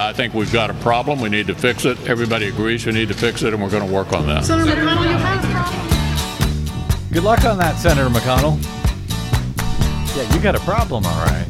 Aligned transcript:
I 0.00 0.14
think 0.14 0.32
we've 0.32 0.50
got 0.50 0.70
a 0.70 0.74
problem. 0.74 1.20
We 1.20 1.28
need 1.28 1.46
to 1.48 1.54
fix 1.54 1.84
it. 1.84 2.08
Everybody 2.08 2.48
agrees 2.48 2.86
we 2.86 2.92
need 2.92 3.08
to 3.08 3.14
fix 3.14 3.42
it, 3.42 3.52
and 3.52 3.62
we're 3.62 3.68
going 3.68 3.86
to 3.86 3.92
work 3.92 4.14
on 4.14 4.26
that. 4.28 4.46
Senator 4.46 4.74
McConnell, 4.74 5.04
you 5.04 5.16
have 5.18 5.44
a 5.44 5.48
problem. 5.52 7.12
Good 7.12 7.22
luck 7.22 7.44
on 7.44 7.58
that, 7.58 7.76
Senator 7.76 8.08
McConnell. 8.08 8.56
Yeah, 10.16 10.34
you 10.34 10.40
got 10.40 10.54
a 10.54 10.60
problem, 10.60 11.04
all 11.04 11.26
right. 11.26 11.46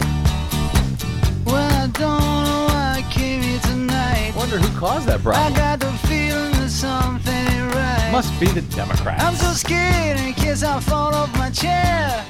Well, 1.47 1.57
I 1.57 1.87
don't 1.93 2.21
know 2.45 2.67
why 2.71 2.97
I 2.99 3.13
came 3.13 3.41
here 3.41 3.61
tonight. 3.61 4.33
Wonder 4.37 4.59
who 4.59 4.79
caused 4.79 5.07
that 5.07 5.25
I 5.25 5.51
got 5.57 5.79
the 5.79 5.93
feeling 6.09 6.51
that 6.53 6.71
something 6.71 7.33
ain't 7.33 7.73
right. 7.73 8.11
Must 8.11 8.39
be 8.41 8.47
the 8.47 8.63
Democrats. 8.63 9.23
I'm 9.23 9.37
so 9.37 9.53
scared 9.53 10.19
in 10.19 10.35
case 10.35 10.65
I 10.65 10.81
fall 10.81 11.15
off 11.15 11.33
my 11.39 11.51
chair. 11.51 12.27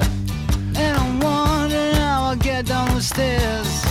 And 0.76 0.98
I'm 0.98 1.18
wondering 1.18 1.94
how 1.94 2.24
I'll 2.24 2.36
get 2.36 2.66
down 2.66 2.94
the 2.94 3.00
stairs. 3.00 3.89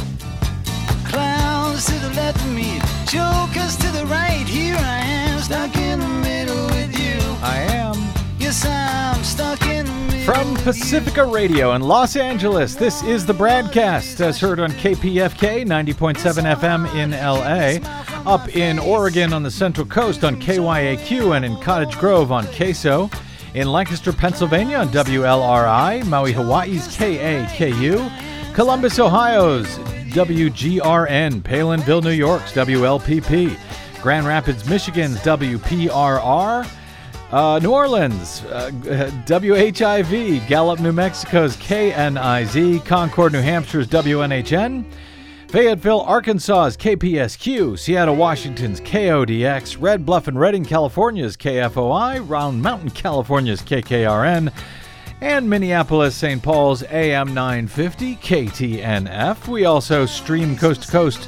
To 1.80 1.94
the 2.00 2.10
left 2.10 2.42
of 2.42 2.54
me, 2.54 2.78
jokers 3.08 3.78
to 3.78 3.90
the 3.94 4.06
right. 4.08 4.46
Here 4.46 4.76
I 4.76 4.98
am, 4.98 5.40
stuck 5.40 5.78
in 5.78 6.02
the 6.02 6.08
middle 6.10 6.66
with 6.66 7.00
you. 7.00 7.18
I 7.42 7.60
am. 7.70 7.96
Yes, 8.38 8.66
I'm 8.66 9.24
stuck 9.24 9.62
in 9.62 9.86
the 9.86 9.92
middle. 9.94 10.26
From 10.26 10.56
Pacifica 10.56 11.26
Radio 11.26 11.76
in 11.76 11.82
Los 11.82 12.18
Angeles, 12.18 12.76
this 12.76 13.02
is 13.04 13.26
the 13.26 13.32
BradCast 13.32 14.20
as 14.20 14.38
heard 14.42 14.60
on 14.60 14.72
KPFK 14.72 15.66
90.7 15.66 16.54
FM 16.58 16.94
in 16.96 17.12
LA, 17.12 17.80
up 18.30 18.50
in 18.50 18.78
Oregon 18.78 19.32
on 19.32 19.42
the 19.42 19.50
Central 19.50 19.88
Coast 19.88 20.26
on 20.26 20.36
KYAQ, 20.36 21.38
and 21.38 21.46
in 21.46 21.56
Cottage 21.62 21.98
Grove 21.98 22.34
on 22.34 22.46
KSO, 22.48 23.10
in 23.54 23.72
Lancaster, 23.72 24.12
Pennsylvania 24.12 24.80
on 24.80 24.90
WLRI, 24.90 26.06
Maui, 26.08 26.34
Hawaii's 26.34 26.90
KAKU, 26.90 28.54
Columbus, 28.54 29.00
Ohio's 29.00 29.80
WGRN, 30.10 31.42
Palenville, 31.42 32.04
New 32.04 32.12
York's 32.12 32.52
WLPP, 32.54 33.58
Grand 34.02 34.26
Rapids, 34.26 34.68
Michigan's 34.70 35.18
WPRR. 35.20 36.70
Uh, 37.32 37.60
New 37.62 37.72
Orleans, 37.72 38.44
uh, 38.46 38.72
WHIV, 39.28 40.48
Gallup, 40.48 40.80
New 40.80 40.92
Mexico's 40.92 41.56
KNIZ, 41.58 42.84
Concord, 42.86 43.34
New 43.34 43.42
Hampshire's 43.42 43.88
WNHN, 43.88 44.84
Fayetteville, 45.50 46.02
Arkansas's 46.02 46.76
KPSQ, 46.78 47.78
Seattle, 47.78 48.16
Washington's 48.16 48.82
KODX, 48.82 49.78
Red 49.80 50.06
Bluff 50.08 50.28
and 50.28 50.40
Redding, 50.40 50.66
California's 50.66 51.38
KFOI, 51.38 52.28
Round 52.28 52.64
Mountain, 52.64 52.92
California's 52.92 53.62
KKRN, 53.62 54.52
and 55.22 55.50
Minneapolis, 55.50 56.16
St. 56.16 56.42
Paul's 56.42 56.84
AM 56.84 57.34
950 57.34 58.16
KTNF. 58.18 59.48
We 59.48 59.66
also 59.66 60.06
stream 60.06 60.56
coast 60.56 60.84
to 60.84 60.92
coast 60.92 61.28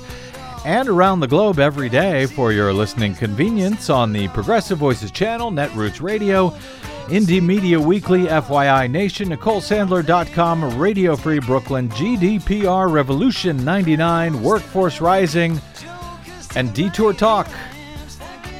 and 0.65 0.87
around 0.87 1.19
the 1.19 1.27
globe 1.27 1.59
every 1.59 1.89
day 1.89 2.25
for 2.27 2.51
your 2.51 2.73
listening 2.73 3.15
convenience 3.15 3.89
on 3.89 4.13
the 4.13 4.27
Progressive 4.29 4.77
Voices 4.77 5.11
channel, 5.11 5.51
Netroots 5.51 6.01
Radio, 6.01 6.49
Indie 7.07 7.41
Media 7.41 7.79
Weekly, 7.79 8.25
FYI 8.25 8.89
Nation, 8.89 9.29
NicoleSandler.com, 9.29 10.77
Radio 10.77 11.15
Free 11.15 11.39
Brooklyn, 11.39 11.89
GDPR 11.89 12.91
Revolution 12.91 13.65
99, 13.65 14.41
Workforce 14.41 15.01
Rising, 15.01 15.59
and 16.55 16.73
Detour 16.73 17.13
Talk. 17.13 17.49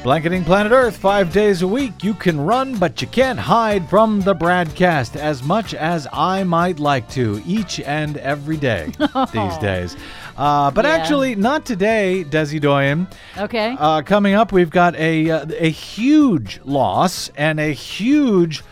Blanketing 0.02 0.42
Planet 0.42 0.72
Earth 0.72 0.96
five 0.96 1.32
days 1.32 1.62
a 1.62 1.68
week. 1.68 2.02
You 2.02 2.12
can 2.14 2.40
run, 2.40 2.76
but 2.76 3.00
you 3.00 3.06
can't 3.06 3.38
hide 3.38 3.88
from 3.88 4.20
the 4.20 4.34
BradCast 4.34 5.14
as 5.14 5.44
much 5.44 5.74
as 5.74 6.08
I 6.12 6.42
might 6.42 6.80
like 6.80 7.08
to 7.10 7.40
each 7.46 7.78
and 7.78 8.16
every 8.16 8.56
day 8.56 8.90
these 9.32 9.56
days. 9.58 9.96
Uh, 10.36 10.72
but 10.72 10.84
Yeah. 10.84 10.90
actually, 10.90 11.36
not 11.36 11.64
today, 11.64 12.24
Desi 12.28 12.60
Doyen. 12.60 13.06
Okay. 13.38 13.76
Uh, 13.78 14.02
coming 14.02 14.34
up, 14.34 14.50
we've 14.50 14.70
got 14.70 14.96
a 14.96 15.30
uh, 15.30 15.46
a 15.56 15.70
huge 15.70 16.58
loss 16.64 17.30
and 17.36 17.60
a 17.60 17.72
huge 17.72 18.64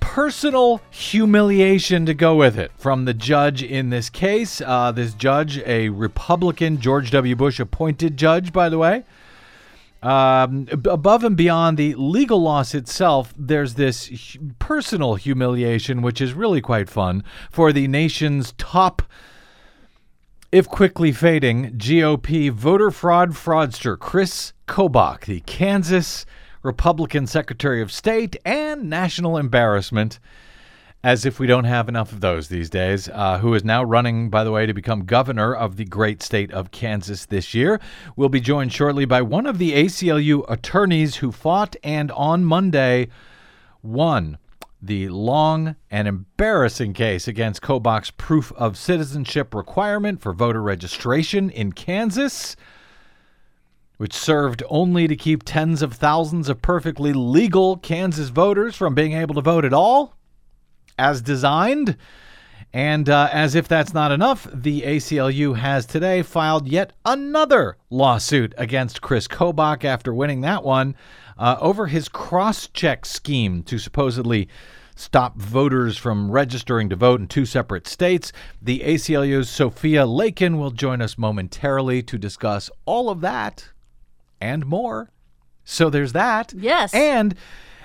personal 0.00 0.80
humiliation 0.90 2.06
to 2.06 2.14
go 2.14 2.34
with 2.36 2.58
it 2.58 2.72
from 2.78 3.04
the 3.04 3.12
judge 3.12 3.62
in 3.62 3.90
this 3.90 4.08
case. 4.08 4.62
Uh, 4.64 4.92
this 4.92 5.12
judge, 5.12 5.58
a 5.66 5.90
Republican, 5.90 6.80
George 6.80 7.10
W. 7.10 7.36
Bush 7.36 7.60
appointed 7.60 8.16
judge, 8.16 8.50
by 8.50 8.70
the 8.70 8.78
way. 8.78 9.04
Um, 10.02 10.68
above 10.70 11.24
and 11.24 11.36
beyond 11.36 11.76
the 11.76 11.94
legal 11.94 12.40
loss 12.40 12.74
itself, 12.74 13.34
there's 13.36 13.74
this 13.74 14.36
personal 14.58 15.16
humiliation, 15.16 16.02
which 16.02 16.20
is 16.20 16.34
really 16.34 16.60
quite 16.60 16.88
fun 16.88 17.24
for 17.50 17.72
the 17.72 17.88
nation's 17.88 18.52
top 18.58 19.02
if 20.50 20.66
quickly 20.66 21.12
fading, 21.12 21.72
GOP 21.76 22.50
voter 22.50 22.90
fraud 22.90 23.32
fraudster 23.32 23.98
Chris 23.98 24.54
Kobach, 24.66 25.26
the 25.26 25.40
Kansas 25.40 26.24
Republican 26.62 27.26
Secretary 27.26 27.82
of 27.82 27.92
State 27.92 28.34
and 28.46 28.88
national 28.88 29.36
embarrassment, 29.36 30.18
as 31.04 31.24
if 31.24 31.38
we 31.38 31.46
don't 31.46 31.64
have 31.64 31.88
enough 31.88 32.10
of 32.10 32.20
those 32.20 32.48
these 32.48 32.68
days, 32.68 33.08
uh, 33.12 33.38
who 33.38 33.54
is 33.54 33.64
now 33.64 33.84
running, 33.84 34.30
by 34.30 34.42
the 34.42 34.50
way, 34.50 34.66
to 34.66 34.74
become 34.74 35.04
governor 35.04 35.54
of 35.54 35.76
the 35.76 35.84
great 35.84 36.22
state 36.22 36.52
of 36.52 36.72
Kansas 36.72 37.26
this 37.26 37.54
year. 37.54 37.80
We'll 38.16 38.28
be 38.28 38.40
joined 38.40 38.72
shortly 38.72 39.04
by 39.04 39.22
one 39.22 39.46
of 39.46 39.58
the 39.58 39.72
ACLU 39.72 40.44
attorneys 40.48 41.16
who 41.16 41.30
fought 41.30 41.76
and 41.84 42.10
on 42.12 42.44
Monday 42.44 43.08
won 43.82 44.38
the 44.80 45.08
long 45.08 45.76
and 45.90 46.06
embarrassing 46.06 46.92
case 46.94 47.26
against 47.26 47.62
Kobach's 47.62 48.10
proof 48.12 48.52
of 48.52 48.76
citizenship 48.76 49.54
requirement 49.54 50.20
for 50.20 50.32
voter 50.32 50.62
registration 50.62 51.50
in 51.50 51.72
Kansas, 51.72 52.56
which 53.96 54.14
served 54.14 54.62
only 54.68 55.08
to 55.08 55.16
keep 55.16 55.42
tens 55.44 55.82
of 55.82 55.94
thousands 55.94 56.48
of 56.48 56.62
perfectly 56.62 57.12
legal 57.12 57.76
Kansas 57.76 58.28
voters 58.28 58.76
from 58.76 58.94
being 58.94 59.12
able 59.12 59.34
to 59.34 59.40
vote 59.40 59.64
at 59.64 59.72
all, 59.72 60.17
as 60.98 61.22
designed. 61.22 61.96
And 62.72 63.08
uh, 63.08 63.30
as 63.32 63.54
if 63.54 63.66
that's 63.66 63.94
not 63.94 64.12
enough, 64.12 64.46
the 64.52 64.82
ACLU 64.82 65.56
has 65.56 65.86
today 65.86 66.22
filed 66.22 66.68
yet 66.68 66.92
another 67.04 67.78
lawsuit 67.88 68.52
against 68.58 69.00
Chris 69.00 69.26
Kobach 69.26 69.84
after 69.84 70.12
winning 70.12 70.42
that 70.42 70.64
one 70.64 70.94
uh, 71.38 71.56
over 71.60 71.86
his 71.86 72.08
cross 72.08 72.66
check 72.68 73.06
scheme 73.06 73.62
to 73.62 73.78
supposedly 73.78 74.48
stop 74.94 75.36
voters 75.38 75.96
from 75.96 76.30
registering 76.30 76.88
to 76.88 76.96
vote 76.96 77.20
in 77.20 77.28
two 77.28 77.46
separate 77.46 77.86
states. 77.86 78.32
The 78.60 78.80
ACLU's 78.80 79.48
Sophia 79.48 80.04
Lakin 80.04 80.58
will 80.58 80.72
join 80.72 81.00
us 81.00 81.16
momentarily 81.16 82.02
to 82.02 82.18
discuss 82.18 82.68
all 82.84 83.08
of 83.08 83.20
that 83.20 83.68
and 84.40 84.66
more. 84.66 85.10
So 85.64 85.88
there's 85.88 86.12
that. 86.12 86.52
Yes. 86.54 86.92
And 86.92 87.34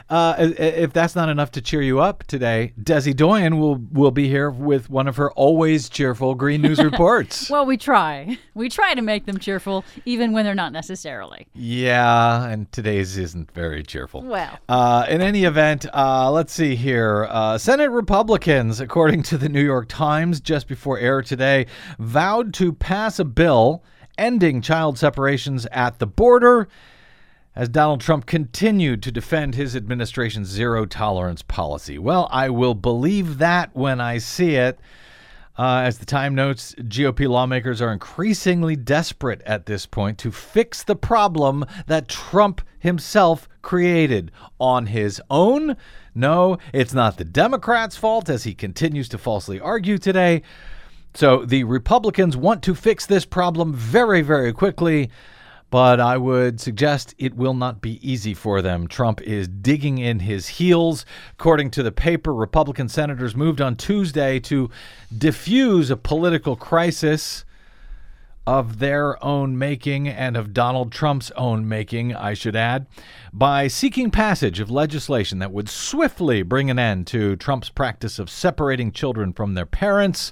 uh, 0.09 0.35
if 0.39 0.93
that's 0.93 1.15
not 1.15 1.29
enough 1.29 1.51
to 1.51 1.61
cheer 1.61 1.81
you 1.81 1.99
up 1.99 2.23
today, 2.25 2.73
Desi 2.81 3.15
Doyen 3.15 3.57
will 3.59 3.75
will 3.91 4.11
be 4.11 4.27
here 4.27 4.49
with 4.49 4.89
one 4.89 5.07
of 5.07 5.15
her 5.15 5.31
always 5.31 5.89
cheerful 5.89 6.35
Green 6.35 6.61
News 6.61 6.83
reports. 6.83 7.49
well, 7.49 7.65
we 7.65 7.77
try. 7.77 8.37
We 8.53 8.69
try 8.69 8.93
to 8.93 9.01
make 9.01 9.25
them 9.25 9.37
cheerful, 9.39 9.83
even 10.05 10.31
when 10.33 10.45
they're 10.45 10.53
not 10.55 10.71
necessarily. 10.73 11.47
yeah, 11.53 12.47
and 12.47 12.71
today's 12.71 13.17
isn't 13.17 13.51
very 13.51 13.83
cheerful. 13.83 14.21
Well. 14.23 14.59
Uh, 14.69 15.05
in 15.09 15.21
any 15.21 15.43
event, 15.45 15.85
uh, 15.93 16.31
let's 16.31 16.53
see 16.53 16.75
here. 16.75 17.27
Uh, 17.29 17.57
Senate 17.57 17.89
Republicans, 17.89 18.79
according 18.79 19.23
to 19.23 19.37
the 19.37 19.49
New 19.49 19.63
York 19.63 19.87
Times, 19.87 20.39
just 20.39 20.67
before 20.67 20.99
air 20.99 21.21
today, 21.21 21.65
vowed 21.99 22.53
to 22.55 22.73
pass 22.73 23.19
a 23.19 23.25
bill 23.25 23.83
ending 24.17 24.61
child 24.61 24.97
separations 24.97 25.65
at 25.71 25.97
the 25.99 26.05
border 26.05 26.67
as 27.55 27.69
Donald 27.69 28.01
Trump 28.01 28.25
continued 28.25 29.03
to 29.03 29.11
defend 29.11 29.55
his 29.55 29.75
administration's 29.75 30.47
zero 30.47 30.85
tolerance 30.85 31.41
policy. 31.41 31.97
Well, 31.97 32.27
I 32.31 32.49
will 32.49 32.73
believe 32.73 33.37
that 33.37 33.75
when 33.75 34.01
I 34.01 34.17
see 34.17 34.55
it. 34.55 34.79
Uh, 35.55 35.83
as 35.85 35.99
the 35.99 36.05
Time 36.05 36.33
notes, 36.33 36.73
GOP 36.79 37.29
lawmakers 37.29 37.79
are 37.79 37.93
increasingly 37.93 38.75
desperate 38.75 39.41
at 39.45 39.67
this 39.67 39.85
point 39.85 40.17
to 40.17 40.31
fix 40.31 40.81
the 40.81 40.95
problem 40.95 41.63
that 41.85 42.07
Trump 42.07 42.61
himself 42.79 43.47
created 43.61 44.31
on 44.59 44.87
his 44.87 45.21
own. 45.29 45.77
No, 46.15 46.57
it's 46.73 46.93
not 46.93 47.17
the 47.17 47.23
Democrats' 47.23 47.95
fault, 47.95 48.29
as 48.29 48.45
he 48.45 48.55
continues 48.55 49.07
to 49.09 49.19
falsely 49.19 49.59
argue 49.59 49.99
today. 49.99 50.41
So 51.13 51.45
the 51.45 51.63
Republicans 51.65 52.35
want 52.35 52.63
to 52.63 52.73
fix 52.73 53.05
this 53.05 53.23
problem 53.23 53.73
very, 53.73 54.23
very 54.23 54.51
quickly, 54.53 55.11
but 55.73 55.99
I 55.99 56.17
would 56.17 56.59
suggest 56.59 57.15
it 57.17 57.35
will 57.35 57.55
not 57.55 57.81
be 57.81 57.97
easy 58.07 58.35
for 58.35 58.61
them. 58.61 58.87
Trump 58.87 59.19
is 59.21 59.47
digging 59.47 59.97
in 59.97 60.19
his 60.19 60.47
heels. 60.47 61.03
According 61.31 61.71
to 61.71 61.81
the 61.81 61.91
paper, 61.91 62.31
Republican 62.31 62.87
senators 62.87 63.35
moved 63.35 63.59
on 63.59 63.75
Tuesday 63.75 64.39
to 64.41 64.69
diffuse 65.17 65.89
a 65.89 65.97
political 65.97 66.55
crisis 66.55 67.43
of 68.45 68.77
their 68.77 69.17
own 69.25 69.57
making 69.57 70.07
and 70.07 70.37
of 70.37 70.53
Donald 70.53 70.91
Trump's 70.91 71.31
own 71.31 71.67
making, 71.67 72.15
I 72.15 72.35
should 72.35 72.55
add, 72.55 72.85
by 73.33 73.67
seeking 73.67 74.11
passage 74.11 74.59
of 74.59 74.69
legislation 74.69 75.39
that 75.39 75.51
would 75.51 75.69
swiftly 75.69 76.43
bring 76.43 76.69
an 76.69 76.77
end 76.77 77.07
to 77.07 77.35
Trump's 77.35 77.69
practice 77.69 78.19
of 78.19 78.29
separating 78.29 78.91
children 78.91 79.33
from 79.33 79.55
their 79.55 79.65
parents 79.65 80.31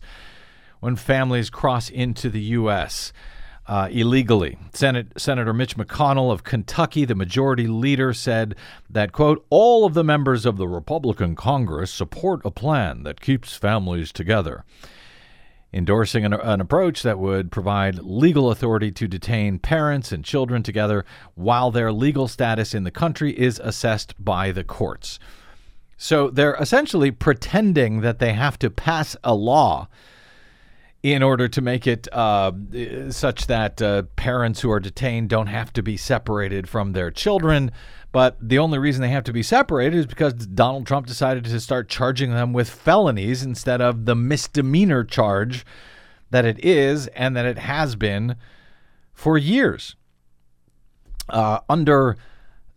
when 0.82 0.96
families 0.96 1.50
cross 1.50 1.90
into 1.90 2.30
the 2.30 2.42
U.S. 2.42 3.12
uh, 3.72 3.88
illegally. 3.90 4.58
Senate, 4.74 5.14
Senator 5.16 5.54
Mitch 5.54 5.78
McConnell 5.78 6.30
of 6.30 6.44
Kentucky, 6.44 7.06
the 7.06 7.16
majority 7.16 7.68
leader, 7.68 8.12
said 8.12 8.54
that, 8.90 9.14
quote, 9.14 9.46
all 9.50 9.86
of 9.86 9.94
the 9.94 10.04
members 10.04 10.46
of 10.46 10.58
the 10.58 10.68
Republican 10.68 11.38
Congress 11.38 11.90
support 11.90 12.42
a 12.44 12.52
plan 12.52 13.04
that 13.04 13.22
keeps 13.22 13.56
families 13.56 14.12
together 14.12 14.66
endorsing 15.74 16.26
an, 16.26 16.34
an, 16.34 16.60
approach 16.60 17.02
that 17.02 17.18
would 17.18 17.50
provide 17.50 17.98
legal 18.00 18.52
authority 18.52 18.92
to 18.92 19.08
detain 19.08 19.58
parents 19.58 20.12
and 20.12 20.26
children 20.26 20.62
together 20.62 21.06
while 21.36 21.72
their 21.72 21.94
legal 21.94 22.28
status 22.28 22.74
in 22.74 22.84
the 22.84 22.92
country 22.92 23.32
is 23.40 23.58
assessed 23.64 24.14
by 24.22 24.52
the 24.52 24.66
courts. 24.66 25.18
So 25.96 26.30
they're 26.30 26.56
essentially 26.56 27.10
pretending 27.10 28.02
that 28.02 28.20
they 28.20 28.34
have 28.34 28.60
to 28.60 28.70
pass 28.70 29.16
a 29.24 29.34
law 29.34 29.88
in 31.04 31.24
order 31.24 31.48
to 31.48 31.62
make 31.62 31.88
it 31.88 32.08
uh, 32.12 32.52
such 33.10 33.48
that 33.48 33.82
uh, 33.82 34.04
parents 34.16 34.62
who 34.62 34.70
are 34.70 34.80
detained 34.80 35.30
don't 35.30 35.48
have 35.48 35.74
to 35.74 35.82
be 35.82 35.98
separated 35.98 36.70
from 36.70 36.94
their 36.94 37.10
children. 37.10 37.72
But 38.12 38.38
the 38.42 38.60
only 38.60 38.78
reason 38.78 39.02
they 39.02 39.10
have 39.10 39.24
to 39.24 39.34
be 39.34 39.42
separated 39.42 39.98
is 39.98 40.06
because 40.06 40.34
Donald 40.34 40.86
Trump 40.86 41.08
decided 41.08 41.46
to 41.46 41.60
start 41.60 41.90
charging 41.90 42.32
them 42.32 42.54
with 42.54 42.70
felonies 42.70 43.42
instead 43.42 43.82
of 43.82 44.06
the 44.06 44.16
misdemeanor 44.16 45.04
charge 45.04 45.66
that 46.30 46.46
it 46.46 46.64
is 46.64 47.08
and 47.08 47.36
that 47.36 47.46
it 47.46 47.58
has 47.58 47.96
been 47.96 48.36
for 49.14 49.38
years. 49.38 49.96
Uh, 51.30 51.60
under 51.70 52.18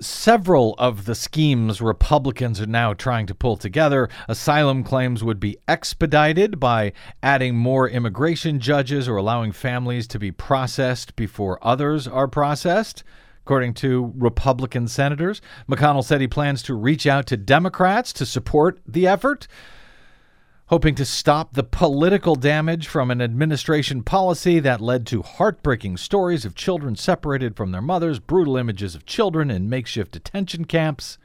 several 0.01 0.75
of 0.79 1.05
the 1.05 1.15
schemes 1.15 1.81
Republicans 1.81 2.61
are 2.61 2.67
now 2.67 2.93
trying 2.93 3.27
to 3.27 3.35
pull 3.35 3.57
together. 3.57 4.09
Asylum 4.29 4.85
claims 4.85 5.23
would 5.23 5.41
be 5.41 5.57
expedited 5.69 6.59
by 6.59 6.93
adding 7.23 7.57
more 7.57 7.89
immigration 7.89 8.61
judges 8.61 9.09
or 9.09 9.17
allowing 9.17 9.53
families 9.53 10.07
to 10.09 10.19
be 10.19 10.31
processed 10.31 11.17
before 11.17 11.59
others 11.63 12.07
are 12.09 12.29
processed. 12.29 13.05
According 13.45 13.75
to 13.75 14.13
Republican 14.17 14.89
senators, 14.89 15.43
McConnell 15.69 16.03
said 16.03 16.23
he 16.23 16.29
plans 16.29 16.63
to 16.63 16.75
reach 16.75 17.07
out 17.07 17.27
to 17.27 17.37
Democrats 17.37 18.13
to 18.15 18.25
support 18.25 18.81
the 18.87 19.07
effort, 19.07 19.47
hoping 20.69 20.95
to 20.95 21.05
stop 21.05 21.53
the 21.53 21.63
political 21.63 22.35
damage 22.35 22.89
from 22.89 23.11
an 23.11 23.21
administration 23.21 24.03
policy 24.03 24.61
that 24.61 24.81
led 24.81 25.07
to 25.07 25.23
heartbreaking 25.23 25.97
stories 25.97 26.45
of 26.45 26.55
children 26.55 26.97
separated 26.97 27.57
from 27.57 27.71
their 27.71 27.83
mothers, 27.83 28.19
brutal 28.19 28.57
images 28.57 28.95
of 28.95 29.05
children 29.05 29.51
in 29.51 29.69
makeshift 29.69 30.13
detention 30.13 30.65
camps, 30.65 31.19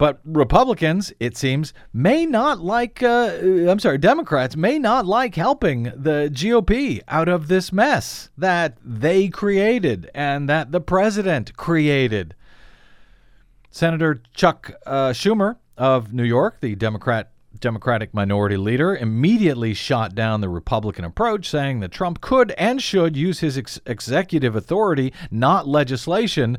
but 0.00 0.18
Republicans, 0.24 1.12
it 1.20 1.36
seems, 1.36 1.74
may 1.92 2.24
not 2.24 2.58
like, 2.60 3.02
uh, 3.02 3.36
I'm 3.68 3.78
sorry, 3.78 3.98
Democrats 3.98 4.56
may 4.56 4.78
not 4.78 5.04
like 5.04 5.34
helping 5.34 5.82
the 5.82 6.30
GOP 6.32 7.02
out 7.06 7.28
of 7.28 7.48
this 7.48 7.70
mess 7.70 8.30
that 8.38 8.78
they 8.82 9.28
created 9.28 10.10
and 10.14 10.48
that 10.48 10.72
the 10.72 10.80
president 10.80 11.54
created. 11.58 12.34
Senator 13.70 14.22
Chuck 14.32 14.72
uh, 14.86 15.10
Schumer 15.10 15.56
of 15.76 16.14
New 16.14 16.24
York, 16.24 16.62
the 16.62 16.74
Democrat 16.76 17.29
Democratic 17.60 18.14
minority 18.14 18.56
leader, 18.56 18.96
immediately 18.96 19.74
shot 19.74 20.14
down 20.14 20.40
the 20.40 20.48
Republican 20.48 21.04
approach, 21.04 21.48
saying 21.48 21.80
that 21.80 21.92
Trump 21.92 22.20
could 22.20 22.52
and 22.52 22.82
should 22.82 23.16
use 23.16 23.40
his 23.40 23.58
ex- 23.58 23.80
executive 23.86 24.56
authority, 24.56 25.12
not 25.30 25.68
legislation, 25.68 26.58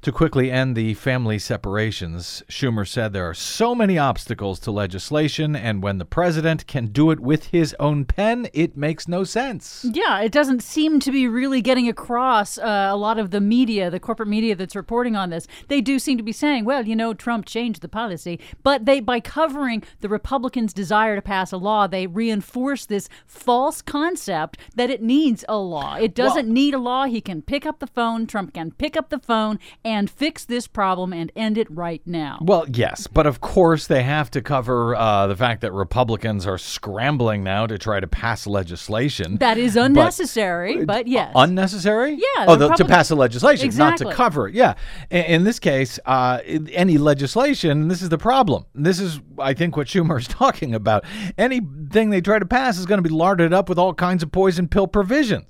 to 0.00 0.12
quickly 0.12 0.50
end 0.50 0.76
the 0.76 0.94
family 0.94 1.38
separations, 1.38 2.42
Schumer 2.48 2.86
said 2.86 3.12
there 3.12 3.28
are 3.28 3.34
so 3.34 3.74
many 3.74 3.98
obstacles 3.98 4.60
to 4.60 4.70
legislation, 4.70 5.56
and 5.56 5.82
when 5.82 5.98
the 5.98 6.04
president 6.04 6.66
can 6.68 6.86
do 6.86 7.10
it 7.10 7.18
with 7.18 7.46
his 7.46 7.74
own 7.80 8.04
pen, 8.04 8.48
it 8.52 8.76
makes 8.76 9.08
no 9.08 9.24
sense. 9.24 9.84
Yeah, 9.92 10.20
it 10.20 10.30
doesn't 10.30 10.62
seem 10.62 11.00
to 11.00 11.10
be 11.10 11.26
really 11.26 11.60
getting 11.60 11.88
across 11.88 12.58
uh, 12.58 12.88
a 12.90 12.96
lot 12.96 13.18
of 13.18 13.32
the 13.32 13.40
media, 13.40 13.90
the 13.90 13.98
corporate 13.98 14.28
media 14.28 14.54
that's 14.54 14.76
reporting 14.76 15.16
on 15.16 15.30
this. 15.30 15.48
They 15.66 15.80
do 15.80 15.98
seem 15.98 16.16
to 16.16 16.22
be 16.22 16.32
saying, 16.32 16.64
well, 16.64 16.86
you 16.86 16.94
know, 16.94 17.12
Trump 17.12 17.44
changed 17.44 17.82
the 17.82 17.88
policy, 17.88 18.38
but 18.62 18.84
they 18.84 19.00
by 19.00 19.18
covering 19.18 19.82
the 20.00 20.08
Republicans' 20.08 20.72
desire 20.72 21.16
to 21.16 21.22
pass 21.22 21.50
a 21.50 21.56
law, 21.56 21.88
they 21.88 22.06
reinforce 22.06 22.86
this 22.86 23.08
false 23.26 23.82
concept 23.82 24.58
that 24.76 24.90
it 24.90 25.02
needs 25.02 25.44
a 25.48 25.58
law. 25.58 25.96
It 25.96 26.14
doesn't 26.14 26.46
well, 26.46 26.54
need 26.54 26.74
a 26.74 26.78
law. 26.78 27.06
He 27.06 27.20
can 27.20 27.42
pick 27.42 27.66
up 27.66 27.80
the 27.80 27.86
phone. 27.88 28.26
Trump 28.28 28.54
can 28.54 28.70
pick 28.70 28.96
up 28.96 29.08
the 29.08 29.18
phone 29.18 29.58
and 29.88 30.10
fix 30.10 30.44
this 30.44 30.66
problem 30.66 31.14
and 31.14 31.32
end 31.34 31.56
it 31.56 31.66
right 31.70 32.02
now. 32.04 32.38
Well, 32.42 32.66
yes, 32.68 33.06
but 33.06 33.26
of 33.26 33.40
course 33.40 33.86
they 33.86 34.02
have 34.02 34.30
to 34.32 34.42
cover 34.42 34.94
uh, 34.94 35.26
the 35.28 35.34
fact 35.34 35.62
that 35.62 35.72
Republicans 35.72 36.46
are 36.46 36.58
scrambling 36.58 37.42
now 37.42 37.66
to 37.66 37.78
try 37.78 37.98
to 37.98 38.06
pass 38.06 38.46
legislation. 38.46 39.38
That 39.38 39.56
is 39.56 39.76
unnecessary, 39.76 40.84
but, 40.84 40.86
but 40.86 41.06
yes. 41.06 41.32
Unnecessary? 41.34 42.12
Yeah. 42.12 42.44
Oh, 42.48 42.56
the, 42.56 42.68
to 42.74 42.84
pass 42.84 43.08
the 43.08 43.16
legislation, 43.16 43.64
exactly. 43.64 44.04
not 44.04 44.10
to 44.10 44.14
cover 44.14 44.48
it. 44.48 44.54
Yeah. 44.54 44.74
In, 45.08 45.24
in 45.24 45.44
this 45.44 45.58
case, 45.58 45.98
uh, 46.04 46.40
any 46.44 46.98
legislation, 46.98 47.88
this 47.88 48.02
is 48.02 48.10
the 48.10 48.18
problem. 48.18 48.66
This 48.74 49.00
is, 49.00 49.20
I 49.38 49.54
think, 49.54 49.74
what 49.74 49.86
Schumer 49.86 50.18
is 50.18 50.28
talking 50.28 50.74
about. 50.74 51.06
Anything 51.38 52.10
they 52.10 52.20
try 52.20 52.38
to 52.38 52.46
pass 52.46 52.78
is 52.78 52.84
going 52.84 53.02
to 53.02 53.08
be 53.08 53.14
larded 53.14 53.54
up 53.54 53.70
with 53.70 53.78
all 53.78 53.94
kinds 53.94 54.22
of 54.22 54.30
poison 54.32 54.68
pill 54.68 54.86
provisions 54.86 55.46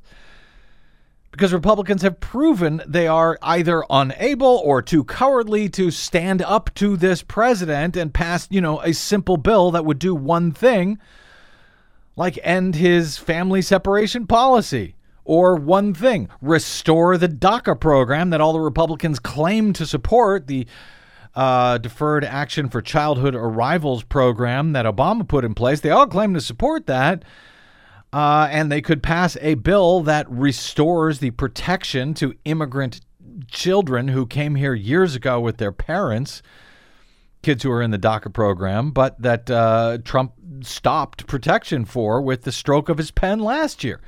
because 1.39 1.53
Republicans 1.53 2.03
have 2.03 2.19
proven 2.19 2.83
they 2.85 3.07
are 3.07 3.39
either 3.43 3.85
unable 3.91 4.61
or 4.65 4.83
too 4.83 5.05
cowardly 5.05 5.69
to 5.69 5.89
stand 5.89 6.43
up 6.43 6.69
to 6.75 6.97
this 6.97 7.23
president 7.23 7.97
and 7.97 8.13
pass, 8.13 8.49
you 8.51 8.61
know, 8.61 8.81
a 8.81 8.93
simple 8.93 9.37
bill 9.37 9.71
that 9.71 9.85
would 9.85 10.01
do 10.01 10.17
one 10.17 10.51
thing, 10.51 10.99
like 12.17 12.41
end 12.43 12.75
his 12.75 13.19
family 13.19 13.63
separation 13.63 14.27
policy. 14.27 14.97
Or 15.25 15.55
one 15.55 15.95
thing, 15.95 16.29
restore 16.43 17.17
the 17.17 17.29
DACA 17.29 17.79
program 17.79 18.31
that 18.31 18.41
all 18.41 18.53
the 18.53 18.59
Republicans 18.59 19.21
claim 19.21 19.73
to 19.75 19.87
support, 19.87 20.49
the 20.49 20.67
uh, 21.37 21.79
Deferred 21.79 22.25
Action 22.25 22.69
for 22.69 22.83
Childhood 22.83 23.37
Arrivals 23.37 24.03
program 24.03 24.73
that 24.73 24.87
Obama 24.87 25.29
put 25.29 25.45
in 25.45 25.55
place. 25.55 25.79
They 25.79 25.91
all 25.91 26.09
claim 26.09 26.35
to 26.35 26.41
support 26.41 26.89
that 26.89 27.23
uh, 28.13 28.49
and 28.51 28.71
they 28.71 28.81
could 28.81 29.03
pass 29.03 29.37
a 29.41 29.55
bill 29.55 30.01
that 30.01 30.31
restores 30.31 31.19
the 31.19 31.31
protection 31.33 32.15
to 32.15 32.35
immigrant 32.45 33.01
children 33.49 34.09
who 34.09 34.27
came 34.27 34.55
here 34.55 34.75
years 34.75 35.15
ago 35.15 35.41
with 35.41 35.59
their 35.59 35.73
parents, 35.73 36.43
kids 37.43 37.63
who 37.63 37.71
are 37.71 37.83
in 37.83 37.91
the 37.91 37.99
DACA 37.99 38.33
program, 38.33 38.91
but 38.91 39.21
that 39.21 39.51
uh, 39.51 39.99
Trump 40.05 40.33
stopped 40.63 41.27
protection 41.27 41.85
for 41.85 42.21
with 42.21 42.43
the 42.43 42.53
stroke 42.53 42.89
of 42.89 42.99
his 42.99 43.11
pen 43.11 43.39
last 43.39 43.85
year. 43.85 44.01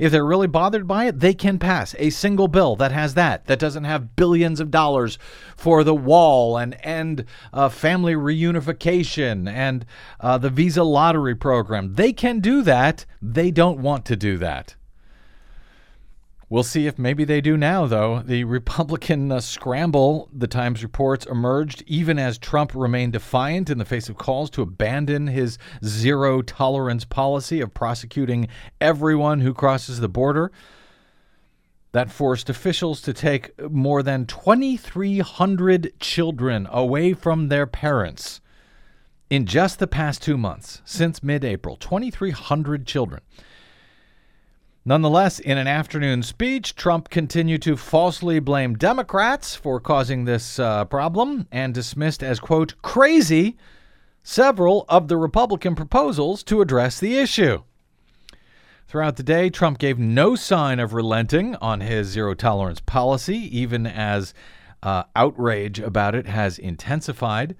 If 0.00 0.10
they're 0.12 0.24
really 0.24 0.46
bothered 0.46 0.88
by 0.88 1.04
it, 1.04 1.20
they 1.20 1.34
can 1.34 1.58
pass 1.58 1.94
a 1.98 2.08
single 2.08 2.48
bill 2.48 2.74
that 2.76 2.90
has 2.90 3.12
that, 3.14 3.44
that 3.44 3.58
doesn't 3.58 3.84
have 3.84 4.16
billions 4.16 4.58
of 4.58 4.70
dollars 4.70 5.18
for 5.58 5.84
the 5.84 5.94
wall 5.94 6.56
and 6.56 6.74
end 6.80 7.26
uh, 7.52 7.68
family 7.68 8.14
reunification 8.14 9.46
and 9.46 9.84
uh, 10.18 10.38
the 10.38 10.48
visa 10.48 10.84
lottery 10.84 11.34
program. 11.34 11.96
They 11.96 12.14
can 12.14 12.40
do 12.40 12.62
that. 12.62 13.04
They 13.20 13.50
don't 13.50 13.80
want 13.80 14.06
to 14.06 14.16
do 14.16 14.38
that. 14.38 14.74
We'll 16.50 16.64
see 16.64 16.88
if 16.88 16.98
maybe 16.98 17.22
they 17.22 17.40
do 17.40 17.56
now, 17.56 17.86
though. 17.86 18.22
The 18.24 18.42
Republican 18.42 19.30
uh, 19.30 19.38
scramble, 19.40 20.28
the 20.32 20.48
Times 20.48 20.82
reports, 20.82 21.24
emerged 21.24 21.84
even 21.86 22.18
as 22.18 22.38
Trump 22.38 22.74
remained 22.74 23.12
defiant 23.12 23.70
in 23.70 23.78
the 23.78 23.84
face 23.84 24.08
of 24.08 24.18
calls 24.18 24.50
to 24.50 24.62
abandon 24.62 25.28
his 25.28 25.58
zero 25.84 26.42
tolerance 26.42 27.04
policy 27.04 27.60
of 27.60 27.72
prosecuting 27.72 28.48
everyone 28.80 29.42
who 29.42 29.54
crosses 29.54 30.00
the 30.00 30.08
border. 30.08 30.50
That 31.92 32.10
forced 32.10 32.50
officials 32.50 33.00
to 33.02 33.12
take 33.12 33.56
more 33.70 34.02
than 34.02 34.26
2,300 34.26 36.00
children 36.00 36.66
away 36.72 37.12
from 37.12 37.46
their 37.46 37.66
parents 37.68 38.40
in 39.28 39.46
just 39.46 39.78
the 39.78 39.86
past 39.86 40.20
two 40.20 40.36
months, 40.36 40.82
since 40.84 41.22
mid 41.22 41.44
April. 41.44 41.76
2,300 41.76 42.88
children. 42.88 43.20
Nonetheless, 44.90 45.38
in 45.38 45.56
an 45.56 45.68
afternoon 45.68 46.20
speech, 46.24 46.74
Trump 46.74 47.10
continued 47.10 47.62
to 47.62 47.76
falsely 47.76 48.40
blame 48.40 48.74
Democrats 48.74 49.54
for 49.54 49.78
causing 49.78 50.24
this 50.24 50.58
uh, 50.58 50.84
problem 50.84 51.46
and 51.52 51.72
dismissed 51.72 52.24
as, 52.24 52.40
quote, 52.40 52.74
crazy 52.82 53.56
several 54.24 54.84
of 54.88 55.06
the 55.06 55.16
Republican 55.16 55.76
proposals 55.76 56.42
to 56.42 56.60
address 56.60 56.98
the 56.98 57.16
issue. 57.16 57.62
Throughout 58.88 59.14
the 59.14 59.22
day, 59.22 59.48
Trump 59.48 59.78
gave 59.78 59.96
no 59.96 60.34
sign 60.34 60.80
of 60.80 60.92
relenting 60.92 61.54
on 61.60 61.82
his 61.82 62.08
zero 62.08 62.34
tolerance 62.34 62.80
policy, 62.80 63.36
even 63.56 63.86
as 63.86 64.34
uh, 64.82 65.04
outrage 65.14 65.78
about 65.78 66.16
it 66.16 66.26
has 66.26 66.58
intensified. 66.58 67.54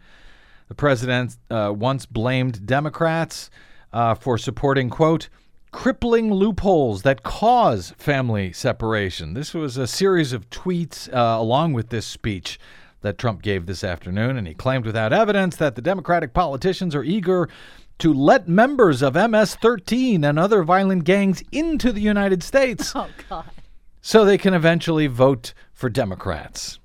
The 0.66 0.75
president 0.75 1.37
uh, 1.49 1.72
once 1.76 2.06
blamed 2.06 2.66
Democrats 2.66 3.50
uh, 3.92 4.16
for 4.16 4.37
supporting, 4.37 4.90
quote, 4.90 5.28
crippling 5.72 6.32
loopholes 6.32 7.02
that 7.02 7.22
cause 7.22 7.94
family 7.96 8.52
separation. 8.52 9.34
This 9.34 9.54
was 9.54 9.76
a 9.76 9.86
series 9.86 10.32
of 10.32 10.48
tweets 10.50 11.12
uh, 11.12 11.40
along 11.40 11.72
with 11.72 11.90
this 11.90 12.06
speech 12.06 12.58
that 13.02 13.18
Trump 13.18 13.40
gave 13.42 13.66
this 13.66 13.82
afternoon, 13.84 14.36
and 14.36 14.46
he 14.46 14.54
claimed 14.54 14.84
without 14.84 15.12
evidence 15.12 15.56
that 15.56 15.74
the 15.74 15.82
Democratic 15.82 16.34
politicians 16.34 16.94
are 16.94 17.04
eager 17.04 17.48
to 17.98 18.12
let 18.12 18.48
members 18.48 19.02
of 19.02 19.14
MS 19.14 19.54
13 19.56 20.24
and 20.24 20.38
other 20.38 20.62
violent 20.62 21.04
gangs 21.04 21.42
into 21.52 21.92
the 21.92 22.00
United 22.00 22.42
States 22.42 22.92
Oh 22.96 23.08
God. 23.28 23.44
so 24.00 24.24
they 24.24 24.38
can 24.38 24.54
eventually 24.54 25.06
vote 25.06 25.54
for 25.72 25.88
Democrats. 25.88 26.78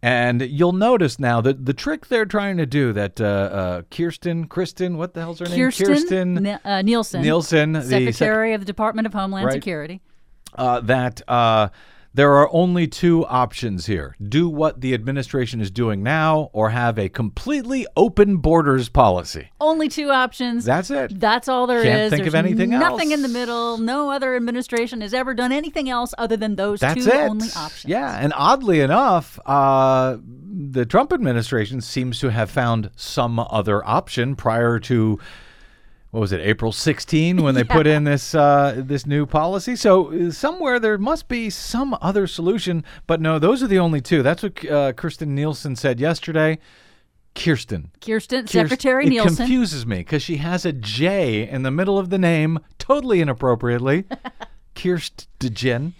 And 0.00 0.42
you'll 0.42 0.72
notice 0.72 1.18
now 1.18 1.40
that 1.40 1.66
the 1.66 1.74
trick 1.74 2.06
they're 2.06 2.24
trying 2.24 2.56
to 2.58 2.66
do 2.66 2.92
that 2.92 3.20
uh, 3.20 3.24
uh, 3.24 3.82
Kirsten, 3.90 4.46
Kristen, 4.46 4.96
what 4.96 5.14
the 5.14 5.20
hell's 5.20 5.40
her 5.40 5.46
name? 5.46 5.58
Kirsten, 5.72 6.34
Ni- 6.34 6.52
uh, 6.64 6.82
Nielsen, 6.82 7.22
Nielsen, 7.22 7.72
the 7.72 7.82
sec- 7.82 8.02
Secretary 8.14 8.52
of 8.54 8.60
the 8.60 8.66
Department 8.66 9.06
of 9.06 9.12
Homeland 9.14 9.46
Right. 9.46 9.54
Security. 9.54 10.00
uh, 10.54 10.80
that 10.82 11.20
uh, 11.28 11.68
there 12.18 12.34
are 12.34 12.48
only 12.52 12.88
two 12.88 13.24
options 13.26 13.86
here 13.86 14.16
do 14.28 14.48
what 14.48 14.80
the 14.80 14.92
administration 14.92 15.60
is 15.60 15.70
doing 15.70 16.02
now 16.02 16.50
or 16.52 16.70
have 16.70 16.98
a 16.98 17.08
completely 17.08 17.86
open 17.96 18.38
borders 18.38 18.88
policy. 18.88 19.48
Only 19.60 19.88
two 19.88 20.10
options. 20.10 20.64
That's 20.64 20.90
it. 20.90 21.20
That's 21.20 21.46
all 21.46 21.68
there 21.68 21.78
is. 21.78 21.84
Can't 21.84 22.10
think 22.10 22.22
There's 22.24 22.34
of 22.34 22.34
anything 22.34 22.70
Nothing 22.70 23.12
else. 23.12 23.14
in 23.14 23.22
the 23.22 23.28
middle. 23.28 23.78
No 23.78 24.10
other 24.10 24.34
administration 24.34 25.00
has 25.02 25.14
ever 25.14 25.32
done 25.32 25.52
anything 25.52 25.88
else 25.88 26.12
other 26.18 26.36
than 26.36 26.56
those 26.56 26.80
That's 26.80 27.04
two 27.04 27.08
it. 27.08 27.30
only 27.30 27.46
options. 27.56 27.84
Yeah, 27.88 28.18
and 28.18 28.32
oddly 28.34 28.80
enough, 28.80 29.38
uh, 29.46 30.16
the 30.20 30.84
Trump 30.86 31.12
administration 31.12 31.80
seems 31.80 32.18
to 32.18 32.30
have 32.30 32.50
found 32.50 32.90
some 32.96 33.38
other 33.38 33.86
option 33.86 34.34
prior 34.34 34.80
to 34.80 35.20
what 36.10 36.20
was 36.20 36.32
it, 36.32 36.40
April 36.40 36.72
16, 36.72 37.42
when 37.42 37.54
they 37.54 37.64
put 37.76 37.86
in 37.86 38.04
this 38.04 38.34
uh, 38.34 38.74
this 38.84 39.06
new 39.06 39.26
policy. 39.26 39.76
So 39.76 40.12
uh, 40.12 40.30
somewhere 40.30 40.78
there 40.80 40.98
must 40.98 41.28
be 41.28 41.50
some 41.50 41.96
other 42.00 42.26
solution, 42.26 42.84
but 43.06 43.20
no, 43.20 43.38
those 43.38 43.62
are 43.62 43.66
the 43.66 43.78
only 43.78 44.00
two. 44.00 44.22
That's 44.22 44.42
what 44.42 44.64
uh, 44.70 44.92
Kirsten 44.94 45.34
Nielsen 45.34 45.76
said 45.76 46.00
yesterday. 46.00 46.58
Kirsten. 47.34 47.92
Kirsten, 48.00 48.46
Kirst- 48.46 48.50
Secretary 48.50 49.06
it 49.06 49.10
Nielsen. 49.10 49.36
confuses 49.36 49.86
me 49.86 49.98
because 49.98 50.22
she 50.22 50.38
has 50.38 50.64
a 50.64 50.72
J 50.72 51.48
in 51.48 51.62
the 51.62 51.70
middle 51.70 51.98
of 51.98 52.10
the 52.10 52.18
name, 52.18 52.58
totally 52.78 53.20
inappropriately. 53.20 54.04
Kirsten. 54.74 55.94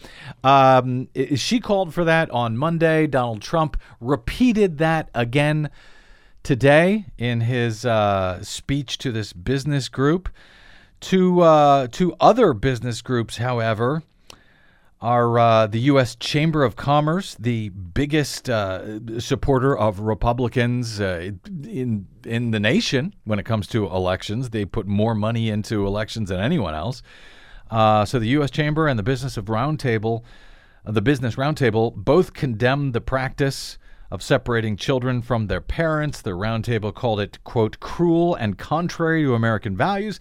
Um, 0.45 1.09
she 1.35 1.61
called 1.61 1.93
for 1.93 2.05
that 2.05 2.31
on 2.31 2.57
Monday. 2.57 3.07
Donald 3.07 3.43
Trump 3.43 3.77
repeated 4.01 4.79
that 4.79 5.11
again 5.15 5.71
today 6.49 7.05
in 7.19 7.43
his 7.43 7.85
uh, 7.85 8.43
speech 8.43 8.97
to 8.97 9.13
this 9.13 9.35
business 9.35 9.91
group. 9.91 10.31
To 11.01 11.43
uh, 11.43 11.89
to 11.89 12.15
other 12.21 12.55
business 12.55 13.03
groups, 13.03 13.37
however, 13.37 14.03
are 14.99 15.39
uh, 15.39 15.67
the 15.67 15.81
U.S. 15.93 16.17
Chamber 16.17 16.65
of 16.65 16.75
Commerce, 16.75 17.35
the 17.39 17.69
biggest 17.69 18.49
uh, 18.49 19.21
supporter 19.21 19.77
of 19.77 20.01
Republicans 20.01 21.03
uh, 21.03 21.33
in 21.65 22.07
in 22.25 22.51
the 22.51 22.61
nation 22.61 23.15
when 23.25 23.39
it 23.39 23.45
comes 23.45 23.67
to 23.67 23.85
elections. 23.85 24.49
They 24.49 24.65
put 24.65 24.87
more 24.87 25.15
money 25.15 25.51
into 25.51 25.87
elections 25.87 26.31
than 26.31 26.41
anyone 26.41 26.75
else. 26.75 27.03
Uh, 27.71 28.07
so 28.07 28.19
the 28.19 28.29
U.S. 28.29 28.51
Chamber 28.51 28.89
and 28.89 28.99
the 28.99 29.03
Business 29.03 29.37
of 29.37 29.45
Roundtable, 29.45 30.23
uh, 30.87 30.93
the 30.93 31.03
Business 31.03 31.35
Roundtable, 31.35 31.95
both 31.95 32.33
condemned 32.33 32.95
the 32.95 33.03
practice 33.03 33.77
of 34.11 34.23
separating 34.23 34.77
children 34.77 35.23
from 35.23 35.47
their 35.47 35.61
parents. 35.61 36.21
The 36.21 36.31
roundtable 36.31 36.95
called 36.95 37.21
it 37.21 37.43
quote 37.45 37.81
cruel 37.81 38.35
and 38.35 38.59
contrary 38.59 39.23
to 39.25 39.35
American 39.35 39.77
values. 39.77 40.19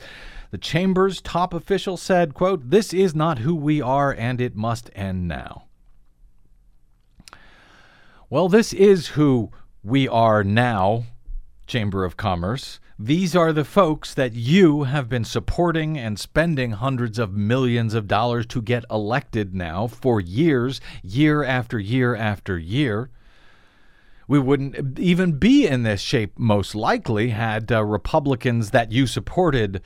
The 0.51 0.58
chamber's 0.58 1.22
top 1.22 1.53
official 1.53 1.98
said, 1.98 2.34
quote, 2.34 2.70
This 2.70 2.94
is 2.94 3.13
not 3.13 3.39
who 3.39 3.56
we 3.56 3.82
are 3.82 4.13
and 4.13 4.39
it 4.39 4.56
must 4.56 4.89
end 4.96 5.27
now. 5.27 5.65
Well, 8.29 8.50
this 8.50 8.74
is 8.74 9.10
who 9.10 9.51
we 9.84 10.08
are 10.08 10.44
now, 10.44 11.03
Chamber 11.65 12.03
of 12.03 12.17
Commerce. 12.17 12.79
These 13.00 13.36
are 13.36 13.53
the 13.53 13.63
folks 13.63 14.13
that 14.15 14.34
you 14.34 14.84
have 14.84 15.08
been 15.08 15.24
supporting 15.24 15.98
and 15.98 16.20
spending 16.20 16.72
hundreds 16.72 17.20
of 17.20 17.34
millions 17.34 17.94
of 17.94 18.08
dollars 18.08 18.46
to 18.48 18.62
get 18.62 18.86
elected 18.89 19.53
now 19.53 19.86
for 19.88 20.20
years, 20.20 20.82
year 21.03 21.44
after 21.44 21.79
year 21.79 22.15
after 22.15 22.58
year. 22.58 23.12
We 24.27 24.39
wouldn't 24.39 25.00
even 25.00 25.34
be 25.34 25.65
in 25.65 25.84
this 25.84 26.01
shape, 26.01 26.38
most 26.38 26.75
likely, 26.75 27.29
had 27.29 27.72
uh, 27.72 27.84
Republicans 27.84 28.72
that 28.72 28.91
you 28.91 29.07
supported 29.07 29.81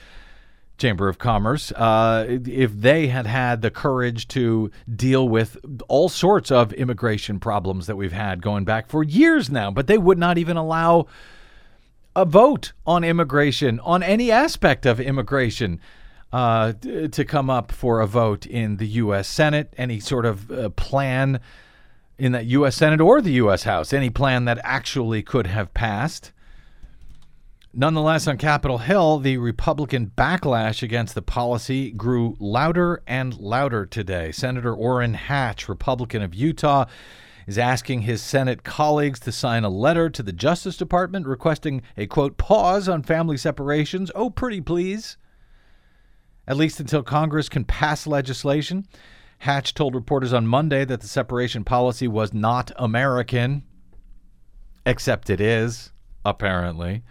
Chamber 0.82 1.08
of 1.08 1.20
Commerce, 1.20 1.72
uh, 1.74 2.26
if 2.28 2.74
they 2.74 3.08
had 3.08 3.28
had 3.28 3.62
the 3.62 3.70
courage 3.70 4.28
to 4.30 4.72
deal 4.94 5.30
with 5.30 5.58
all 5.88 6.10
sorts 6.10 6.50
of 6.50 6.74
immigration 6.74 7.40
problems 7.40 7.86
that 7.86 7.96
we've 7.96 8.12
had 8.12 8.42
going 8.42 8.66
back 8.66 8.90
for 8.90 9.04
years 9.04 9.52
now, 9.52 9.70
but 9.70 9.86
they 9.86 10.00
would 10.00 10.18
not 10.18 10.40
even 10.40 10.58
allow 10.58 11.06
a 12.16 12.26
vote 12.26 12.74
on 12.86 13.04
immigration, 13.04 13.80
on 13.82 14.02
any 14.02 14.32
aspect 14.32 14.88
of 14.88 15.00
immigration, 15.00 15.80
uh, 16.34 16.74
to 17.12 17.26
come 17.26 17.50
up 17.50 17.72
for 17.72 18.02
a 18.02 18.08
vote 18.08 18.48
in 18.48 18.78
the 18.78 18.88
U.S. 18.88 19.28
Senate, 19.28 19.72
any 19.78 20.00
sort 20.00 20.26
of 20.26 20.50
uh, 20.50 20.70
plan 20.70 21.40
in 22.18 22.32
that 22.34 22.46
U.S. 22.46 22.76
Senate 22.76 23.02
or 23.02 23.22
the 23.22 23.34
U.S. 23.34 23.64
House, 23.64 23.94
any 23.94 24.10
plan 24.10 24.46
that 24.46 24.60
actually 24.64 25.24
could 25.24 25.48
have 25.48 25.74
passed. 25.74 26.32
Nonetheless, 27.74 28.28
on 28.28 28.38
Capitol 28.38 28.80
Hill, 28.80 29.20
the 29.20 29.38
Republican 29.38 30.12
backlash 30.18 30.84
against 30.84 31.16
the 31.16 31.22
policy 31.22 31.92
grew 31.92 32.36
louder 32.38 33.02
and 33.08 33.38
louder 33.40 33.86
today. 33.86 34.34
Senator 34.34 34.74
Orrin 34.74 35.14
Hatch, 35.14 35.70
Republican 35.70 36.22
of 36.22 36.36
Utah, 36.36 36.86
is 37.48 37.58
asking 37.58 38.02
his 38.02 38.22
Senate 38.22 38.64
colleagues 38.64 39.22
to 39.22 39.32
sign 39.32 39.64
a 39.64 39.70
letter 39.70 40.10
to 40.10 40.22
the 40.22 40.34
Justice 40.34 40.76
Department 40.76 41.26
requesting 41.26 41.82
a 41.96 42.08
quote 42.08 42.38
pause 42.38 42.90
on 42.90 43.04
family 43.04 43.38
separations. 43.38 44.12
Oh, 44.16 44.30
pretty 44.30 44.60
please. 44.60 45.18
At 46.48 46.58
least 46.58 46.82
until 46.82 47.04
Congress 47.04 47.48
can 47.48 47.64
pass 47.64 48.06
legislation. 48.06 48.86
Hatch 49.42 49.74
told 49.74 49.96
reporters 49.96 50.34
on 50.34 50.46
Monday 50.46 50.86
that 50.86 51.02
the 51.02 51.08
separation 51.08 51.64
policy 51.64 52.08
was 52.08 52.32
not 52.32 52.72
American, 52.76 53.64
except 54.86 55.32
it 55.32 55.42
is, 55.42 55.92
apparently. 56.24 57.02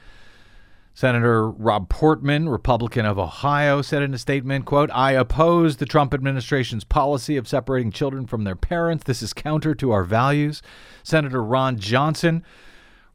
Senator 0.95 1.51
Rob 1.51 1.89
Portman, 1.89 2.49
Republican 2.49 3.05
of 3.05 3.19
Ohio, 3.19 3.83
said 3.83 4.05
in 4.05 4.15
a 4.15 4.19
statement, 4.19 4.65
quote, 4.65 4.93
I 4.93 5.11
oppose 5.11 5.79
the 5.79 5.87
Trump 5.87 6.15
administration's 6.15 6.85
policy 6.85 7.37
of 7.37 7.49
separating 7.49 7.91
children 7.91 8.29
from 8.29 8.45
their 8.45 8.55
parents. 8.55 9.03
This 9.03 9.23
is 9.23 9.33
counter 9.33 9.75
to 9.75 9.91
our 9.91 10.05
values. 10.05 10.63
Senator 11.03 11.43
Ron 11.43 11.81
Johnson, 11.81 12.45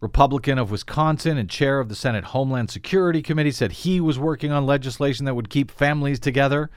Republican 0.01 0.57
of 0.57 0.71
Wisconsin 0.71 1.37
and 1.37 1.49
chair 1.49 1.79
of 1.79 1.87
the 1.87 1.95
Senate 1.95 2.25
Homeland 2.25 2.69
Security 2.69 3.21
Committee, 3.21 3.51
said 3.51 3.71
he 3.71 4.01
was 4.01 4.19
working 4.19 4.51
on 4.51 4.65
legislation 4.65 5.23
that 5.23 5.35
would 5.35 5.49
keep 5.49 5.71
families 5.71 6.19
together 6.19 6.69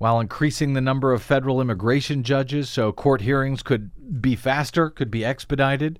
while 0.00 0.18
increasing 0.18 0.72
the 0.72 0.80
number 0.80 1.12
of 1.12 1.22
federal 1.22 1.60
immigration 1.60 2.22
judges 2.22 2.70
so 2.70 2.90
court 2.90 3.20
hearings 3.20 3.62
could 3.62 3.90
be 4.22 4.34
faster, 4.34 4.88
could 4.88 5.10
be 5.10 5.22
expedited. 5.22 5.98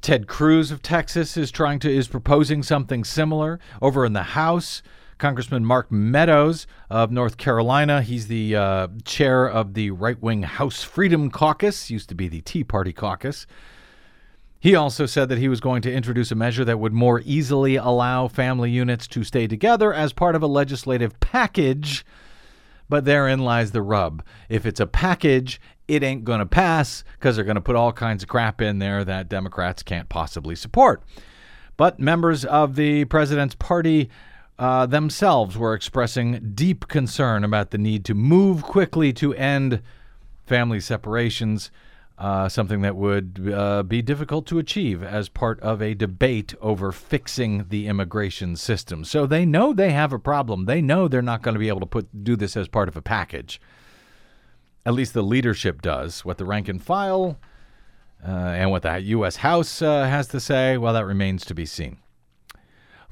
Ted 0.00 0.28
Cruz 0.28 0.70
of 0.70 0.80
Texas 0.80 1.36
is 1.36 1.50
trying 1.50 1.80
to 1.80 1.92
is 1.92 2.06
proposing 2.06 2.62
something 2.62 3.02
similar 3.02 3.58
over 3.82 4.06
in 4.06 4.12
the 4.12 4.22
House. 4.22 4.80
Congressman 5.18 5.64
Mark 5.64 5.90
Meadows 5.90 6.68
of 6.88 7.10
North 7.10 7.36
Carolina, 7.36 8.00
he's 8.00 8.28
the 8.28 8.54
uh, 8.54 8.86
chair 9.04 9.44
of 9.44 9.74
the 9.74 9.90
right-wing 9.90 10.44
House 10.44 10.84
Freedom 10.84 11.32
Caucus, 11.32 11.90
used 11.90 12.08
to 12.10 12.14
be 12.14 12.28
the 12.28 12.42
Tea 12.42 12.62
Party 12.62 12.92
caucus. 12.92 13.44
He 14.60 14.76
also 14.76 15.04
said 15.04 15.28
that 15.30 15.38
he 15.38 15.48
was 15.48 15.58
going 15.58 15.82
to 15.82 15.92
introduce 15.92 16.30
a 16.30 16.36
measure 16.36 16.64
that 16.64 16.78
would 16.78 16.92
more 16.92 17.22
easily 17.24 17.74
allow 17.74 18.28
family 18.28 18.70
units 18.70 19.08
to 19.08 19.24
stay 19.24 19.48
together 19.48 19.92
as 19.92 20.12
part 20.12 20.36
of 20.36 20.44
a 20.44 20.46
legislative 20.46 21.18
package. 21.18 22.04
But 22.88 23.04
therein 23.04 23.40
lies 23.40 23.72
the 23.72 23.82
rub. 23.82 24.22
If 24.48 24.64
it's 24.64 24.80
a 24.80 24.86
package, 24.86 25.60
it 25.86 26.02
ain't 26.02 26.24
going 26.24 26.40
to 26.40 26.46
pass 26.46 27.04
because 27.14 27.36
they're 27.36 27.44
going 27.44 27.56
to 27.56 27.60
put 27.60 27.76
all 27.76 27.92
kinds 27.92 28.22
of 28.22 28.28
crap 28.28 28.60
in 28.60 28.78
there 28.78 29.04
that 29.04 29.28
Democrats 29.28 29.82
can't 29.82 30.08
possibly 30.08 30.54
support. 30.54 31.02
But 31.76 32.00
members 32.00 32.44
of 32.44 32.76
the 32.76 33.04
president's 33.06 33.54
party 33.54 34.10
uh, 34.58 34.86
themselves 34.86 35.56
were 35.56 35.74
expressing 35.74 36.52
deep 36.54 36.88
concern 36.88 37.44
about 37.44 37.70
the 37.70 37.78
need 37.78 38.04
to 38.06 38.14
move 38.14 38.62
quickly 38.62 39.12
to 39.14 39.32
end 39.34 39.80
family 40.46 40.80
separations, 40.80 41.70
uh, 42.18 42.48
something 42.48 42.80
that 42.80 42.96
would 42.96 43.52
uh, 43.54 43.82
be 43.84 44.02
difficult 44.02 44.44
to 44.46 44.58
achieve 44.58 45.02
as 45.04 45.28
part 45.28 45.60
of 45.60 45.80
a 45.80 45.94
debate 45.94 46.52
over 46.60 46.90
fixing 46.90 47.66
the 47.68 47.86
immigration 47.86 48.56
system. 48.56 49.04
So 49.04 49.24
they 49.24 49.46
know 49.46 49.72
they 49.72 49.92
have 49.92 50.12
a 50.12 50.18
problem. 50.18 50.64
They 50.64 50.82
know 50.82 51.06
they're 51.06 51.22
not 51.22 51.42
going 51.42 51.54
to 51.54 51.60
be 51.60 51.68
able 51.68 51.80
to 51.80 51.86
put 51.86 52.24
do 52.24 52.34
this 52.34 52.56
as 52.56 52.66
part 52.66 52.88
of 52.88 52.96
a 52.96 53.02
package. 53.02 53.60
At 54.84 54.94
least 54.94 55.14
the 55.14 55.22
leadership 55.22 55.80
does. 55.80 56.24
What 56.24 56.38
the 56.38 56.44
rank 56.44 56.68
and 56.68 56.82
file 56.82 57.38
uh, 58.26 58.30
and 58.30 58.70
what 58.70 58.82
the 58.82 58.98
U.S. 58.98 59.36
House 59.36 59.80
uh, 59.80 60.04
has 60.04 60.26
to 60.28 60.40
say, 60.40 60.76
well, 60.76 60.94
that 60.94 61.06
remains 61.06 61.44
to 61.46 61.54
be 61.54 61.66
seen. 61.66 61.98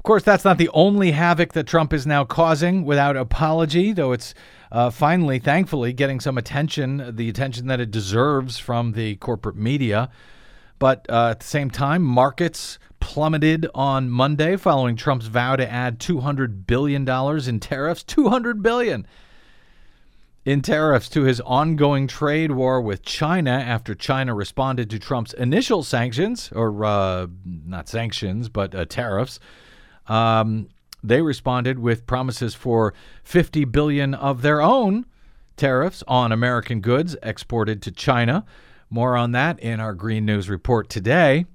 Of 0.07 0.09
course, 0.09 0.23
that's 0.23 0.45
not 0.45 0.57
the 0.57 0.69
only 0.69 1.11
havoc 1.11 1.51
that 1.51 1.67
Trump 1.67 1.91
is 1.91 2.07
now 2.07 2.23
causing 2.23 2.85
without 2.85 3.17
apology, 3.17 3.91
though 3.91 4.13
it's 4.13 4.33
uh, 4.71 4.89
finally, 4.89 5.37
thankfully, 5.37 5.91
getting 5.91 6.21
some 6.21 6.37
attention, 6.37 7.13
the 7.17 7.27
attention 7.27 7.67
that 7.67 7.81
it 7.81 7.91
deserves 7.91 8.57
from 8.57 8.93
the 8.93 9.17
corporate 9.17 9.57
media. 9.57 10.09
But 10.79 11.05
uh, 11.09 11.31
at 11.31 11.41
the 11.41 11.45
same 11.45 11.69
time, 11.69 12.03
markets 12.03 12.79
plummeted 13.01 13.67
on 13.75 14.09
Monday 14.09 14.55
following 14.55 14.95
Trump's 14.95 15.25
vow 15.25 15.57
to 15.57 15.69
add 15.69 15.99
200 15.99 16.65
billion 16.65 17.03
dollars 17.03 17.49
in 17.49 17.59
tariffs. 17.59 18.01
200 18.03 18.63
billion 18.63 19.05
in 20.45 20.61
tariffs 20.61 21.09
to 21.09 21.23
his 21.23 21.41
ongoing 21.41 22.07
trade 22.07 22.51
war 22.51 22.79
with 22.79 23.03
China 23.03 23.51
after 23.51 23.93
China 23.93 24.33
responded 24.33 24.89
to 24.89 24.99
Trump's 24.99 25.33
initial 25.33 25.83
sanctions, 25.83 26.49
or 26.55 26.85
uh, 26.85 27.27
not 27.43 27.89
sanctions, 27.89 28.47
but 28.47 28.73
uh, 28.73 28.85
tariffs. 28.85 29.41
Um, 30.07 30.69
they 31.03 31.21
responded 31.21 31.79
with 31.79 32.05
promises 32.05 32.55
for 32.55 32.93
50 33.23 33.65
billion 33.65 34.13
of 34.13 34.41
their 34.41 34.61
own 34.61 35.05
tariffs 35.55 36.03
on 36.07 36.31
American 36.31 36.81
goods 36.81 37.15
exported 37.23 37.81
to 37.83 37.91
China. 37.91 38.45
More 38.89 39.15
on 39.17 39.31
that 39.33 39.59
in 39.59 39.79
our 39.79 39.93
Green 39.93 40.25
News 40.25 40.49
report 40.49 40.89
today 40.89 41.45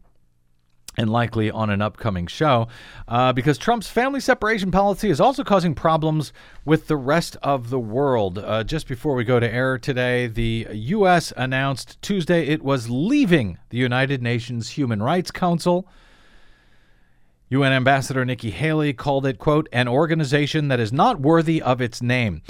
and 0.99 1.09
likely 1.09 1.51
on 1.51 1.71
an 1.71 1.81
upcoming 1.81 2.27
show, 2.27 2.69
uh, 3.09 3.33
because 3.33 3.57
Trump's 3.57 3.89
family 3.89 4.21
separation 4.21 4.71
policy 4.71 5.09
is 5.09 5.21
also 5.21 5.43
causing 5.43 5.75
problems 5.75 6.35
with 6.67 6.87
the 6.87 6.97
rest 6.97 7.37
of 7.43 7.71
the 7.71 7.79
world. 7.79 8.39
Uh, 8.39 8.63
just 8.63 8.87
before 8.87 9.15
we 9.15 9.25
go 9.25 9.41
to 9.41 9.51
air 9.51 9.79
today, 9.79 10.27
the 10.27 10.67
U.S. 10.71 11.33
announced 11.37 12.01
Tuesday 12.03 12.47
it 12.47 12.63
was 12.63 12.91
leaving 12.91 13.57
the 13.71 13.79
United 13.79 14.23
Nations 14.23 14.71
Human 14.71 15.03
Rights 15.03 15.31
Council. 15.31 15.89
UN 17.53 17.75
Ambassador 17.75 18.25
Nikki 18.25 18.51
Haley 18.51 18.95
called 18.95 19.27
it, 19.27 19.39
quote, 19.39 19.69
an 19.75 19.87
organization 19.87 20.69
that 20.69 20.81
is 20.81 20.91
not 20.91 21.21
worthy 21.21 21.61
of 21.61 21.83
its 21.83 22.01
name. 22.01 22.41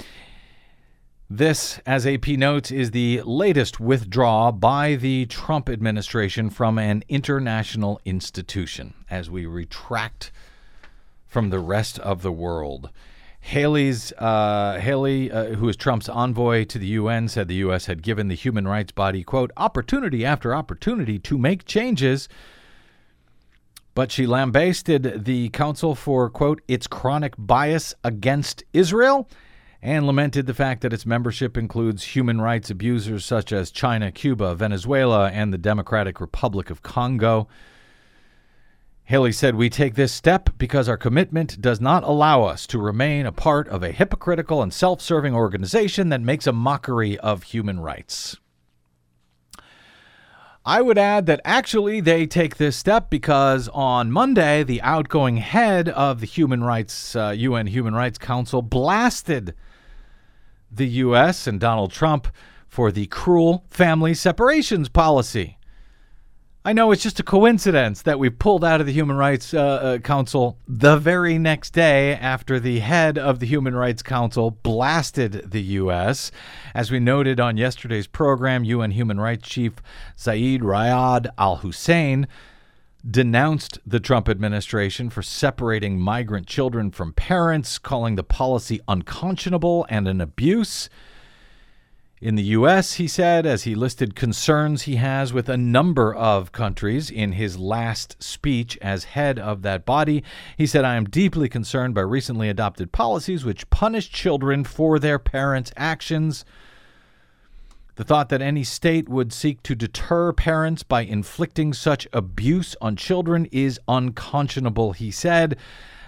This, 1.29 1.81
as 1.85 2.07
AP 2.07 2.25
notes, 2.29 2.71
is 2.71 2.91
the 2.91 3.21
latest 3.25 3.81
withdrawal 3.81 4.53
by 4.53 4.95
the 4.95 5.25
Trump 5.25 5.67
administration 5.67 6.49
from 6.49 6.79
an 6.79 7.03
international 7.09 7.99
institution 8.05 8.93
as 9.09 9.29
we 9.29 9.45
retract 9.45 10.31
from 11.27 11.49
the 11.49 11.59
rest 11.59 11.99
of 11.99 12.21
the 12.21 12.31
world. 12.31 12.89
Haley's 13.41 14.13
uh, 14.13 14.79
Haley, 14.79 15.29
uh, 15.29 15.55
who 15.55 15.67
is 15.67 15.75
Trump's 15.75 16.07
envoy 16.07 16.63
to 16.63 16.79
the 16.79 16.87
UN, 16.87 17.27
said 17.27 17.49
the 17.49 17.55
U.S. 17.55 17.87
had 17.87 18.03
given 18.03 18.29
the 18.29 18.35
human 18.35 18.65
rights 18.65 18.93
body 18.93 19.21
quote 19.21 19.51
opportunity 19.57 20.23
after 20.23 20.55
opportunity 20.55 21.19
to 21.19 21.37
make 21.37 21.65
changes, 21.65 22.29
but 23.93 24.11
she 24.11 24.25
lambasted 24.25 25.25
the 25.25 25.49
council 25.49 25.95
for 25.95 26.29
quote 26.29 26.61
its 26.67 26.87
chronic 26.87 27.35
bias 27.37 27.93
against 28.03 28.63
Israel 28.73 29.29
and 29.81 30.07
lamented 30.07 30.45
the 30.47 30.53
fact 30.53 30.81
that 30.81 30.93
its 30.93 31.05
membership 31.05 31.57
includes 31.57 32.03
human 32.03 32.39
rights 32.39 32.69
abusers 32.69 33.25
such 33.25 33.51
as 33.51 33.69
China, 33.69 34.11
Cuba, 34.11 34.55
Venezuela, 34.55 35.29
and 35.29 35.51
the 35.51 35.57
Democratic 35.57 36.21
Republic 36.21 36.69
of 36.69 36.81
Congo. 36.81 37.49
Haley 39.03 39.33
said, 39.33 39.55
We 39.55 39.69
take 39.69 39.95
this 39.95 40.13
step 40.13 40.51
because 40.57 40.87
our 40.87 40.95
commitment 40.95 41.59
does 41.59 41.81
not 41.81 42.03
allow 42.03 42.43
us 42.43 42.65
to 42.67 42.79
remain 42.79 43.25
a 43.25 43.33
part 43.33 43.67
of 43.67 43.83
a 43.83 43.91
hypocritical 43.91 44.61
and 44.61 44.73
self 44.73 45.01
serving 45.01 45.35
organization 45.35 46.07
that 46.09 46.21
makes 46.21 46.47
a 46.47 46.53
mockery 46.53 47.19
of 47.19 47.43
human 47.43 47.81
rights. 47.81 48.37
I 50.65 50.81
would 50.81 50.97
add 50.97 51.25
that 51.25 51.41
actually 51.43 51.99
they 51.99 52.25
take 52.25 52.55
this 52.55 52.77
step 52.77 53.09
because 53.09 53.67
on 53.73 54.13
Monday, 54.13 54.63
the 54.63 54.81
outgoing 54.81 55.35
head 55.37 55.89
of 55.89 56.21
the 56.21 56.25
Human 56.25 56.63
Rights 56.63 57.17
uh, 57.17 57.33
UN 57.35 57.67
Human 57.67 57.93
Rights 57.93 58.17
Council 58.17 58.61
blasted 58.61 59.55
the 60.71 60.87
U.S. 60.87 61.47
and 61.47 61.59
Donald 61.59 61.91
Trump 61.91 62.29
for 62.69 62.93
the 62.93 63.07
cruel 63.07 63.65
family 63.69 64.13
separations 64.13 64.87
policy. 64.87 65.57
I 66.65 66.71
know 66.71 66.93
it's 66.93 67.03
just 67.03 67.19
a 67.19 67.23
coincidence 67.23 68.03
that 68.03 68.19
we 68.19 68.29
pulled 68.29 68.63
out 68.63 68.79
of 68.79 68.87
the 68.87 68.93
Human 68.93 69.17
Rights 69.17 69.53
uh, 69.53 69.59
uh, 69.59 69.97
Council 69.97 70.57
the 70.65 70.95
very 70.95 71.37
next 71.37 71.71
day 71.71 72.13
after 72.13 72.57
the 72.57 72.79
head 72.79 73.17
of 73.17 73.39
the 73.39 73.45
Human 73.45 73.75
Rights 73.75 74.01
Council 74.01 74.49
blasted 74.49 75.51
the 75.51 75.61
U.S. 75.61 76.31
As 76.73 76.89
we 76.89 77.01
noted 77.01 77.41
on 77.41 77.57
yesterday's 77.57 78.07
program, 78.07 78.63
UN 78.63 78.91
Human 78.91 79.19
Rights 79.19 79.49
Chief 79.49 79.73
Zeid 80.17 80.61
Ra'ad 80.61 81.27
Al 81.37 81.57
Hussein 81.57 82.29
denounced 83.05 83.79
the 83.85 83.99
Trump 83.99 84.29
administration 84.29 85.09
for 85.09 85.21
separating 85.21 85.99
migrant 85.99 86.47
children 86.47 86.91
from 86.91 87.11
parents, 87.11 87.77
calling 87.77 88.15
the 88.15 88.23
policy 88.23 88.79
unconscionable 88.87 89.85
and 89.89 90.07
an 90.07 90.21
abuse. 90.21 90.89
In 92.23 92.35
the 92.35 92.43
U.S., 92.55 92.93
he 92.93 93.07
said, 93.09 93.45
as 93.45 93.63
he 93.63 93.75
listed 93.75 94.15
concerns 94.15 94.83
he 94.83 94.95
has 94.95 95.33
with 95.33 95.49
a 95.49 95.57
number 95.57 96.15
of 96.15 96.53
countries 96.53 97.11
in 97.11 97.33
his 97.33 97.59
last 97.59 98.15
speech 98.23 98.77
as 98.81 99.03
head 99.03 99.37
of 99.37 99.61
that 99.63 99.85
body, 99.85 100.23
he 100.57 100.65
said, 100.65 100.85
I 100.85 100.95
am 100.95 101.03
deeply 101.03 101.49
concerned 101.49 101.93
by 101.93 101.99
recently 101.99 102.47
adopted 102.47 102.93
policies 102.93 103.43
which 103.43 103.69
punish 103.69 104.09
children 104.09 104.63
for 104.63 104.99
their 104.99 105.19
parents' 105.19 105.73
actions. 105.75 106.45
The 107.95 108.05
thought 108.05 108.29
that 108.29 108.41
any 108.41 108.63
state 108.63 109.09
would 109.09 109.33
seek 109.33 109.61
to 109.63 109.75
deter 109.75 110.31
parents 110.31 110.81
by 110.81 111.01
inflicting 111.01 111.73
such 111.73 112.07
abuse 112.13 112.73
on 112.79 112.95
children 112.95 113.49
is 113.51 113.81
unconscionable, 113.89 114.93
he 114.93 115.11
said. 115.11 115.57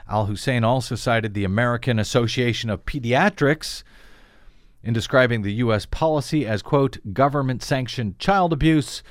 Al 0.07 0.27
Hussein 0.27 0.63
also 0.63 0.95
cited 0.95 1.33
the 1.33 1.43
American 1.43 1.99
Association 1.99 2.69
of 2.69 2.85
Pediatrics 2.85 3.83
in 4.85 4.93
describing 4.93 5.41
the 5.41 5.53
U.S. 5.53 5.85
policy 5.85 6.45
as, 6.45 6.61
quote, 6.61 6.99
government 7.11 7.63
sanctioned 7.63 8.19
child 8.19 8.53
abuse, 8.53 9.01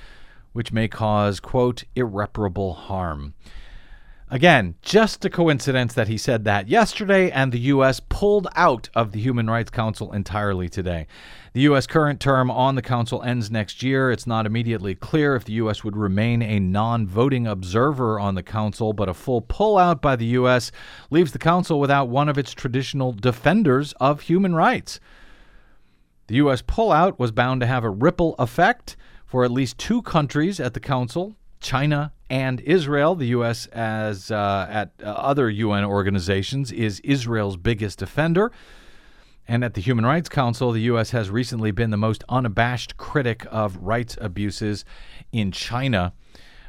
which 0.52 0.72
may 0.72 0.86
cause, 0.86 1.40
quote, 1.40 1.82
irreparable 1.96 2.74
harm. 2.74 3.34
Again, 4.30 4.76
just 4.82 5.24
a 5.24 5.30
coincidence 5.30 5.92
that 5.94 6.08
he 6.08 6.16
said 6.16 6.44
that 6.44 6.66
yesterday 6.66 7.30
and 7.30 7.52
the 7.52 7.58
U.S. 7.58 8.00
pulled 8.00 8.48
out 8.54 8.88
of 8.94 9.12
the 9.12 9.20
Human 9.20 9.50
Rights 9.50 9.70
Council 9.70 10.12
entirely 10.12 10.68
today. 10.68 11.06
The 11.52 11.60
U.S. 11.62 11.86
current 11.86 12.20
term 12.20 12.50
on 12.50 12.74
the 12.74 12.82
Council 12.82 13.22
ends 13.22 13.50
next 13.50 13.82
year. 13.82 14.10
It's 14.10 14.26
not 14.26 14.46
immediately 14.46 14.94
clear 14.94 15.36
if 15.36 15.44
the 15.44 15.52
U.S. 15.54 15.84
would 15.84 15.96
remain 15.96 16.40
a 16.40 16.58
non 16.58 17.06
voting 17.06 17.46
observer 17.46 18.18
on 18.18 18.34
the 18.34 18.42
Council, 18.42 18.92
but 18.92 19.08
a 19.08 19.14
full 19.14 19.42
pullout 19.42 20.00
by 20.00 20.16
the 20.16 20.26
U.S. 20.26 20.72
leaves 21.10 21.32
the 21.32 21.38
Council 21.38 21.78
without 21.78 22.08
one 22.08 22.28
of 22.28 22.38
its 22.38 22.54
traditional 22.54 23.12
defenders 23.12 23.92
of 24.00 24.22
human 24.22 24.54
rights. 24.54 25.00
The 26.26 26.36
U.S. 26.36 26.62
pullout 26.62 27.18
was 27.18 27.32
bound 27.32 27.60
to 27.60 27.66
have 27.66 27.84
a 27.84 27.90
ripple 27.90 28.34
effect 28.38 28.96
for 29.26 29.44
at 29.44 29.50
least 29.50 29.76
two 29.78 30.00
countries 30.02 30.58
at 30.58 30.74
the 30.74 30.80
Council 30.80 31.36
China 31.60 32.12
and 32.30 32.60
Israel. 32.60 33.14
The 33.14 33.26
U.S., 33.28 33.66
as 33.66 34.30
uh, 34.30 34.66
at 34.70 34.92
uh, 35.02 35.06
other 35.06 35.50
UN 35.50 35.84
organizations, 35.84 36.72
is 36.72 37.00
Israel's 37.00 37.56
biggest 37.56 37.98
defender. 37.98 38.52
And 39.46 39.62
at 39.62 39.74
the 39.74 39.82
Human 39.82 40.06
Rights 40.06 40.30
Council, 40.30 40.72
the 40.72 40.80
U.S. 40.82 41.10
has 41.10 41.28
recently 41.28 41.70
been 41.70 41.90
the 41.90 41.98
most 41.98 42.24
unabashed 42.28 42.96
critic 42.96 43.46
of 43.50 43.76
rights 43.76 44.16
abuses 44.20 44.84
in 45.32 45.52
China. 45.52 46.14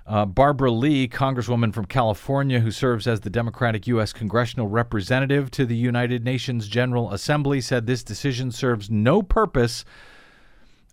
Uh, 0.08 0.24
Barbara 0.24 0.70
Lee, 0.70 1.08
Congresswoman 1.08 1.74
from 1.74 1.86
California, 1.86 2.60
who 2.60 2.70
serves 2.70 3.08
as 3.08 3.22
the 3.22 3.30
Democratic 3.30 3.88
U.S. 3.88 4.14
congressional 4.14 4.68
representative 4.68 5.50
to 5.52 5.66
the 5.66 5.76
United 5.76 6.24
Nations 6.24 6.68
General 6.68 7.12
Assembly, 7.12 7.60
said 7.60 7.88
this 7.88 8.04
decision 8.04 8.52
serves 8.52 8.92
no 8.92 9.24
purpose 9.24 9.84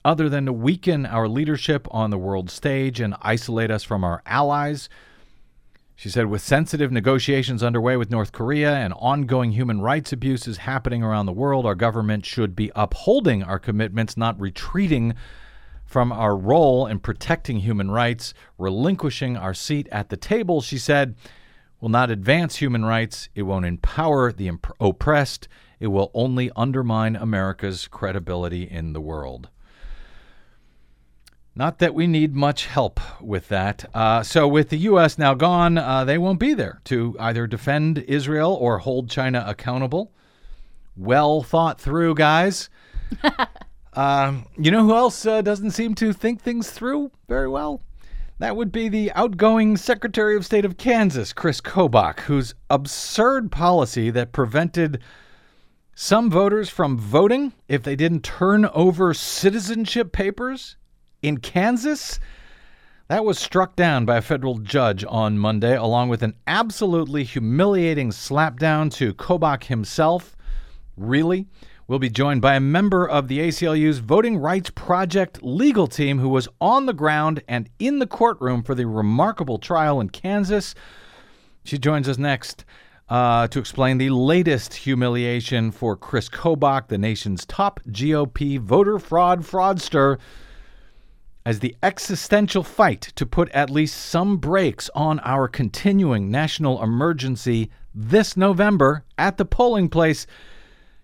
other 0.02 0.30
than 0.30 0.46
to 0.46 0.52
weaken 0.52 1.04
our 1.04 1.28
leadership 1.28 1.86
on 1.90 2.08
the 2.08 2.16
world 2.16 2.50
stage 2.50 3.00
and 3.00 3.14
isolate 3.20 3.70
us 3.70 3.84
from 3.84 4.02
our 4.02 4.22
allies. 4.24 4.88
She 5.94 6.08
said, 6.08 6.26
with 6.26 6.40
sensitive 6.40 6.90
negotiations 6.90 7.62
underway 7.62 7.98
with 7.98 8.10
North 8.10 8.32
Korea 8.32 8.74
and 8.74 8.94
ongoing 8.96 9.52
human 9.52 9.82
rights 9.82 10.10
abuses 10.10 10.56
happening 10.56 11.02
around 11.02 11.26
the 11.26 11.32
world, 11.32 11.66
our 11.66 11.74
government 11.74 12.24
should 12.24 12.56
be 12.56 12.72
upholding 12.74 13.42
our 13.42 13.58
commitments, 13.58 14.16
not 14.16 14.40
retreating 14.40 15.14
from 15.92 16.10
our 16.10 16.34
role 16.34 16.86
in 16.86 16.98
protecting 16.98 17.58
human 17.58 17.90
rights, 17.90 18.32
relinquishing 18.56 19.36
our 19.36 19.52
seat 19.52 19.86
at 19.92 20.08
the 20.08 20.16
table, 20.16 20.62
she 20.62 20.78
said, 20.78 21.14
will 21.82 21.90
not 21.90 22.10
advance 22.10 22.56
human 22.56 22.82
rights. 22.82 23.28
It 23.34 23.42
won't 23.42 23.66
empower 23.66 24.32
the 24.32 24.48
imp- 24.48 24.72
oppressed. 24.80 25.48
It 25.80 25.88
will 25.88 26.10
only 26.14 26.50
undermine 26.56 27.14
America's 27.14 27.88
credibility 27.88 28.62
in 28.62 28.94
the 28.94 29.02
world. 29.02 29.50
Not 31.54 31.78
that 31.80 31.94
we 31.94 32.06
need 32.06 32.34
much 32.34 32.64
help 32.64 32.98
with 33.20 33.48
that. 33.48 33.84
Uh, 33.92 34.22
so, 34.22 34.48
with 34.48 34.70
the 34.70 34.78
U.S. 34.78 35.18
now 35.18 35.34
gone, 35.34 35.76
uh, 35.76 36.06
they 36.06 36.16
won't 36.16 36.38
be 36.38 36.54
there 36.54 36.80
to 36.84 37.14
either 37.20 37.46
defend 37.46 37.98
Israel 37.98 38.56
or 38.58 38.78
hold 38.78 39.10
China 39.10 39.44
accountable. 39.46 40.10
Well 40.96 41.42
thought 41.42 41.78
through, 41.78 42.14
guys. 42.14 42.70
um, 43.94 44.46
you 44.56 44.70
know 44.70 44.84
who 44.84 44.94
else 44.94 45.26
uh, 45.26 45.42
doesn't 45.42 45.72
seem 45.72 45.94
to 45.96 46.12
think 46.12 46.40
things 46.40 46.70
through 46.70 47.10
very 47.28 47.48
well? 47.48 47.82
That 48.38 48.56
would 48.56 48.72
be 48.72 48.88
the 48.88 49.12
outgoing 49.12 49.76
Secretary 49.76 50.36
of 50.36 50.44
State 50.44 50.64
of 50.64 50.76
Kansas, 50.76 51.32
Chris 51.32 51.60
Kobach, 51.60 52.20
whose 52.20 52.54
absurd 52.70 53.52
policy 53.52 54.10
that 54.10 54.32
prevented 54.32 55.00
some 55.94 56.30
voters 56.30 56.68
from 56.68 56.98
voting 56.98 57.52
if 57.68 57.82
they 57.82 57.94
didn't 57.94 58.24
turn 58.24 58.64
over 58.66 59.14
citizenship 59.14 60.10
papers 60.10 60.76
in 61.20 61.36
Kansas 61.36 62.18
That 63.08 63.24
was 63.26 63.38
struck 63.38 63.76
down 63.76 64.06
by 64.06 64.16
a 64.16 64.22
federal 64.22 64.58
judge 64.58 65.04
on 65.06 65.38
Monday, 65.38 65.76
along 65.76 66.08
with 66.08 66.22
an 66.22 66.34
absolutely 66.46 67.24
humiliating 67.24 68.08
slapdown 68.08 68.90
to 68.94 69.12
Kobach 69.12 69.64
himself. 69.64 70.34
Really? 70.96 71.46
We'll 71.88 71.98
be 71.98 72.10
joined 72.10 72.40
by 72.40 72.54
a 72.54 72.60
member 72.60 73.08
of 73.08 73.26
the 73.26 73.40
ACLU's 73.40 73.98
Voting 73.98 74.38
Rights 74.38 74.70
Project 74.70 75.42
legal 75.42 75.88
team 75.88 76.20
who 76.20 76.28
was 76.28 76.46
on 76.60 76.86
the 76.86 76.92
ground 76.92 77.42
and 77.48 77.68
in 77.80 77.98
the 77.98 78.06
courtroom 78.06 78.62
for 78.62 78.76
the 78.76 78.86
remarkable 78.86 79.58
trial 79.58 80.00
in 80.00 80.08
Kansas. 80.08 80.76
She 81.64 81.78
joins 81.78 82.08
us 82.08 82.18
next 82.18 82.64
uh, 83.08 83.48
to 83.48 83.58
explain 83.58 83.98
the 83.98 84.10
latest 84.10 84.74
humiliation 84.74 85.72
for 85.72 85.96
Chris 85.96 86.28
Kobach, 86.28 86.86
the 86.86 86.98
nation's 86.98 87.44
top 87.44 87.80
GOP 87.88 88.60
voter 88.60 89.00
fraud 89.00 89.40
fraudster, 89.42 90.20
as 91.44 91.58
the 91.58 91.74
existential 91.82 92.62
fight 92.62 93.00
to 93.16 93.26
put 93.26 93.48
at 93.50 93.70
least 93.70 93.98
some 93.98 94.36
brakes 94.36 94.88
on 94.94 95.18
our 95.24 95.48
continuing 95.48 96.30
national 96.30 96.80
emergency 96.80 97.70
this 97.92 98.36
November 98.36 99.04
at 99.18 99.36
the 99.36 99.44
polling 99.44 99.88
place 99.88 100.28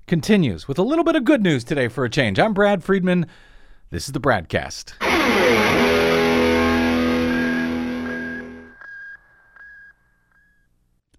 continues 0.08 0.66
with 0.66 0.78
a 0.78 0.82
little 0.82 1.04
bit 1.04 1.14
of 1.14 1.24
good 1.24 1.42
news 1.42 1.62
today 1.62 1.86
for 1.86 2.04
a 2.04 2.10
change. 2.10 2.40
I'm 2.40 2.54
Brad 2.54 2.82
Friedman. 2.82 3.26
This 3.90 4.06
is 4.06 4.12
the 4.12 4.20
BradCast. 4.20 5.97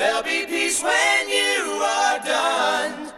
There'll 0.00 0.22
be 0.22 0.46
peace 0.46 0.82
when 0.82 1.28
you 1.28 1.82
are 1.84 2.18
done. 2.20 3.12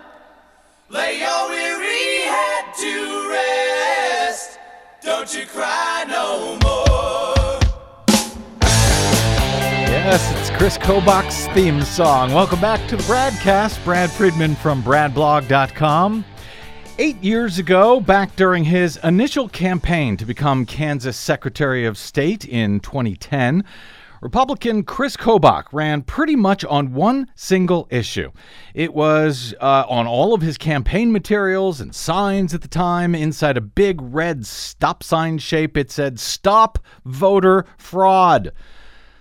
Lay 0.88 1.20
your 1.20 1.48
weary 1.48 2.22
head 2.22 2.74
to 2.74 3.30
rest. 3.30 4.58
Don't 5.00 5.32
you 5.32 5.46
cry 5.46 6.04
no 6.08 6.58
more. 6.64 7.60
Yes, 9.86 10.28
it's 10.40 10.50
Chris 10.58 10.76
Kobach's 10.76 11.46
theme 11.54 11.82
song. 11.82 12.32
Welcome 12.32 12.60
back 12.60 12.88
to 12.88 12.96
the 12.96 13.04
BradCast. 13.04 13.84
Brad 13.84 14.10
Friedman 14.10 14.56
from 14.56 14.82
BradBlog.com. 14.82 16.24
Eight 16.98 17.22
years 17.22 17.60
ago, 17.60 18.00
back 18.00 18.34
during 18.34 18.64
his 18.64 18.98
initial 19.04 19.48
campaign 19.48 20.16
to 20.16 20.26
become 20.26 20.66
Kansas 20.66 21.16
Secretary 21.16 21.86
of 21.86 21.96
State 21.96 22.44
in 22.44 22.80
2010, 22.80 23.62
Republican 24.22 24.84
Chris 24.84 25.16
Kobach 25.16 25.64
ran 25.72 26.02
pretty 26.02 26.36
much 26.36 26.64
on 26.66 26.94
one 26.94 27.26
single 27.34 27.88
issue. 27.90 28.30
It 28.72 28.94
was 28.94 29.52
uh, 29.60 29.84
on 29.88 30.06
all 30.06 30.32
of 30.32 30.42
his 30.42 30.56
campaign 30.56 31.10
materials 31.10 31.80
and 31.80 31.92
signs 31.92 32.54
at 32.54 32.62
the 32.62 32.68
time. 32.68 33.16
Inside 33.16 33.56
a 33.56 33.60
big 33.60 33.98
red 34.00 34.46
stop 34.46 35.02
sign 35.02 35.38
shape, 35.38 35.76
it 35.76 35.90
said, 35.90 36.20
Stop 36.20 36.78
Voter 37.04 37.66
Fraud. 37.76 38.52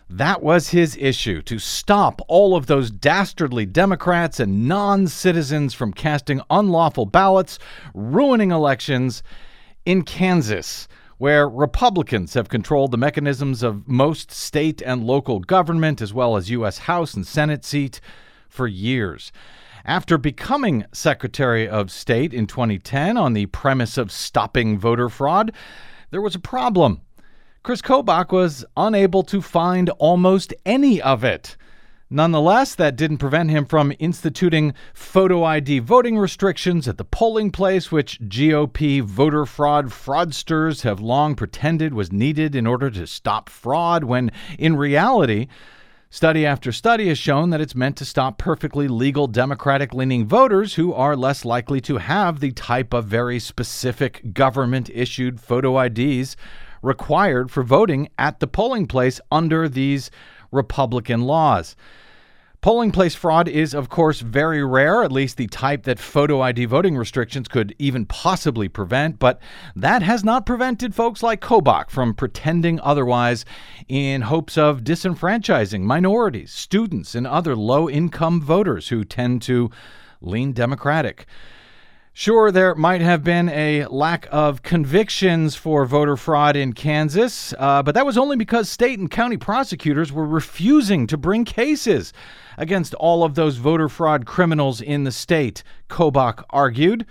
That 0.07 0.43
was 0.43 0.69
his 0.69 0.95
issue 0.97 1.41
to 1.43 1.57
stop 1.57 2.21
all 2.27 2.55
of 2.55 2.67
those 2.67 2.91
dastardly 2.91 3.65
Democrats 3.65 4.39
and 4.39 4.67
non 4.67 5.07
citizens 5.07 5.73
from 5.73 5.93
casting 5.93 6.41
unlawful 6.51 7.07
ballots, 7.07 7.57
ruining 7.95 8.51
elections 8.51 9.23
in 9.83 10.03
Kansas 10.03 10.87
where 11.21 11.47
Republicans 11.47 12.33
have 12.33 12.49
controlled 12.49 12.89
the 12.89 12.97
mechanisms 12.97 13.61
of 13.61 13.87
most 13.87 14.31
state 14.31 14.81
and 14.81 15.03
local 15.03 15.39
government, 15.39 16.01
as 16.01 16.11
well 16.11 16.35
as 16.35 16.49
U.S. 16.49 16.79
House 16.79 17.13
and 17.13 17.27
Senate 17.27 17.63
seat, 17.63 18.01
for 18.49 18.65
years. 18.65 19.31
After 19.85 20.17
becoming 20.17 20.83
Secretary 20.91 21.69
of 21.69 21.91
State 21.91 22.33
in 22.33 22.47
2010 22.47 23.17
on 23.17 23.33
the 23.33 23.45
premise 23.45 23.99
of 23.99 24.11
stopping 24.11 24.79
voter 24.79 25.09
fraud, 25.09 25.51
there 26.09 26.23
was 26.23 26.33
a 26.33 26.39
problem. 26.39 27.01
Chris 27.61 27.83
Kobach 27.83 28.31
was 28.31 28.65
unable 28.75 29.21
to 29.21 29.43
find 29.43 29.91
almost 29.99 30.55
any 30.65 30.99
of 30.99 31.23
it. 31.23 31.55
Nonetheless, 32.13 32.75
that 32.75 32.97
didn't 32.97 33.19
prevent 33.19 33.51
him 33.51 33.65
from 33.65 33.93
instituting 33.97 34.73
photo 34.93 35.45
ID 35.45 35.79
voting 35.79 36.17
restrictions 36.17 36.85
at 36.85 36.97
the 36.97 37.05
polling 37.05 37.51
place, 37.51 37.89
which 37.89 38.19
GOP 38.19 39.01
voter 39.01 39.45
fraud 39.45 39.87
fraudsters 39.87 40.81
have 40.81 40.99
long 40.99 41.35
pretended 41.35 41.93
was 41.93 42.11
needed 42.11 42.53
in 42.53 42.67
order 42.67 42.91
to 42.91 43.07
stop 43.07 43.47
fraud, 43.47 44.03
when 44.03 44.29
in 44.59 44.75
reality, 44.75 45.47
Study 46.13 46.45
after 46.45 46.73
study 46.73 47.07
has 47.07 47.17
shown 47.17 47.51
that 47.51 47.61
it's 47.61 47.73
meant 47.73 47.95
to 47.95 48.03
stop 48.03 48.37
perfectly 48.37 48.89
legal 48.89 49.27
Democratic 49.27 49.93
leaning 49.93 50.27
voters 50.27 50.73
who 50.73 50.93
are 50.93 51.15
less 51.15 51.45
likely 51.45 51.79
to 51.79 51.99
have 51.99 52.41
the 52.41 52.51
type 52.51 52.93
of 52.93 53.05
very 53.05 53.39
specific 53.39 54.33
government 54.33 54.89
issued 54.93 55.39
photo 55.39 55.79
IDs 55.79 56.35
required 56.81 57.49
for 57.49 57.63
voting 57.63 58.09
at 58.17 58.41
the 58.41 58.47
polling 58.47 58.87
place 58.87 59.21
under 59.31 59.69
these 59.69 60.11
Republican 60.51 61.21
laws. 61.21 61.75
Polling 62.61 62.91
place 62.91 63.15
fraud 63.15 63.47
is, 63.47 63.73
of 63.73 63.89
course, 63.89 64.19
very 64.19 64.63
rare, 64.63 65.01
at 65.01 65.11
least 65.11 65.37
the 65.37 65.47
type 65.47 65.81
that 65.85 65.97
photo 65.97 66.41
ID 66.41 66.65
voting 66.65 66.95
restrictions 66.95 67.47
could 67.47 67.73
even 67.79 68.05
possibly 68.05 68.69
prevent, 68.69 69.17
but 69.17 69.41
that 69.75 70.03
has 70.03 70.23
not 70.23 70.45
prevented 70.45 70.93
folks 70.93 71.23
like 71.23 71.41
Kobach 71.41 71.89
from 71.89 72.13
pretending 72.13 72.79
otherwise 72.81 73.45
in 73.87 74.21
hopes 74.21 74.59
of 74.59 74.83
disenfranchising 74.83 75.81
minorities, 75.81 76.51
students, 76.51 77.15
and 77.15 77.25
other 77.25 77.55
low 77.55 77.89
income 77.89 78.39
voters 78.39 78.89
who 78.89 79.03
tend 79.03 79.41
to 79.41 79.71
lean 80.21 80.53
Democratic. 80.53 81.25
Sure, 82.13 82.51
there 82.51 82.75
might 82.75 82.99
have 82.99 83.23
been 83.23 83.47
a 83.47 83.85
lack 83.85 84.27
of 84.31 84.61
convictions 84.63 85.55
for 85.55 85.85
voter 85.85 86.17
fraud 86.17 86.57
in 86.57 86.73
Kansas, 86.73 87.53
uh, 87.57 87.81
but 87.81 87.95
that 87.95 88.05
was 88.05 88.17
only 88.17 88.35
because 88.35 88.67
state 88.67 88.99
and 88.99 89.09
county 89.09 89.37
prosecutors 89.37 90.11
were 90.11 90.27
refusing 90.27 91.07
to 91.07 91.15
bring 91.15 91.45
cases 91.45 92.11
against 92.57 92.93
all 92.95 93.23
of 93.23 93.35
those 93.35 93.55
voter 93.55 93.87
fraud 93.87 94.25
criminals 94.25 94.81
in 94.81 95.05
the 95.05 95.11
state, 95.11 95.63
Kobach 95.89 96.43
argued. 96.49 97.05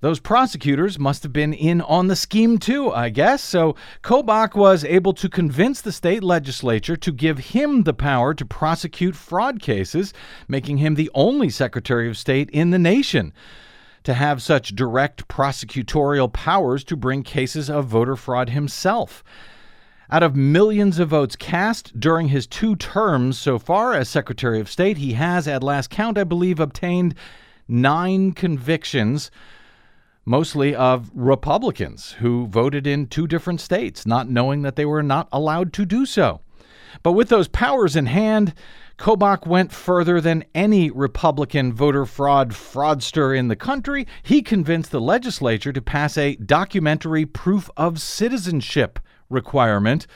Those 0.00 0.18
prosecutors 0.18 0.98
must 0.98 1.22
have 1.22 1.32
been 1.32 1.54
in 1.54 1.80
on 1.80 2.08
the 2.08 2.16
scheme 2.16 2.58
too, 2.58 2.92
I 2.92 3.10
guess. 3.10 3.44
So 3.44 3.76
Kobach 4.02 4.56
was 4.56 4.84
able 4.84 5.12
to 5.14 5.28
convince 5.28 5.80
the 5.80 5.92
state 5.92 6.24
legislature 6.24 6.96
to 6.96 7.12
give 7.12 7.38
him 7.38 7.84
the 7.84 7.94
power 7.94 8.34
to 8.34 8.44
prosecute 8.44 9.14
fraud 9.14 9.62
cases, 9.62 10.12
making 10.48 10.78
him 10.78 10.96
the 10.96 11.12
only 11.14 11.48
Secretary 11.48 12.08
of 12.08 12.18
State 12.18 12.50
in 12.50 12.70
the 12.70 12.78
nation 12.78 13.32
to 14.06 14.14
have 14.14 14.40
such 14.40 14.76
direct 14.76 15.26
prosecutorial 15.26 16.32
powers 16.32 16.84
to 16.84 16.96
bring 16.96 17.24
cases 17.24 17.68
of 17.68 17.86
voter 17.86 18.14
fraud 18.14 18.50
himself. 18.50 19.24
Out 20.08 20.22
of 20.22 20.36
millions 20.36 21.00
of 21.00 21.08
votes 21.08 21.34
cast 21.34 21.98
during 21.98 22.28
his 22.28 22.46
two 22.46 22.76
terms 22.76 23.36
so 23.36 23.58
far 23.58 23.94
as 23.94 24.08
Secretary 24.08 24.60
of 24.60 24.70
State, 24.70 24.98
he 24.98 25.14
has, 25.14 25.48
at 25.48 25.64
last 25.64 25.90
count, 25.90 26.16
I 26.16 26.22
believe, 26.22 26.60
obtained 26.60 27.16
nine 27.66 28.30
convictions, 28.30 29.32
mostly 30.24 30.72
of 30.72 31.10
Republicans 31.12 32.12
who 32.20 32.46
voted 32.46 32.86
in 32.86 33.08
two 33.08 33.26
different 33.26 33.60
states, 33.60 34.06
not 34.06 34.30
knowing 34.30 34.62
that 34.62 34.76
they 34.76 34.86
were 34.86 35.02
not 35.02 35.28
allowed 35.32 35.72
to 35.72 35.84
do 35.84 36.06
so. 36.06 36.40
But 37.02 37.12
with 37.12 37.28
those 37.28 37.48
powers 37.48 37.96
in 37.96 38.06
hand, 38.06 38.54
Kobach 38.98 39.46
went 39.46 39.72
further 39.72 40.20
than 40.20 40.44
any 40.54 40.90
Republican 40.90 41.72
voter 41.72 42.06
fraud 42.06 42.50
fraudster 42.50 43.36
in 43.36 43.48
the 43.48 43.56
country. 43.56 44.06
He 44.22 44.42
convinced 44.42 44.90
the 44.90 45.00
legislature 45.00 45.72
to 45.72 45.82
pass 45.82 46.16
a 46.16 46.36
documentary 46.36 47.26
proof 47.26 47.68
of 47.76 48.00
citizenship 48.00 48.98
requirement 49.28 50.06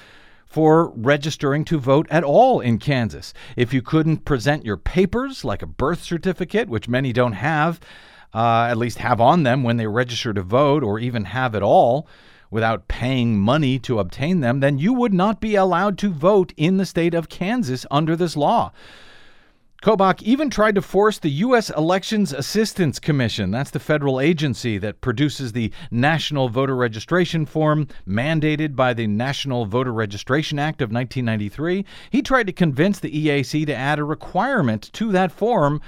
for 0.46 0.92
registering 0.96 1.64
to 1.64 1.78
vote 1.78 2.06
at 2.10 2.24
all 2.24 2.60
in 2.60 2.78
Kansas. 2.78 3.32
If 3.54 3.72
you 3.72 3.82
couldn't 3.82 4.24
present 4.24 4.64
your 4.64 4.76
papers, 4.76 5.44
like 5.44 5.62
a 5.62 5.66
birth 5.66 6.02
certificate, 6.02 6.68
which 6.68 6.88
many 6.88 7.12
don't 7.12 7.34
have, 7.34 7.78
uh, 8.34 8.66
at 8.68 8.78
least 8.78 8.98
have 8.98 9.20
on 9.20 9.44
them 9.44 9.62
when 9.62 9.76
they 9.76 9.86
register 9.86 10.32
to 10.32 10.42
vote, 10.42 10.82
or 10.82 10.98
even 10.98 11.26
have 11.26 11.54
at 11.54 11.62
all, 11.62 12.08
without 12.50 12.88
paying 12.88 13.38
money 13.38 13.78
to 13.78 13.98
obtain 13.98 14.40
them, 14.40 14.60
then 14.60 14.78
you 14.78 14.92
would 14.92 15.14
not 15.14 15.40
be 15.40 15.54
allowed 15.54 15.96
to 15.98 16.10
vote 16.10 16.52
in 16.56 16.76
the 16.76 16.86
state 16.86 17.14
of 17.14 17.28
Kansas 17.28 17.86
under 17.90 18.16
this 18.16 18.36
law. 18.36 18.72
Kobach 19.82 20.20
even 20.20 20.50
tried 20.50 20.74
to 20.74 20.82
force 20.82 21.18
the 21.18 21.30
U.S. 21.30 21.70
Elections 21.70 22.34
Assistance 22.34 22.98
Commission, 22.98 23.50
that's 23.50 23.70
the 23.70 23.80
federal 23.80 24.20
agency 24.20 24.76
that 24.76 25.00
produces 25.00 25.52
the 25.52 25.72
National 25.90 26.50
Voter 26.50 26.76
Registration 26.76 27.46
Form 27.46 27.88
mandated 28.06 28.76
by 28.76 28.92
the 28.92 29.06
National 29.06 29.64
Voter 29.64 29.94
Registration 29.94 30.58
Act 30.58 30.82
of 30.82 30.92
1993. 30.92 31.86
He 32.10 32.20
tried 32.20 32.46
to 32.46 32.52
convince 32.52 33.00
the 33.00 33.10
EAC 33.10 33.64
to 33.64 33.74
add 33.74 33.98
a 33.98 34.04
requirement 34.04 34.90
to 34.92 35.10
that 35.12 35.32
form 35.32 35.80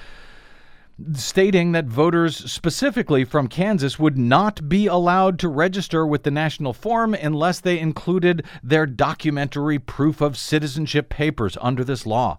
stating 1.14 1.72
that 1.72 1.86
voters 1.86 2.50
specifically 2.50 3.24
from 3.24 3.48
Kansas 3.48 3.98
would 3.98 4.18
not 4.18 4.68
be 4.68 4.86
allowed 4.86 5.38
to 5.40 5.48
register 5.48 6.06
with 6.06 6.22
the 6.22 6.30
national 6.30 6.72
form 6.72 7.14
unless 7.14 7.60
they 7.60 7.78
included 7.78 8.44
their 8.62 8.86
documentary 8.86 9.78
proof 9.78 10.20
of 10.20 10.36
citizenship 10.36 11.08
papers 11.08 11.56
under 11.60 11.84
this 11.84 12.06
law. 12.06 12.38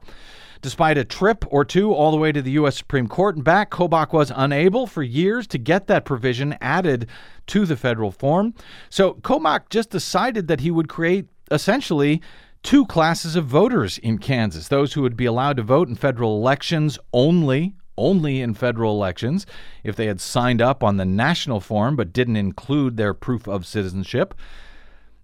Despite 0.61 0.97
a 0.97 1.03
trip 1.03 1.43
or 1.49 1.65
two 1.65 1.93
all 1.93 2.11
the 2.11 2.17
way 2.17 2.31
to 2.31 2.41
the 2.41 2.51
U.S. 2.51 2.77
Supreme 2.77 3.09
Court 3.09 3.35
and 3.35 3.43
back, 3.43 3.69
Kobach 3.69 4.13
was 4.13 4.31
unable 4.33 4.87
for 4.87 5.03
years 5.03 5.45
to 5.47 5.57
get 5.57 5.87
that 5.87 6.05
provision 6.05 6.57
added 6.61 7.07
to 7.47 7.65
the 7.65 7.75
federal 7.75 8.11
form. 8.11 8.53
So 8.89 9.15
Kobach 9.15 9.69
just 9.69 9.89
decided 9.89 10.47
that 10.47 10.61
he 10.61 10.71
would 10.71 10.87
create 10.87 11.27
essentially 11.51 12.21
two 12.63 12.85
classes 12.85 13.35
of 13.35 13.45
voters 13.45 13.97
in 13.97 14.17
Kansas 14.17 14.69
those 14.69 14.93
who 14.93 15.01
would 15.01 15.17
be 15.17 15.25
allowed 15.25 15.57
to 15.57 15.63
vote 15.63 15.89
in 15.89 15.95
federal 15.95 16.37
elections 16.37 16.97
only. 17.11 17.75
Only 17.97 18.41
in 18.41 18.53
federal 18.53 18.93
elections 18.93 19.45
if 19.83 19.95
they 19.95 20.07
had 20.07 20.19
signed 20.19 20.61
up 20.61 20.83
on 20.83 20.97
the 20.97 21.05
national 21.05 21.59
form 21.59 21.95
but 21.95 22.13
didn't 22.13 22.37
include 22.37 22.97
their 22.97 23.13
proof 23.13 23.47
of 23.47 23.65
citizenship 23.65 24.33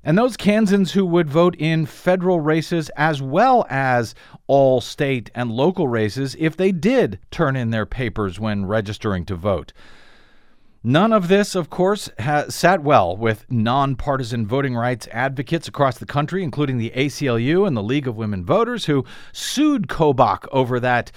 and 0.04 0.18
those 0.18 0.38
Kansans 0.38 0.94
who 0.94 1.06
would 1.06 1.30
vote 1.30 1.56
in 1.58 1.86
federal 1.86 2.40
races 2.40 2.90
as 2.96 3.22
well 3.22 3.66
as 3.70 4.16
all 4.48 4.80
state 4.80 5.30
and 5.36 5.52
local 5.52 5.88
races 5.88 6.36
if 6.40 6.56
they 6.56 6.72
did 6.72 7.20
turn 7.32 7.56
in 7.56 7.72
their 7.72 7.86
papers 7.86 8.40
when 8.40 8.66
registering 8.66 9.26
to 9.26 9.36
vote. 9.36 9.74
None 10.82 11.12
of 11.12 11.28
this, 11.28 11.56
of 11.56 11.70
course, 11.70 12.10
sat 12.48 12.82
well 12.82 13.18
with 13.18 13.46
nonpartisan 13.52 14.48
voting 14.48 14.78
rights 14.78 15.10
advocates 15.12 15.68
across 15.68 15.98
the 15.98 16.06
country, 16.06 16.42
including 16.42 16.78
the 16.78 16.94
ACLU 16.96 17.68
and 17.68 17.76
the 17.76 17.84
League 17.84 18.08
of 18.08 18.16
Women 18.16 18.46
Voters, 18.46 18.86
who 18.86 19.04
sued 19.34 19.90
Kobach 19.90 20.48
over 20.54 20.80
that 20.80 21.12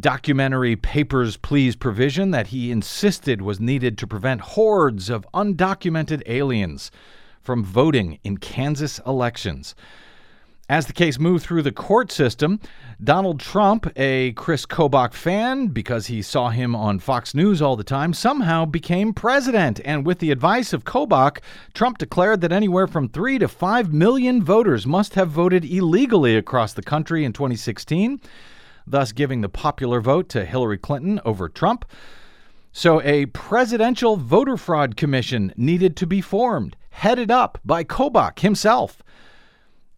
documentary 0.00 0.76
Papers, 0.76 1.36
Please 1.36 1.76
provision 1.76 2.30
that 2.30 2.48
he 2.48 2.70
insisted 2.70 3.42
was 3.42 3.60
needed 3.60 3.98
to 3.98 4.06
prevent 4.06 4.40
hordes 4.40 5.10
of 5.10 5.26
undocumented 5.34 6.22
aliens 6.26 6.90
from 7.40 7.64
voting 7.64 8.18
in 8.24 8.38
Kansas 8.38 9.00
elections. 9.06 9.74
As 10.68 10.86
the 10.86 10.94
case 10.94 11.18
moved 11.18 11.44
through 11.44 11.62
the 11.62 11.72
court 11.72 12.10
system, 12.10 12.60
Donald 13.02 13.40
Trump, 13.40 13.92
a 13.96 14.32
Chris 14.32 14.64
Kobach 14.64 15.12
fan 15.12 15.66
because 15.66 16.06
he 16.06 16.22
saw 16.22 16.48
him 16.48 16.74
on 16.74 16.98
Fox 16.98 17.34
News 17.34 17.60
all 17.60 17.76
the 17.76 17.84
time, 17.84 18.14
somehow 18.14 18.64
became 18.64 19.12
president. 19.12 19.80
And 19.84 20.06
with 20.06 20.20
the 20.20 20.30
advice 20.30 20.72
of 20.72 20.84
Kobach, 20.84 21.40
Trump 21.74 21.98
declared 21.98 22.40
that 22.40 22.52
anywhere 22.52 22.86
from 22.86 23.08
3 23.08 23.40
to 23.40 23.48
5 23.48 23.92
million 23.92 24.42
voters 24.42 24.86
must 24.86 25.14
have 25.14 25.28
voted 25.28 25.64
illegally 25.64 26.36
across 26.36 26.72
the 26.72 26.82
country 26.82 27.24
in 27.24 27.34
2016, 27.34 28.20
thus 28.86 29.12
giving 29.12 29.40
the 29.40 29.48
popular 29.48 30.00
vote 30.00 30.28
to 30.30 30.44
Hillary 30.44 30.78
Clinton 30.78 31.20
over 31.24 31.48
Trump. 31.48 31.84
So, 32.72 33.02
a 33.02 33.26
presidential 33.26 34.16
voter 34.16 34.56
fraud 34.56 34.96
commission 34.96 35.52
needed 35.56 35.94
to 35.98 36.06
be 36.06 36.22
formed, 36.22 36.74
headed 36.90 37.30
up 37.30 37.58
by 37.64 37.84
Kobach 37.84 38.40
himself. 38.40 39.02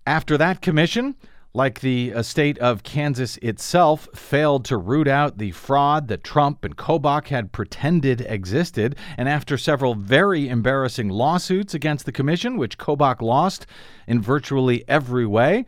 After 0.06 0.36
that 0.36 0.60
commission, 0.60 1.14
like 1.54 1.80
the 1.80 2.12
uh, 2.12 2.20
state 2.20 2.58
of 2.58 2.82
Kansas 2.82 3.36
itself, 3.36 4.08
failed 4.12 4.64
to 4.64 4.76
root 4.76 5.06
out 5.06 5.38
the 5.38 5.52
fraud 5.52 6.08
that 6.08 6.24
Trump 6.24 6.64
and 6.64 6.76
Kobach 6.76 7.28
had 7.28 7.52
pretended 7.52 8.22
existed, 8.22 8.96
and 9.16 9.28
after 9.28 9.56
several 9.56 9.94
very 9.94 10.48
embarrassing 10.48 11.08
lawsuits 11.08 11.72
against 11.72 12.06
the 12.06 12.12
commission, 12.12 12.56
which 12.56 12.76
Kobach 12.76 13.22
lost 13.22 13.66
in 14.08 14.20
virtually 14.20 14.84
every 14.88 15.26
way, 15.26 15.64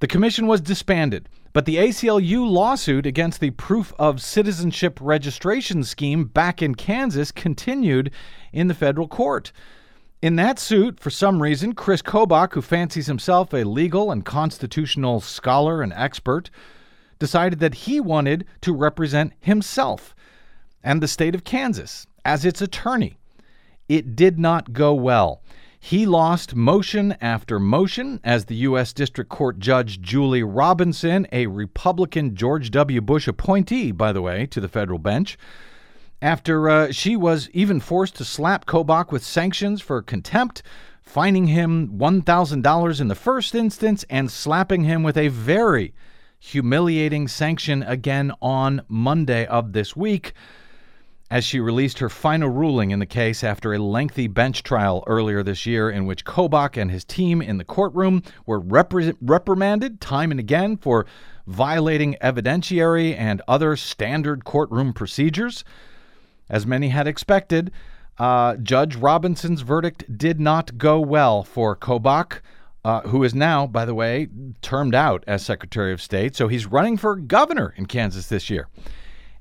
the 0.00 0.06
commission 0.06 0.46
was 0.46 0.60
disbanded 0.60 1.30
but 1.52 1.64
the 1.64 1.76
ACLU 1.76 2.48
lawsuit 2.48 3.06
against 3.06 3.40
the 3.40 3.50
proof 3.50 3.92
of 3.98 4.22
citizenship 4.22 4.98
registration 5.00 5.82
scheme 5.82 6.24
back 6.24 6.62
in 6.62 6.74
Kansas 6.74 7.32
continued 7.32 8.10
in 8.52 8.68
the 8.68 8.74
federal 8.74 9.08
court. 9.08 9.52
In 10.22 10.36
that 10.36 10.58
suit, 10.58 11.00
for 11.00 11.10
some 11.10 11.42
reason, 11.42 11.74
Chris 11.74 12.02
Kobach, 12.02 12.52
who 12.52 12.62
fancies 12.62 13.06
himself 13.06 13.52
a 13.52 13.64
legal 13.64 14.12
and 14.12 14.24
constitutional 14.24 15.20
scholar 15.20 15.82
and 15.82 15.92
expert, 15.94 16.50
decided 17.18 17.58
that 17.60 17.74
he 17.74 18.00
wanted 18.00 18.46
to 18.60 18.72
represent 18.72 19.32
himself 19.40 20.14
and 20.82 21.02
the 21.02 21.08
state 21.08 21.34
of 21.34 21.44
Kansas 21.44 22.06
as 22.24 22.44
its 22.44 22.60
attorney. 22.60 23.16
It 23.88 24.14
did 24.14 24.38
not 24.38 24.72
go 24.72 24.94
well. 24.94 25.42
He 25.82 26.04
lost 26.04 26.54
motion 26.54 27.16
after 27.22 27.58
motion 27.58 28.20
as 28.22 28.44
the 28.44 28.56
U.S. 28.56 28.92
District 28.92 29.30
Court 29.30 29.58
Judge 29.58 29.98
Julie 30.00 30.42
Robinson, 30.42 31.26
a 31.32 31.46
Republican 31.46 32.36
George 32.36 32.70
W. 32.70 33.00
Bush 33.00 33.26
appointee, 33.26 33.90
by 33.90 34.12
the 34.12 34.20
way, 34.20 34.44
to 34.46 34.60
the 34.60 34.68
federal 34.68 34.98
bench, 34.98 35.38
after 36.20 36.68
uh, 36.68 36.92
she 36.92 37.16
was 37.16 37.48
even 37.54 37.80
forced 37.80 38.14
to 38.16 38.26
slap 38.26 38.66
Kobach 38.66 39.10
with 39.10 39.24
sanctions 39.24 39.80
for 39.80 40.02
contempt, 40.02 40.62
fining 41.02 41.46
him 41.46 41.88
$1,000 41.96 43.00
in 43.00 43.08
the 43.08 43.14
first 43.14 43.54
instance, 43.54 44.04
and 44.10 44.30
slapping 44.30 44.84
him 44.84 45.02
with 45.02 45.16
a 45.16 45.28
very 45.28 45.94
humiliating 46.38 47.26
sanction 47.26 47.82
again 47.82 48.32
on 48.42 48.82
Monday 48.86 49.46
of 49.46 49.72
this 49.72 49.96
week 49.96 50.34
as 51.30 51.44
she 51.44 51.60
released 51.60 52.00
her 52.00 52.08
final 52.08 52.48
ruling 52.48 52.90
in 52.90 52.98
the 52.98 53.06
case 53.06 53.44
after 53.44 53.72
a 53.72 53.78
lengthy 53.78 54.26
bench 54.26 54.62
trial 54.62 55.04
earlier 55.06 55.42
this 55.42 55.64
year 55.64 55.88
in 55.88 56.04
which 56.04 56.24
Kobach 56.24 56.76
and 56.76 56.90
his 56.90 57.04
team 57.04 57.40
in 57.40 57.56
the 57.56 57.64
courtroom 57.64 58.22
were 58.46 58.60
repri- 58.60 59.16
reprimanded 59.20 60.00
time 60.00 60.32
and 60.32 60.40
again 60.40 60.76
for 60.76 61.06
violating 61.46 62.16
evidentiary 62.20 63.16
and 63.16 63.40
other 63.46 63.76
standard 63.76 64.44
courtroom 64.44 64.92
procedures. 64.92 65.64
As 66.48 66.66
many 66.66 66.88
had 66.88 67.06
expected, 67.06 67.70
uh, 68.18 68.56
Judge 68.56 68.96
Robinson's 68.96 69.60
verdict 69.60 70.18
did 70.18 70.40
not 70.40 70.78
go 70.78 71.00
well 71.00 71.44
for 71.44 71.76
Kobach. 71.76 72.40
Uh, 72.82 73.02
who 73.02 73.22
is 73.22 73.34
now, 73.34 73.66
by 73.66 73.84
the 73.84 73.94
way, 73.94 74.26
termed 74.62 74.94
out 74.94 75.22
as 75.26 75.44
Secretary 75.44 75.92
of 75.92 76.00
State. 76.00 76.34
So 76.34 76.48
he's 76.48 76.64
running 76.64 76.96
for 76.96 77.14
governor 77.14 77.74
in 77.76 77.84
Kansas 77.84 78.28
this 78.28 78.48
year. 78.48 78.68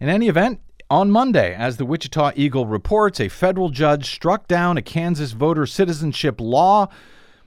In 0.01 0.09
any 0.09 0.27
event, 0.27 0.59
on 0.89 1.11
Monday, 1.11 1.53
as 1.53 1.77
the 1.77 1.85
Wichita 1.85 2.31
Eagle 2.35 2.65
reports, 2.65 3.19
a 3.19 3.29
federal 3.29 3.69
judge 3.69 4.09
struck 4.09 4.47
down 4.47 4.75
a 4.75 4.81
Kansas 4.81 5.33
voter 5.33 5.67
citizenship 5.67 6.41
law 6.41 6.87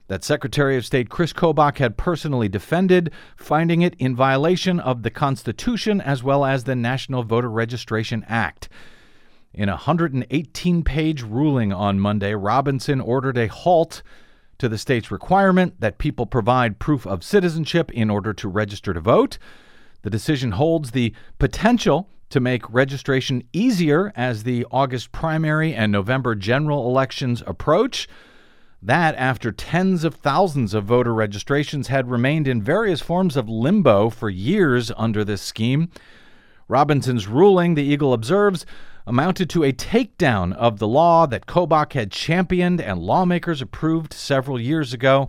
that 0.07 0.23
Secretary 0.23 0.77
of 0.77 0.87
State 0.87 1.09
Chris 1.09 1.33
Kobach 1.33 1.79
had 1.79 1.97
personally 1.97 2.49
defended, 2.49 3.11
finding 3.37 3.83
it 3.83 3.97
in 3.99 4.15
violation 4.15 4.79
of 4.79 5.03
the 5.03 5.11
Constitution 5.11 6.01
as 6.01 6.23
well 6.23 6.45
as 6.45 6.65
the 6.65 6.77
National 6.77 7.25
Voter 7.25 7.51
Registration 7.51 8.25
Act. 8.29 8.69
In 9.53 9.69
a 9.69 9.73
118 9.73 10.85
page 10.85 11.23
ruling 11.23 11.73
on 11.73 11.99
Monday, 11.99 12.35
Robinson 12.35 13.01
ordered 13.01 13.37
a 13.37 13.49
halt 13.49 14.03
to 14.59 14.69
the 14.69 14.79
state's 14.79 15.11
requirement 15.11 15.81
that 15.81 15.99
people 15.99 16.27
provide 16.27 16.79
proof 16.79 17.07
of 17.07 17.25
citizenship 17.25 17.91
in 17.91 18.09
order 18.09 18.33
to 18.33 18.49
register 18.49 18.95
to 18.95 19.01
vote. 19.01 19.39
The 20.03 20.11
decision 20.11 20.53
holds 20.53 20.93
the 20.93 21.13
potential 21.39 22.09
to 22.33 22.41
make 22.41 22.73
registration 22.73 23.45
easier 23.53 24.11
as 24.17 24.43
the 24.43 24.67
August 24.71 25.13
primary 25.13 25.75
and 25.75 25.93
November 25.93 26.35
general 26.35 26.89
elections 26.89 27.43
approach. 27.47 28.09
That 28.81 29.15
after 29.17 29.53
tens 29.53 30.03
of 30.03 30.15
thousands 30.15 30.73
of 30.73 30.85
voter 30.85 31.13
registrations 31.13 31.89
had 31.89 32.11
remained 32.11 32.49
in 32.49 32.63
various 32.63 33.03
forms 33.03 33.37
of 33.37 33.51
limbo 33.51 34.09
for 34.09 34.31
years 34.31 34.91
under 34.97 35.25
this 35.25 35.43
scheme. 35.43 35.91
Robinson's 36.69 37.29
ruling, 37.29 37.75
the 37.75 37.85
Eagle 37.85 38.15
observes, 38.15 38.65
amounted 39.07 39.51
to 39.51 39.63
a 39.63 39.73
takedown 39.73 40.55
of 40.55 40.79
the 40.79 40.89
law 40.89 41.27
that 41.27 41.47
Kobach 41.47 41.93
had 41.93 42.11
championed 42.11 42.81
and 42.81 42.99
lawmakers 42.99 43.61
approved 43.61 44.15
several 44.15 44.59
years 44.59 44.95
ago. 44.95 45.29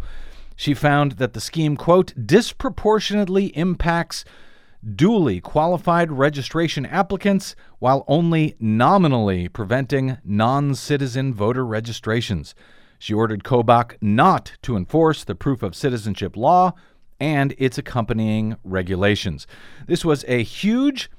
She 0.55 0.73
found 0.73 1.13
that 1.13 1.33
the 1.33 1.41
scheme, 1.41 1.75
quote, 1.75 2.13
disproportionately 2.25 3.47
impacts 3.57 4.23
duly 4.95 5.39
qualified 5.39 6.11
registration 6.11 6.85
applicants 6.85 7.55
while 7.79 8.03
only 8.07 8.55
nominally 8.59 9.47
preventing 9.47 10.17
non 10.23 10.75
citizen 10.75 11.33
voter 11.33 11.65
registrations. 11.65 12.53
She 12.99 13.13
ordered 13.13 13.43
Kobach 13.43 13.95
not 14.01 14.53
to 14.61 14.77
enforce 14.77 15.23
the 15.23 15.35
proof 15.35 15.63
of 15.63 15.75
citizenship 15.75 16.37
law 16.37 16.73
and 17.19 17.53
its 17.57 17.77
accompanying 17.77 18.55
regulations. 18.63 19.47
This 19.87 20.03
was 20.03 20.25
a 20.27 20.43
huge 20.43 21.09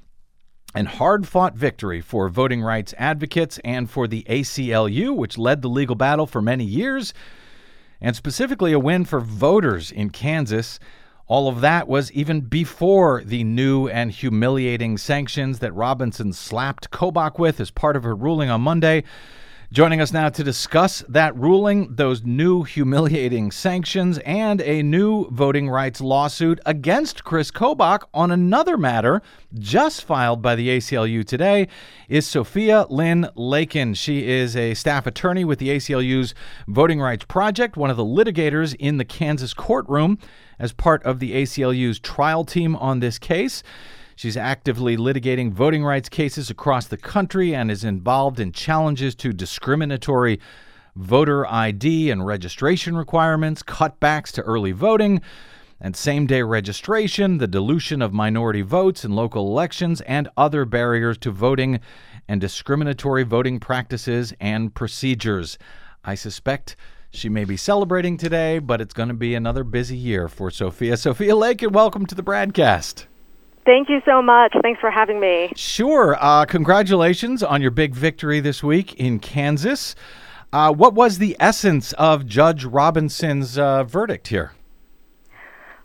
and 0.73 0.87
hard 0.87 1.27
fought 1.27 1.55
victory 1.55 2.01
for 2.01 2.27
voting 2.27 2.61
rights 2.61 2.93
advocates 2.97 3.59
and 3.63 3.89
for 3.89 4.07
the 4.07 4.25
ACLU, 4.29 5.15
which 5.15 5.37
led 5.37 5.61
the 5.61 5.69
legal 5.69 5.95
battle 5.95 6.27
for 6.27 6.41
many 6.41 6.65
years, 6.65 7.13
and 8.01 8.15
specifically 8.15 8.73
a 8.73 8.79
win 8.79 9.05
for 9.05 9.19
voters 9.19 9.91
in 9.91 10.09
Kansas 10.09 10.79
All 11.27 11.47
of 11.47 11.61
that 11.61 11.87
was 11.87 12.11
even 12.11 12.41
before 12.41 13.23
the 13.23 13.43
new 13.43 13.87
and 13.87 14.11
humiliating 14.11 14.99
sanctions 14.99 15.57
that 15.57 15.73
Robinson 15.73 16.33
slapped 16.33 16.91
Kobach 16.91 17.39
with 17.39 17.59
as 17.59 17.71
part 17.71 17.95
of 17.95 18.03
her 18.03 18.15
ruling 18.15 18.51
on 18.51 18.61
Monday. 18.61 19.03
Joining 19.75 19.99
us 19.99 20.13
now 20.13 20.29
to 20.29 20.41
discuss 20.41 21.03
that 21.09 21.35
ruling, 21.35 21.95
those 21.95 22.23
new 22.23 22.63
humiliating 22.63 23.51
sanctions, 23.51 24.19
and 24.19 24.61
a 24.61 24.81
new 24.81 25.29
voting 25.31 25.69
rights 25.69 25.99
lawsuit 25.99 26.61
against 26.65 27.25
Chris 27.25 27.51
Kobach 27.51 28.03
on 28.13 28.31
another 28.31 28.77
matter 28.77 29.21
just 29.53 30.05
filed 30.05 30.41
by 30.41 30.55
the 30.55 30.69
ACLU 30.69 31.25
today 31.25 31.67
is 32.07 32.25
Sophia 32.25 32.85
Lin 32.89 33.27
Lakin. 33.35 33.93
She 33.95 34.25
is 34.25 34.55
a 34.55 34.75
staff 34.75 35.05
attorney 35.05 35.43
with 35.43 35.59
the 35.59 35.67
ACLU's 35.67 36.33
Voting 36.69 37.01
Rights 37.01 37.25
Project, 37.25 37.75
one 37.75 37.89
of 37.89 37.97
the 37.97 38.05
litigators 38.05 38.77
in 38.79 38.95
the 38.95 39.03
Kansas 39.03 39.53
courtroom 39.53 40.17
as 40.57 40.71
part 40.71 41.03
of 41.03 41.19
the 41.19 41.33
ACLU's 41.33 41.99
trial 41.99 42.45
team 42.45 42.77
on 42.77 43.01
this 43.01 43.19
case. 43.19 43.61
She's 44.15 44.37
actively 44.37 44.95
litigating 44.95 45.51
voting 45.51 45.83
rights 45.83 46.07
cases 46.07 46.49
across 46.49 46.87
the 46.87 46.97
country 46.97 47.53
and 47.53 47.69
is 47.69 47.83
involved 47.83 48.39
in 48.39 48.53
challenges 48.53 49.13
to 49.15 49.33
discriminatory 49.33 50.39
voter 50.95 51.45
ID 51.45 52.09
and 52.09 52.25
registration 52.25 52.95
requirements, 52.95 53.61
cutbacks 53.61 54.31
to 54.31 54.41
early 54.43 54.71
voting, 54.71 55.21
and 55.81 55.97
same 55.97 56.25
day 56.25 56.41
registration, 56.41 57.39
the 57.39 57.47
dilution 57.47 58.01
of 58.01 58.13
minority 58.13 58.61
votes 58.61 59.03
in 59.03 59.11
local 59.11 59.47
elections, 59.47 59.99
and 60.01 60.29
other 60.37 60.63
barriers 60.63 61.17
to 61.17 61.31
voting 61.31 61.81
and 62.29 62.39
discriminatory 62.39 63.23
voting 63.23 63.59
practices 63.59 64.33
and 64.39 64.73
procedures. 64.73 65.57
I 66.05 66.15
suspect 66.15 66.77
she 67.09 67.27
may 67.27 67.43
be 67.43 67.57
celebrating 67.57 68.15
today, 68.15 68.59
but 68.59 68.79
it's 68.79 68.93
going 68.93 69.09
to 69.09 69.13
be 69.13 69.35
another 69.35 69.65
busy 69.65 69.97
year 69.97 70.29
for 70.29 70.49
Sophia. 70.49 70.95
Sophia 70.95 71.35
Lakin, 71.35 71.73
welcome 71.73 72.05
to 72.05 72.15
the 72.15 72.23
BradCast. 72.23 73.07
Thank 73.65 73.89
you 73.89 74.01
so 74.05 74.21
much. 74.21 74.53
Thanks 74.61 74.79
for 74.79 74.91
having 74.91 75.19
me. 75.19 75.51
Sure. 75.55 76.15
Uh, 76.19 76.45
congratulations 76.45 77.41
on 77.41 77.61
your 77.61 77.71
big 77.71 77.95
victory 77.95 78.39
this 78.39 78.63
week 78.63 78.93
in 78.95 79.19
Kansas. 79.19 79.95
Uh, 80.53 80.71
what 80.71 80.93
was 80.93 81.17
the 81.17 81.35
essence 81.39 81.91
of 81.93 82.27
Judge 82.27 82.63
Robinson's 82.63 83.57
uh, 83.57 83.83
verdict 83.83 84.27
here? 84.27 84.53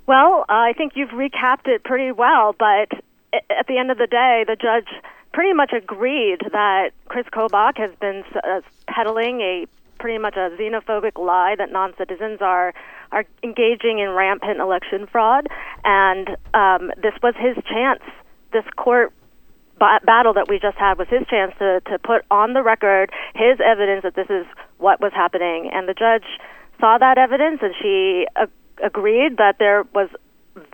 Well, 0.06 0.44
I 0.48 0.74
think 0.74 0.92
you've 0.94 1.10
recapped 1.10 1.66
it 1.66 1.82
pretty 1.84 2.12
well, 2.12 2.54
but 2.58 2.90
at 3.32 3.66
the 3.66 3.78
end 3.78 3.90
of 3.90 3.98
the 3.98 4.06
day, 4.06 4.44
the 4.46 4.56
judge 4.56 4.88
pretty 5.32 5.52
much 5.52 5.72
agreed 5.72 6.40
that 6.52 6.90
Chris 7.08 7.26
Kobach 7.32 7.78
has 7.78 7.92
been 8.00 8.24
uh, 8.34 8.60
peddling 8.88 9.40
a 9.40 9.66
pretty 10.00 10.18
much 10.18 10.34
a 10.36 10.50
xenophobic 10.58 11.18
lie 11.18 11.54
that 11.56 11.70
non-citizens 11.70 12.38
are 12.40 12.74
are 13.12 13.24
engaging 13.42 13.98
in 13.98 14.10
rampant 14.10 14.58
election 14.60 15.06
fraud, 15.06 15.46
and 15.84 16.30
um, 16.54 16.90
this 16.96 17.14
was 17.22 17.34
his 17.38 17.56
chance. 17.64 18.02
This 18.52 18.64
court 18.76 19.12
ba- 19.78 20.00
battle 20.04 20.32
that 20.34 20.48
we 20.48 20.58
just 20.58 20.76
had 20.78 20.98
was 20.98 21.08
his 21.08 21.26
chance 21.28 21.52
to 21.58 21.80
to 21.86 21.98
put 21.98 22.24
on 22.30 22.54
the 22.54 22.62
record 22.62 23.10
his 23.34 23.58
evidence 23.64 24.02
that 24.02 24.14
this 24.14 24.30
is 24.30 24.46
what 24.78 25.00
was 25.00 25.12
happening, 25.14 25.70
and 25.72 25.88
the 25.88 25.94
judge 25.94 26.26
saw 26.80 26.98
that 26.98 27.18
evidence 27.18 27.60
and 27.62 27.74
she 27.80 28.26
ag- 28.36 28.50
agreed 28.82 29.36
that 29.36 29.56
there 29.58 29.84
was 29.94 30.08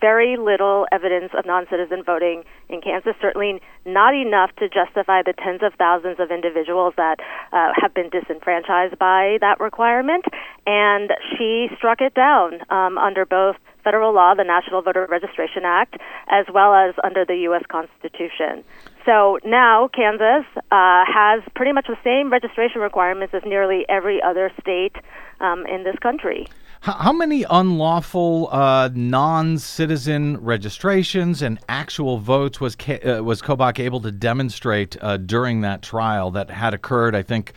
very 0.01 0.37
little 0.37 0.87
evidence 0.93 1.33
of 1.37 1.47
non 1.47 1.67
citizen 1.71 2.03
voting 2.05 2.45
in 2.69 2.81
Kansas, 2.81 3.15
certainly 3.21 3.61
not 3.85 4.15
enough 4.15 4.51
to 4.57 4.69
justify 4.69 5.23
the 5.23 5.33
tens 5.33 5.63
of 5.63 5.75
thousands 5.75 6.19
of 6.21 6.31
individuals 6.31 6.95
that 6.97 7.17
uh, 7.53 7.73
have 7.81 7.95
been 7.95 8.11
disenfranchised 8.11 8.99
by 8.99 9.39
that 9.41 9.61
requirement. 9.61 10.25
And 10.67 11.13
she 11.37 11.69
struck 11.77 12.01
it 12.01 12.15
down 12.15 12.61
um, 12.71 12.99
under 12.99 13.25
both 13.25 13.57
federal 13.85 14.13
law, 14.13 14.35
the 14.35 14.43
National 14.43 14.83
Voter 14.83 15.07
Registration 15.09 15.63
Act, 15.65 15.97
as 16.29 16.47
well 16.53 16.75
as 16.75 16.95
under 17.05 17.25
the 17.25 17.37
U.S. 17.49 17.63
Constitution. 17.69 18.65
So 19.05 19.39
now 19.45 19.89
Kansas 19.95 20.45
uh, 20.57 21.05
has 21.07 21.43
pretty 21.55 21.71
much 21.71 21.87
the 21.87 21.97
same 22.03 22.33
registration 22.33 22.81
requirements 22.81 23.33
as 23.33 23.43
nearly 23.47 23.87
every 23.89 24.21
other 24.21 24.51
state 24.61 24.97
um, 25.39 25.65
in 25.67 25.85
this 25.85 25.97
country. 26.01 26.49
How 26.81 27.13
many 27.13 27.45
unlawful 27.49 28.49
uh, 28.53 28.91
non-citizen 28.95 30.39
registrations 30.39 31.43
and 31.43 31.59
actual 31.69 32.19
votes 32.19 32.61
was 32.61 32.77
uh, 32.89 33.25
was 33.25 33.43
Kobach 33.43 33.79
able 33.79 34.01
to 34.01 34.13
demonstrate 34.13 34.97
uh, 35.03 35.17
during 35.17 35.63
that 35.63 35.83
trial 35.83 36.31
that 36.33 36.51
had 36.51 36.75
occurred? 36.75 37.15
I 37.15 37.23
think 37.23 37.53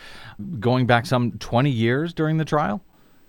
going 0.60 0.88
back 0.88 1.05
some 1.05 1.34
20 1.34 1.69
years 1.69 2.13
during 2.13 2.38
the 2.38 2.45
trial. 2.45 2.82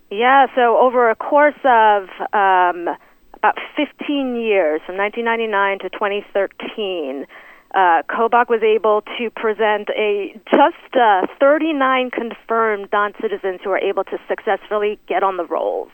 Yeah, 0.09 0.47
so 0.55 0.77
over 0.77 1.09
a 1.09 1.15
course 1.15 1.59
of 1.63 2.03
um, 2.33 2.89
about 3.33 3.57
15 3.77 4.35
years, 4.35 4.81
from 4.85 4.97
1999 4.97 5.79
to 5.79 5.89
2013 5.89 7.25
uh, 7.73 8.03
Kobach 8.09 8.49
was 8.49 8.61
able 8.63 9.01
to 9.17 9.29
present 9.29 9.89
a 9.95 10.33
just 10.51 10.95
uh, 10.95 11.27
39 11.39 12.11
confirmed 12.11 12.89
non-citizens 12.91 13.61
who 13.63 13.69
were 13.69 13.79
able 13.79 14.03
to 14.05 14.17
successfully 14.27 14.99
get 15.07 15.23
on 15.23 15.37
the 15.37 15.45
rolls. 15.45 15.89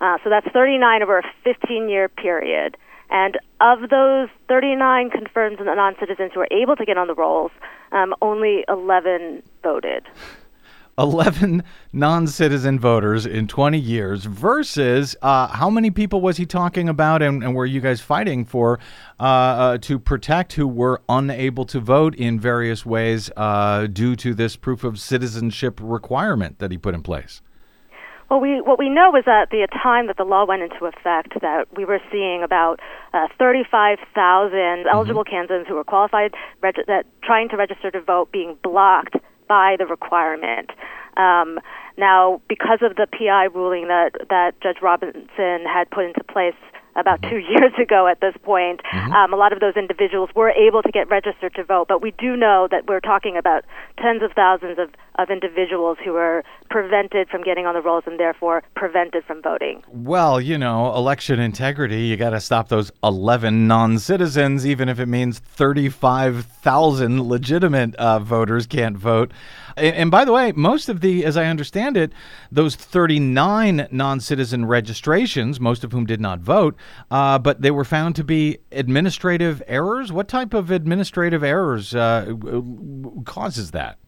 Uh, 0.00 0.18
so 0.22 0.30
that's 0.30 0.46
39 0.52 1.02
over 1.02 1.18
a 1.18 1.22
15-year 1.46 2.08
period. 2.08 2.76
And 3.10 3.38
of 3.60 3.88
those 3.88 4.28
39 4.48 5.10
confirmed 5.10 5.58
non-citizens 5.60 6.32
who 6.34 6.40
were 6.40 6.48
able 6.50 6.76
to 6.76 6.84
get 6.84 6.98
on 6.98 7.06
the 7.06 7.14
rolls, 7.14 7.52
um, 7.90 8.14
only 8.20 8.64
11 8.68 9.42
voted. 9.62 10.04
11 10.98 11.62
non 11.92 12.26
citizen 12.26 12.78
voters 12.78 13.24
in 13.24 13.46
20 13.46 13.78
years 13.78 14.24
versus 14.24 15.16
uh, 15.22 15.46
how 15.46 15.70
many 15.70 15.90
people 15.90 16.20
was 16.20 16.36
he 16.36 16.44
talking 16.44 16.88
about 16.88 17.22
and, 17.22 17.42
and 17.42 17.54
were 17.54 17.66
you 17.66 17.80
guys 17.80 18.00
fighting 18.00 18.44
for 18.44 18.78
uh, 19.20 19.22
uh, 19.22 19.78
to 19.78 19.98
protect 19.98 20.54
who 20.54 20.66
were 20.66 21.00
unable 21.08 21.64
to 21.64 21.78
vote 21.78 22.14
in 22.16 22.38
various 22.38 22.84
ways 22.84 23.30
uh, 23.36 23.86
due 23.86 24.16
to 24.16 24.34
this 24.34 24.56
proof 24.56 24.82
of 24.82 24.98
citizenship 24.98 25.78
requirement 25.82 26.58
that 26.58 26.72
he 26.72 26.78
put 26.78 26.94
in 26.94 27.02
place? 27.02 27.40
Well, 28.28 28.40
we 28.40 28.60
what 28.60 28.78
we 28.78 28.90
know 28.90 29.16
is 29.16 29.24
that 29.24 29.48
the 29.50 29.66
time 29.82 30.06
that 30.08 30.18
the 30.18 30.24
law 30.24 30.44
went 30.44 30.60
into 30.60 30.84
effect, 30.84 31.40
that 31.40 31.66
we 31.74 31.86
were 31.86 32.00
seeing 32.12 32.42
about 32.42 32.78
uh, 33.14 33.28
35,000 33.38 34.52
mm-hmm. 34.52 34.88
eligible 34.92 35.24
Kansans 35.24 35.66
who 35.66 35.74
were 35.76 35.84
qualified, 35.84 36.34
reg- 36.60 36.84
that 36.88 37.06
trying 37.22 37.48
to 37.48 37.56
register 37.56 37.90
to 37.90 38.02
vote, 38.02 38.30
being 38.30 38.58
blocked 38.62 39.16
by 39.48 39.76
the 39.78 39.86
requirement. 39.86 40.70
Um, 41.16 41.58
now, 41.96 42.40
because 42.48 42.78
of 42.82 42.96
the 42.96 43.06
PI 43.10 43.44
ruling 43.46 43.88
that, 43.88 44.12
that 44.30 44.60
Judge 44.62 44.78
Robinson 44.80 45.64
had 45.66 45.90
put 45.90 46.04
into 46.04 46.22
place 46.24 46.54
about 46.98 47.22
two 47.22 47.38
years 47.48 47.72
ago 47.80 48.06
at 48.06 48.20
this 48.20 48.34
point, 48.42 48.80
mm-hmm. 48.92 49.12
um, 49.12 49.32
a 49.32 49.36
lot 49.36 49.52
of 49.52 49.60
those 49.60 49.76
individuals 49.76 50.30
were 50.34 50.50
able 50.50 50.82
to 50.82 50.90
get 50.90 51.08
registered 51.08 51.54
to 51.54 51.64
vote. 51.64 51.86
But 51.88 52.02
we 52.02 52.10
do 52.12 52.36
know 52.36 52.68
that 52.70 52.86
we're 52.86 53.00
talking 53.00 53.36
about 53.36 53.64
tens 53.98 54.22
of 54.22 54.32
thousands 54.32 54.78
of, 54.78 54.90
of 55.18 55.30
individuals 55.30 55.98
who 56.04 56.12
were 56.12 56.44
prevented 56.70 57.28
from 57.28 57.42
getting 57.42 57.66
on 57.66 57.74
the 57.74 57.80
rolls 57.80 58.04
and 58.06 58.18
therefore 58.18 58.62
prevented 58.74 59.24
from 59.24 59.40
voting. 59.42 59.82
Well, 59.88 60.40
you 60.40 60.58
know, 60.58 60.94
election 60.94 61.40
integrity, 61.40 62.02
you 62.02 62.16
got 62.16 62.30
to 62.30 62.40
stop 62.40 62.68
those 62.68 62.90
11 63.02 63.66
non 63.66 63.98
citizens, 63.98 64.66
even 64.66 64.88
if 64.88 64.98
it 64.98 65.06
means 65.06 65.38
35,000 65.38 67.22
legitimate 67.28 67.94
uh, 67.96 68.18
voters 68.18 68.66
can't 68.66 68.96
vote. 68.96 69.32
And, 69.78 70.10
by 70.10 70.24
the 70.24 70.32
way, 70.32 70.52
most 70.52 70.88
of 70.88 71.00
the, 71.00 71.24
as 71.24 71.36
I 71.36 71.46
understand 71.46 71.96
it, 71.96 72.12
those 72.50 72.74
39 72.74 73.88
non 73.90 74.20
citizen 74.20 74.66
registrations, 74.66 75.60
most 75.60 75.84
of 75.84 75.92
whom 75.92 76.06
did 76.06 76.20
not 76.20 76.40
vote, 76.40 76.76
uh, 77.10 77.38
but 77.38 77.62
they 77.62 77.70
were 77.70 77.84
found 77.84 78.16
to 78.16 78.24
be 78.24 78.58
administrative 78.72 79.62
errors. 79.66 80.12
What 80.12 80.28
type 80.28 80.54
of 80.54 80.70
administrative 80.70 81.42
errors 81.42 81.94
uh, 81.94 82.34
causes 83.24 83.70
that? 83.72 83.98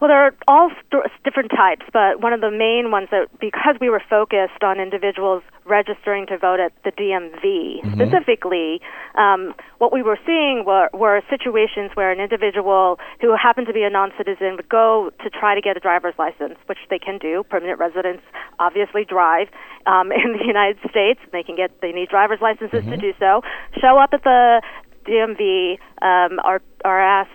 Well, 0.00 0.08
there 0.08 0.26
are 0.26 0.34
all 0.46 0.70
st- 0.70 1.10
different 1.24 1.50
types, 1.50 1.86
but 1.92 2.20
one 2.20 2.32
of 2.32 2.40
the 2.40 2.50
main 2.50 2.90
ones 2.90 3.08
that, 3.10 3.28
because 3.40 3.76
we 3.80 3.88
were 3.88 4.02
focused 4.10 4.62
on 4.62 4.78
individuals 4.78 5.42
registering 5.64 6.26
to 6.26 6.36
vote 6.36 6.60
at 6.60 6.72
the 6.84 6.92
DMV 6.92 7.80
mm-hmm. 7.80 7.94
specifically, 7.94 8.80
um, 9.16 9.54
what 9.78 9.92
we 9.92 10.02
were 10.02 10.18
seeing 10.26 10.64
were, 10.66 10.90
were 10.92 11.22
situations 11.30 11.90
where 11.94 12.12
an 12.12 12.20
individual 12.20 12.98
who 13.20 13.34
happened 13.34 13.66
to 13.68 13.72
be 13.72 13.82
a 13.82 13.90
non-citizen 13.90 14.56
would 14.56 14.68
go 14.68 15.10
to 15.24 15.30
try 15.30 15.54
to 15.54 15.62
get 15.62 15.76
a 15.76 15.80
driver's 15.80 16.14
license, 16.18 16.58
which 16.66 16.78
they 16.90 16.98
can 16.98 17.18
do. 17.18 17.42
Permanent 17.48 17.78
residents 17.78 18.22
obviously 18.58 19.04
drive 19.04 19.48
um, 19.86 20.12
in 20.24 20.36
the 20.36 20.44
United 20.44 20.78
States. 20.90 21.20
They 21.32 21.42
can 21.42 21.56
get 21.56 21.80
they 21.80 21.92
need 21.92 22.10
driver's 22.10 22.40
licenses 22.42 22.80
mm-hmm. 22.80 22.90
to 22.90 22.96
do 22.96 23.12
so. 23.18 23.40
Show 23.80 23.98
up 23.98 24.10
at 24.12 24.22
the 24.24 24.60
DMV, 25.06 25.78
um, 26.02 26.38
are 26.44 26.60
are 26.84 27.00
asked 27.00 27.30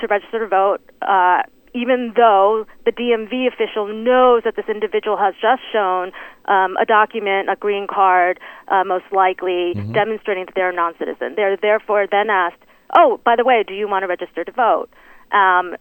to 0.00 0.06
register 0.06 0.40
to 0.40 0.46
vote. 0.46 0.80
Uh, 1.02 1.42
even 1.74 2.12
though 2.16 2.66
the 2.84 2.92
DMV 2.92 3.46
official 3.52 3.86
knows 3.86 4.42
that 4.44 4.56
this 4.56 4.66
individual 4.68 5.16
has 5.16 5.34
just 5.40 5.62
shown 5.72 6.12
um, 6.46 6.76
a 6.76 6.84
document, 6.84 7.48
a 7.48 7.56
green 7.56 7.86
card, 7.86 8.40
uh, 8.68 8.84
most 8.84 9.04
likely 9.12 9.74
mm-hmm. 9.74 9.92
demonstrating 9.92 10.46
that 10.46 10.54
they're 10.54 10.70
a 10.70 10.74
non-citizen. 10.74 11.34
They're 11.36 11.56
therefore 11.56 12.06
then 12.10 12.30
asked, 12.30 12.62
"Oh, 12.96 13.20
by 13.24 13.36
the 13.36 13.44
way, 13.44 13.64
do 13.66 13.74
you 13.74 13.88
want 13.88 14.02
to 14.02 14.08
register 14.08 14.44
to 14.44 14.52
vote?" 14.52 14.90
Um, 15.32 15.76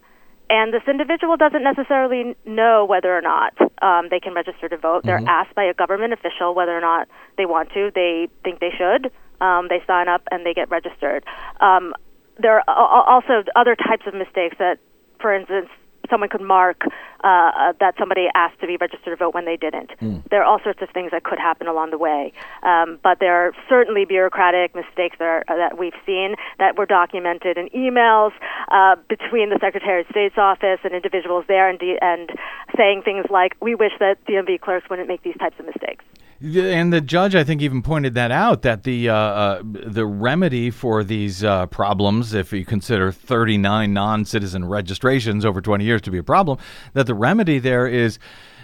and 0.50 0.74
this 0.74 0.82
individual 0.88 1.38
doesn't 1.38 1.64
necessarily 1.64 2.36
know 2.46 2.84
whether 2.84 3.16
or 3.16 3.22
not 3.22 3.54
um, 3.84 4.08
they 4.10 4.20
can 4.20 4.34
register 4.34 4.68
to 4.68 4.78
vote. 4.78 5.04
They're 5.06 5.22
asked 5.28 5.54
by 5.54 5.64
a 5.64 5.76
government 5.76 6.12
official 6.14 6.56
whether 6.56 6.76
or 6.76 6.82
not 6.82 7.08
they 7.38 7.46
want 7.46 7.70
to. 7.74 7.92
They 7.94 8.30
think 8.44 8.60
they 8.60 8.72
should. 8.76 9.12
Um, 9.42 9.68
they 9.70 9.82
sign 9.86 10.08
up 10.08 10.24
and 10.32 10.46
they 10.46 10.56
get 10.56 10.70
registered. 10.72 11.24
Um, 11.62 11.94
there 12.40 12.64
are 12.68 13.06
also 13.08 13.44
other 13.56 13.76
types 13.76 14.08
of 14.08 14.14
mistakes 14.16 14.56
that, 14.58 14.80
for 15.20 15.34
instance, 15.34 15.70
someone 16.10 16.30
could 16.30 16.42
mark 16.42 16.84
uh, 17.24 17.28
uh, 17.28 17.74
that 17.80 17.96
somebody 18.00 18.28
asked 18.34 18.60
to 18.62 18.68
be 18.68 18.78
registered 18.78 19.12
to 19.12 19.16
vote 19.16 19.34
when 19.34 19.46
they 19.46 19.58
didn't. 19.58 19.92
There 20.30 20.42
are 20.42 20.46
all 20.46 20.60
sorts 20.64 20.82
of 20.82 20.90
things 20.90 21.12
that 21.12 21.24
could 21.24 21.38
happen 21.38 21.68
along 21.68 21.92
the 21.92 21.98
way, 21.98 22.34
um, 22.64 23.00
but 23.04 23.20
there 23.20 23.36
are 23.36 23.52
certainly 23.68 24.06
bureaucratic 24.06 24.74
mistakes 24.74 25.18
that, 25.20 25.26
are, 25.26 25.44
that 25.48 25.78
we've 25.78 25.94
seen 26.06 26.36
that 26.58 26.78
were 26.78 26.86
documented 26.86 27.58
in 27.58 27.70
emails 27.70 28.32
uh, 28.72 28.96
between 29.08 29.50
the 29.50 29.60
Secretary 29.60 30.02
of 30.02 30.08
State's 30.10 30.38
office 30.38 30.80
and 30.84 30.94
individuals 30.94 31.46
there, 31.48 31.70
and, 31.70 31.78
de- 31.80 32.00
and 32.02 32.32
saying 32.78 33.02
things 33.04 33.26
like, 33.30 33.56
"We 33.62 33.76
wish 33.76 33.94
that 34.00 34.24
DMV 34.26 34.62
clerks 34.62 34.90
wouldn't 34.90 35.08
make 35.08 35.24
these 35.24 35.38
types 35.38 35.60
of 35.60 35.66
mistakes." 35.66 36.06
And 36.42 36.94
the 36.94 37.02
judge, 37.02 37.36
I 37.36 37.44
think, 37.44 37.62
even 37.62 37.82
pointed 37.82 38.14
that 38.14 38.32
out 38.32 38.62
that 38.62 38.84
the 38.84 39.10
uh, 39.10 39.16
uh, 39.16 39.62
the 39.64 40.06
remedy 40.06 40.72
for 40.72 41.04
these 41.04 41.44
uh, 41.44 41.66
problems, 41.66 42.34
if 42.34 42.54
you 42.54 42.64
consider 42.64 43.12
39 43.12 43.92
non-citizen 43.92 44.64
registrations 44.64 45.44
over 45.44 45.60
20 45.60 45.84
years 45.84 46.02
to 46.04 46.12
be 46.12 46.18
a 46.18 46.24
problem, 46.24 46.58
that 46.94 47.08
the 47.08 47.14
remedy 47.14 47.60
there 47.60 47.88
is 47.88 48.20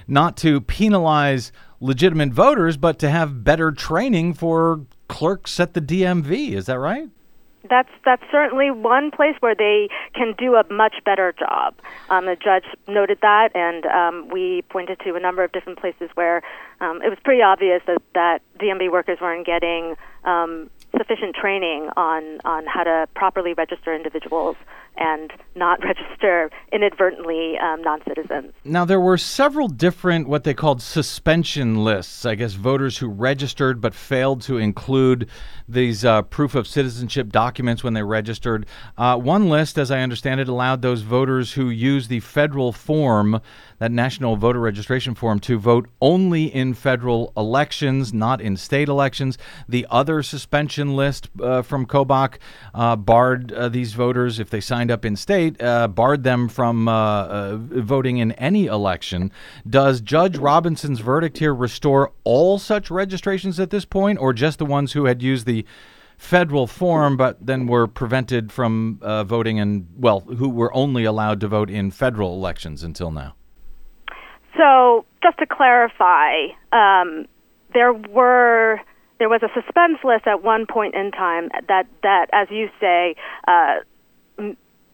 not 0.08 0.38
to 0.38 0.62
penalize 0.62 1.52
legitimate 1.82 2.32
voters, 2.32 2.78
but 2.78 2.98
to 3.00 3.10
have 3.10 3.44
better 3.44 3.74
training 3.74 4.34
for 4.34 4.86
clerks 5.10 5.60
at 5.60 5.74
the 5.74 5.82
DMV. 5.82 6.54
Is 6.54 6.68
that 6.68 6.80
right? 6.80 7.10
That's 7.70 7.90
that's 8.04 8.24
certainly 8.32 8.72
one 8.72 9.12
place 9.12 9.36
where 9.40 9.56
they 9.56 9.90
can 10.14 10.34
do 10.38 10.56
a 10.56 10.64
much 10.72 10.96
better 11.06 11.34
job. 11.38 11.76
Um, 12.10 12.26
the 12.26 12.36
judge 12.36 12.66
noted 12.88 13.20
that, 13.22 13.56
and 13.56 13.86
um, 13.86 14.30
we 14.30 14.64
pointed 14.70 15.00
to 15.02 15.16
a 15.16 15.20
number 15.20 15.44
of 15.44 15.52
different 15.52 15.80
places 15.80 16.10
where 16.16 16.42
um, 16.82 17.02
it 17.02 17.10
was 17.10 17.18
pretty 17.24 17.42
obvious 17.42 17.82
that 17.88 18.02
that 18.14 18.42
DMV 18.60 18.92
workers 18.92 19.20
weren't 19.22 19.46
getting 19.46 19.96
um, 20.24 20.70
sufficient 20.98 21.36
training 21.36 21.90
on 21.98 22.40
on 22.46 22.66
how 22.66 22.84
to 22.84 23.08
properly 23.16 23.54
register 23.54 23.94
individuals 23.94 24.56
and 24.98 25.32
not 25.56 25.80
register 25.84 26.50
inadvertently 26.72 27.58
um, 27.58 27.82
non-citizens. 27.82 28.54
Now, 28.64 28.86
there 28.86 29.00
were 29.00 29.18
several 29.18 29.68
different, 29.68 30.28
what 30.28 30.44
they 30.44 30.54
called 30.54 30.82
suspension 30.82 31.84
lists. 31.84 32.26
I 32.26 32.36
guess 32.36 32.54
voters 32.54 32.98
who 32.98 33.08
registered 33.08 33.82
but 33.82 33.94
failed 33.94 34.42
to 34.44 34.58
include 34.58 35.30
these 35.68 36.06
uh, 36.06 36.22
proof 36.24 36.56
of 36.56 36.68
citizenship 36.68 37.30
documents 37.30 37.84
when 37.84 37.94
they 37.94 38.04
registered. 38.04 38.66
Uh, 38.98 39.18
one 39.18 39.50
list, 39.50 39.78
as 39.78 39.92
I 39.92 40.02
understand 40.02 40.40
it, 40.40 40.48
allowed 40.48 40.82
those 40.82 41.02
voters 41.02 41.54
who 41.54 41.70
used 41.70 42.10
the 42.10 42.20
federal 42.20 42.72
form, 42.72 43.42
that 43.80 43.92
national 43.92 44.36
voter 44.36 44.60
registration 44.60 45.16
form, 45.16 45.40
to 45.40 45.58
vote 45.58 45.90
only 46.02 46.46
in 46.46 46.74
federal 46.74 47.34
elections, 47.36 48.14
not 48.14 48.42
in 48.42 48.58
state 48.58 48.88
elections. 48.88 49.38
The 49.68 49.88
other 49.90 50.22
suspension 50.24 50.85
list 50.94 51.30
uh, 51.42 51.62
from 51.62 51.86
Kobach 51.86 52.38
uh, 52.74 52.96
barred 52.96 53.52
uh, 53.52 53.70
these 53.70 53.94
voters, 53.94 54.40
if 54.40 54.50
they 54.50 54.62
signed 54.62 54.92
up 54.92 55.06
in 55.06 55.16
state, 55.16 55.62
uh, 55.62 55.88
barred 55.88 56.24
them 56.24 56.48
from 56.48 56.88
uh, 56.88 57.58
voting 57.58 58.18
in 58.18 58.32
any 58.34 58.66
election. 58.68 59.32
Does 59.68 60.02
Judge 60.02 60.38
Robinson's 60.38 61.00
verdict 61.00 61.38
here 61.38 61.54
restore 61.54 62.12
all 62.24 62.60
such 62.60 62.92
registrations 62.92 63.60
at 63.60 63.70
this 63.70 63.86
point, 63.86 64.20
or 64.20 64.34
just 64.34 64.60
the 64.60 64.66
ones 64.66 64.94
who 64.94 65.06
had 65.06 65.22
used 65.22 65.46
the 65.46 65.66
federal 66.18 66.68
form 66.68 67.18
but 67.18 67.46
then 67.46 67.68
were 67.68 67.88
prevented 67.88 68.52
from 68.52 69.00
uh, 69.02 69.24
voting 69.24 69.58
in, 69.58 69.88
well, 69.98 70.22
who 70.22 70.50
were 70.50 70.74
only 70.74 71.04
allowed 71.04 71.40
to 71.42 71.48
vote 71.48 71.70
in 71.70 71.92
federal 71.92 72.34
elections 72.34 72.84
until 72.84 73.12
now? 73.12 73.36
So, 74.58 75.06
just 75.22 75.38
to 75.40 75.46
clarify, 75.46 76.48
um, 76.72 77.26
there 77.74 77.92
were 77.92 78.80
there 79.20 79.30
was 79.30 79.42
a 79.44 79.50
suspense 79.54 80.00
list 80.04 80.28
at 80.28 80.44
one 80.44 80.66
point 80.66 80.96
in 80.96 81.12
time 81.12 81.50
that 81.68 81.88
that, 82.04 82.28
as 82.34 82.48
you 82.52 82.70
say, 82.80 83.16
uh, 83.48 83.76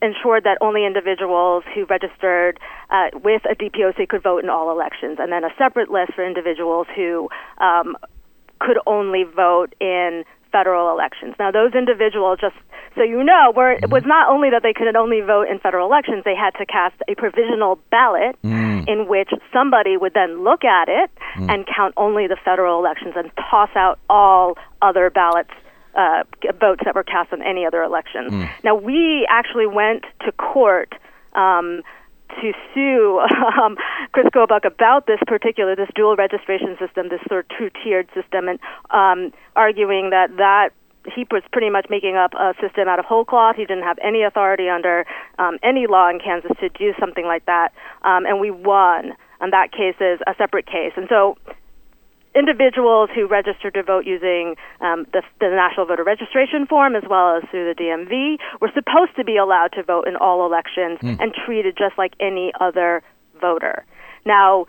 ensured 0.01 0.43
that 0.43 0.57
only 0.61 0.85
individuals 0.85 1.63
who 1.73 1.85
registered 1.85 2.59
uh, 2.89 3.09
with 3.23 3.43
a 3.45 3.55
DPOC 3.55 4.07
could 4.09 4.23
vote 4.23 4.43
in 4.43 4.49
all 4.49 4.71
elections, 4.71 5.17
and 5.19 5.31
then 5.31 5.43
a 5.43 5.53
separate 5.57 5.91
list 5.91 6.13
for 6.13 6.25
individuals 6.25 6.87
who 6.95 7.29
um, 7.59 7.95
could 8.59 8.77
only 8.85 9.23
vote 9.23 9.73
in 9.79 10.23
federal 10.51 10.91
elections. 10.91 11.35
Now, 11.39 11.51
those 11.51 11.73
individuals, 11.73 12.39
just 12.41 12.55
so 12.95 13.03
you 13.03 13.23
know, 13.23 13.53
were 13.55 13.71
it 13.71 13.89
was 13.89 14.03
not 14.05 14.29
only 14.29 14.49
that 14.49 14.63
they 14.63 14.73
could 14.73 14.95
only 14.95 15.21
vote 15.21 15.47
in 15.49 15.59
federal 15.59 15.87
elections; 15.87 16.23
they 16.25 16.35
had 16.35 16.51
to 16.59 16.65
cast 16.65 16.95
a 17.07 17.15
provisional 17.15 17.79
ballot 17.89 18.37
in 18.87 19.07
which 19.07 19.29
somebody 19.53 19.97
would 19.97 20.13
then 20.13 20.43
look 20.43 20.63
at 20.63 20.89
it 20.89 21.09
and 21.35 21.65
count 21.67 21.93
only 21.97 22.27
the 22.27 22.37
federal 22.43 22.79
elections 22.79 23.13
and 23.15 23.31
toss 23.49 23.69
out 23.75 23.99
all 24.09 24.57
other 24.81 25.09
ballots. 25.09 25.51
Uh, 25.93 26.23
votes 26.57 26.79
that 26.85 26.95
were 26.95 27.03
cast 27.03 27.33
on 27.33 27.41
any 27.41 27.65
other 27.65 27.83
elections. 27.83 28.31
Now, 28.63 28.75
we 28.75 29.27
actually 29.29 29.67
went 29.67 30.05
to 30.25 30.31
court 30.31 30.93
um, 31.33 31.81
to 32.39 32.53
sue 32.73 33.19
um, 33.61 33.77
Chris 34.13 34.27
Kobach 34.33 34.65
about 34.65 35.05
this 35.05 35.19
particular, 35.27 35.75
this 35.75 35.89
dual 35.95 36.15
registration 36.15 36.77
system, 36.79 37.09
this 37.09 37.19
sort 37.27 37.45
of 37.45 37.57
two-tiered 37.57 38.07
system, 38.13 38.47
and 38.47 38.59
um, 38.91 39.33
arguing 39.55 40.11
that 40.11 40.37
that 40.37 40.69
he 41.15 41.25
was 41.31 41.43
pretty 41.51 41.69
much 41.69 41.87
making 41.89 42.15
up 42.15 42.33
a 42.33 42.53
system 42.61 42.87
out 42.87 42.99
of 42.99 43.05
whole 43.05 43.25
cloth. 43.25 43.55
He 43.55 43.65
didn't 43.65 43.83
have 43.83 43.97
any 44.03 44.23
authority 44.23 44.69
under 44.69 45.05
um, 45.39 45.57
any 45.63 45.87
law 45.87 46.09
in 46.09 46.19
Kansas 46.19 46.51
to 46.59 46.69
do 46.69 46.93
something 46.99 47.25
like 47.25 47.45
that, 47.45 47.73
um, 48.03 48.25
and 48.25 48.39
we 48.39 48.51
won. 48.51 49.13
And 49.39 49.51
that 49.53 49.71
case 49.71 49.95
is 49.99 50.19
a 50.27 50.35
separate 50.37 50.67
case, 50.67 50.93
and 50.95 51.07
so 51.09 51.37
individuals 52.35 53.09
who 53.13 53.27
registered 53.27 53.73
to 53.73 53.83
vote 53.83 54.05
using 54.05 54.55
um, 54.79 55.05
the, 55.11 55.21
the 55.39 55.49
National 55.49 55.85
Voter 55.85 56.03
Registration 56.03 56.65
Form 56.65 56.95
as 56.95 57.03
well 57.09 57.37
as 57.37 57.43
through 57.49 57.73
the 57.73 57.81
DMV 57.81 58.37
were 58.61 58.71
supposed 58.73 59.15
to 59.17 59.23
be 59.23 59.37
allowed 59.37 59.73
to 59.73 59.83
vote 59.83 60.07
in 60.07 60.15
all 60.15 60.45
elections 60.45 60.99
and 61.01 61.33
treated 61.33 61.77
just 61.77 61.97
like 61.97 62.13
any 62.19 62.53
other 62.59 63.03
voter. 63.39 63.85
Now, 64.25 64.67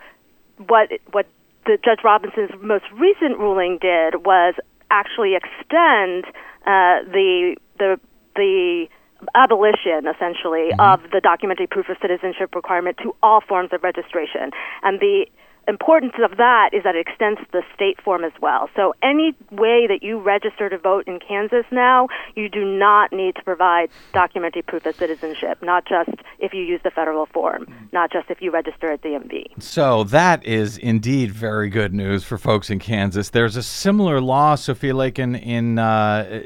what 0.67 0.89
what 1.11 1.27
the 1.65 1.77
Judge 1.83 1.99
Robinson's 2.03 2.51
most 2.61 2.85
recent 2.93 3.39
ruling 3.39 3.77
did 3.81 4.25
was 4.25 4.55
actually 4.93 5.35
extend 5.35 6.25
uh, 6.65 7.01
the 7.11 7.55
the 7.79 7.99
the 8.35 8.87
abolition 9.35 10.05
essentially 10.07 10.71
of 10.79 11.01
the 11.11 11.21
documentary 11.21 11.67
proof 11.67 11.87
of 11.89 11.97
citizenship 12.01 12.53
requirement 12.55 12.97
to 12.97 13.15
all 13.23 13.41
forms 13.41 13.69
of 13.71 13.81
registration. 13.83 14.51
And 14.83 14.99
the 14.99 15.25
importance 15.67 16.13
of 16.23 16.37
that 16.37 16.71
is 16.73 16.83
that 16.83 16.95
it 16.95 17.07
extends 17.07 17.39
to 17.39 17.47
the 17.51 17.63
state 17.73 18.01
form 18.01 18.23
as 18.23 18.31
well. 18.41 18.69
So 18.75 18.93
any 19.01 19.35
way 19.51 19.87
that 19.87 19.99
you 20.01 20.19
register 20.19 20.69
to 20.69 20.77
vote 20.77 21.07
in 21.07 21.19
Kansas 21.19 21.65
now, 21.71 22.07
you 22.35 22.49
do 22.49 22.65
not 22.65 23.11
need 23.11 23.35
to 23.35 23.43
provide 23.43 23.89
documentary 24.13 24.61
proof 24.61 24.85
of 24.85 24.95
citizenship, 24.95 25.59
not 25.61 25.85
just 25.85 26.11
if 26.39 26.53
you 26.53 26.63
use 26.63 26.81
the 26.83 26.91
federal 26.91 27.25
form, 27.27 27.67
not 27.91 28.11
just 28.11 28.29
if 28.29 28.41
you 28.41 28.51
register 28.51 28.91
at 28.91 29.01
DMV. 29.01 29.61
So 29.61 30.03
that 30.05 30.45
is 30.45 30.77
indeed 30.77 31.31
very 31.31 31.69
good 31.69 31.93
news 31.93 32.23
for 32.23 32.37
folks 32.37 32.69
in 32.69 32.79
Kansas. 32.79 33.29
There's 33.29 33.55
a 33.55 33.63
similar 33.63 34.21
law, 34.21 34.55
Sophia 34.55 34.93
Lakin, 34.93 35.35
in 35.35 35.79
uh, 35.79 36.41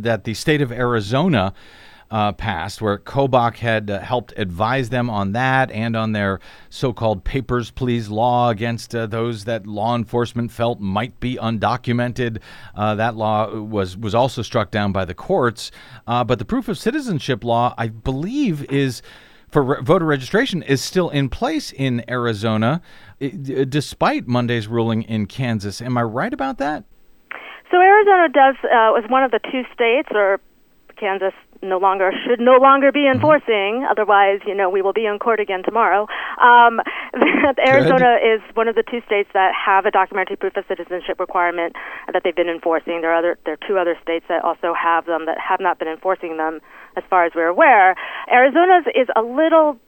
that 0.00 0.24
the 0.24 0.34
state 0.34 0.62
of 0.62 0.70
Arizona 0.70 1.52
uh, 2.10 2.32
passed, 2.32 2.82
where 2.82 2.98
Kobach 2.98 3.56
had 3.58 3.90
uh, 3.90 4.00
helped 4.00 4.34
advise 4.36 4.88
them 4.88 5.08
on 5.08 5.32
that 5.32 5.70
and 5.70 5.96
on 5.96 6.12
their 6.12 6.40
so-called 6.68 7.24
"papers 7.24 7.70
please" 7.70 8.08
law 8.08 8.50
against 8.50 8.94
uh, 8.94 9.06
those 9.06 9.44
that 9.44 9.66
law 9.66 9.94
enforcement 9.94 10.50
felt 10.50 10.80
might 10.80 11.18
be 11.20 11.36
undocumented. 11.36 12.38
Uh, 12.74 12.94
that 12.96 13.14
law 13.14 13.54
was 13.54 13.96
was 13.96 14.14
also 14.14 14.42
struck 14.42 14.70
down 14.70 14.92
by 14.92 15.04
the 15.04 15.14
courts. 15.14 15.70
Uh, 16.06 16.24
but 16.24 16.38
the 16.38 16.44
proof 16.44 16.68
of 16.68 16.78
citizenship 16.78 17.44
law, 17.44 17.74
I 17.78 17.88
believe, 17.88 18.64
is 18.70 19.02
for 19.48 19.62
re- 19.62 19.82
voter 19.82 20.04
registration 20.04 20.62
is 20.62 20.82
still 20.82 21.10
in 21.10 21.28
place 21.28 21.72
in 21.72 22.04
Arizona, 22.08 22.80
i- 23.20 23.28
d- 23.28 23.64
despite 23.64 24.26
Monday's 24.26 24.66
ruling 24.68 25.02
in 25.02 25.26
Kansas. 25.26 25.80
Am 25.80 25.96
I 25.96 26.02
right 26.02 26.32
about 26.32 26.58
that? 26.58 26.84
So 27.70 27.80
Arizona 27.80 28.28
does 28.28 28.56
uh, 28.64 28.90
was 28.94 29.04
one 29.08 29.22
of 29.22 29.30
the 29.30 29.38
two 29.50 29.62
states, 29.72 30.08
or 30.12 30.40
Kansas 30.96 31.34
no 31.62 31.78
longer 31.78 32.12
should 32.26 32.40
no 32.40 32.56
longer 32.56 32.92
be 32.92 33.06
enforcing. 33.06 33.86
Otherwise, 33.90 34.40
you 34.46 34.54
know, 34.54 34.70
we 34.70 34.82
will 34.82 34.92
be 34.92 35.06
in 35.06 35.18
court 35.18 35.40
again 35.40 35.62
tomorrow. 35.62 36.06
Um, 36.40 36.80
Arizona 37.66 38.16
is 38.22 38.40
one 38.54 38.68
of 38.68 38.74
the 38.74 38.82
two 38.82 39.00
states 39.06 39.28
that 39.34 39.52
have 39.54 39.86
a 39.86 39.90
documentary 39.90 40.36
proof 40.36 40.56
of 40.56 40.64
citizenship 40.68 41.20
requirement 41.20 41.76
that 42.12 42.22
they've 42.24 42.36
been 42.36 42.48
enforcing. 42.48 43.00
There 43.00 43.12
are 43.12 43.18
other 43.18 43.38
there 43.44 43.54
are 43.54 43.68
two 43.68 43.78
other 43.78 43.96
states 44.02 44.24
that 44.28 44.44
also 44.44 44.72
have 44.74 45.06
them 45.06 45.26
that 45.26 45.38
have 45.38 45.60
not 45.60 45.78
been 45.78 45.88
enforcing 45.88 46.36
them, 46.36 46.60
as 46.96 47.04
far 47.10 47.24
as 47.24 47.32
we're 47.34 47.48
aware. 47.48 47.94
Arizona's 48.32 48.86
is 48.94 49.08
a 49.16 49.22
little 49.22 49.78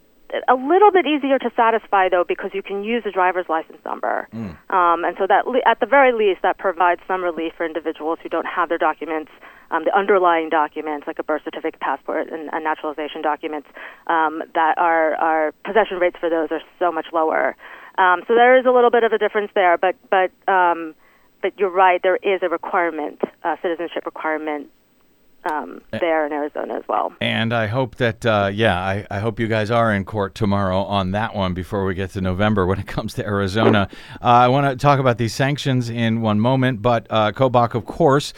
a 0.49 0.55
little 0.55 0.91
bit 0.91 1.05
easier 1.07 1.39
to 1.39 1.51
satisfy 1.55 2.09
though 2.09 2.25
because 2.27 2.51
you 2.55 2.63
can 2.63 2.85
use 2.85 3.03
a 3.07 3.11
driver's 3.11 3.47
license 3.49 3.79
number, 3.85 4.29
um, 4.71 5.05
and 5.05 5.17
so 5.19 5.27
that 5.27 5.47
le- 5.47 5.61
at 5.67 5.81
the 5.81 5.87
very 5.87 6.13
least 6.13 6.41
that 6.43 6.59
provides 6.59 7.01
some 7.07 7.23
relief 7.23 7.53
for 7.57 7.67
individuals 7.67 8.19
who 8.23 8.29
don't 8.29 8.47
have 8.47 8.69
their 8.69 8.79
documents 8.79 9.31
um, 9.73 9.85
the 9.85 9.97
underlying 9.97 10.51
documents, 10.51 11.07
like 11.07 11.19
a 11.19 11.25
birth 11.25 11.43
certificate, 11.45 11.81
passport, 11.81 12.29
and, 12.31 12.51
and 12.53 12.63
naturalization 12.63 13.23
documents, 13.23 13.69
um, 14.07 14.43
that 14.55 14.79
our 14.79 15.15
our 15.17 15.53
possession 15.65 15.99
rates 15.99 16.17
for 16.21 16.31
those 16.31 16.49
are 16.51 16.63
so 16.79 16.93
much 16.93 17.07
lower. 17.13 17.57
Um, 17.99 18.23
so 18.29 18.35
there 18.35 18.59
is 18.59 18.67
a 18.67 18.71
little 18.71 18.91
bit 18.91 19.03
of 19.03 19.13
a 19.13 19.19
difference 19.19 19.51
there, 19.55 19.77
but 19.79 19.97
but 20.11 20.31
um, 20.53 20.95
but 21.41 21.59
you're 21.59 21.71
right. 21.71 22.01
There 22.03 22.17
is 22.17 22.41
a 22.43 22.49
requirement, 22.49 23.21
uh, 23.43 23.57
citizenship 23.63 24.07
requirement 24.07 24.69
um, 25.45 25.81
there 25.91 26.25
in 26.25 26.33
Arizona 26.33 26.77
as 26.77 26.85
well. 26.89 27.13
And 27.21 27.53
I 27.53 27.67
hope 27.67 27.97
that, 27.97 28.25
uh, 28.25 28.51
yeah, 28.53 28.79
I, 28.79 29.07
I 29.11 29.19
hope 29.19 29.41
you 29.41 29.49
guys 29.49 29.71
are 29.71 29.93
in 29.93 30.05
court 30.05 30.35
tomorrow 30.35 30.83
on 30.83 31.11
that 31.13 31.35
one 31.35 31.53
before 31.53 31.85
we 31.85 31.95
get 31.95 32.11
to 32.11 32.21
November 32.21 32.65
when 32.67 32.79
it 32.79 32.87
comes 32.97 33.15
to 33.15 33.27
Arizona. 33.27 33.89
Uh, 34.23 34.27
I 34.27 34.49
want 34.49 34.67
to 34.67 34.81
talk 34.81 35.01
about 35.01 35.19
these 35.19 35.35
sanctions 35.35 35.91
in 35.91 36.21
one 36.21 36.39
moment, 36.39 36.81
but 36.83 37.07
uh, 37.11 37.33
Kobach, 37.33 37.75
of 37.75 37.85
course, 37.85 38.33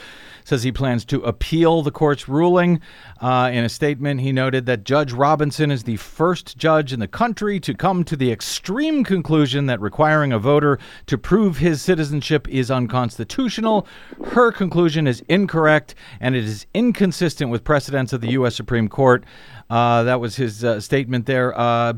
says 0.45 0.63
he 0.63 0.71
plans 0.71 1.05
to 1.07 1.21
appeal 1.23 1.83
the 1.83 1.91
court's 1.91 2.29
ruling. 2.29 2.81
Uh, 3.21 3.51
in 3.53 3.65
a 3.65 3.69
statement, 3.69 4.21
he 4.21 4.31
noted 4.31 4.67
that 4.67 4.85
Judge 4.85 5.13
Robinson 5.13 5.71
is 5.71 5.83
the 5.83 5.97
first 5.97 6.57
judge 6.57 6.93
in 6.93 7.01
the 7.01 7.09
country 7.09 7.59
to 7.61 7.75
come 7.75 8.05
to 8.05 8.17
the 8.17 8.31
extreme 8.31 9.03
conclusion 9.03 9.67
that 9.67 9.81
requiring 9.81 10.33
a 10.33 10.39
voter 10.39 10.79
to 11.07 11.19
prove 11.19 11.59
his 11.59 11.83
citizenship 11.83 12.47
is 12.49 12.71
unconstitutional. 12.71 13.87
Her 14.27 14.53
conclusion 14.53 15.07
is 15.07 15.25
incorrect 15.29 15.95
and 16.21 16.37
it 16.37 16.45
is 16.45 16.67
inconsistent 16.75 17.51
with 17.51 17.65
precedents 17.65 18.13
of 18.13 18.21
the 18.21 18.31
U.S. 18.33 18.55
Supreme 18.55 18.89
Court. 18.89 19.25
Uh, 19.71 20.03
that 20.03 20.21
was 20.21 20.37
his 20.37 20.63
uh, 20.63 20.81
statement 20.81 21.27
there. 21.27 21.59
Uh, 21.59 21.95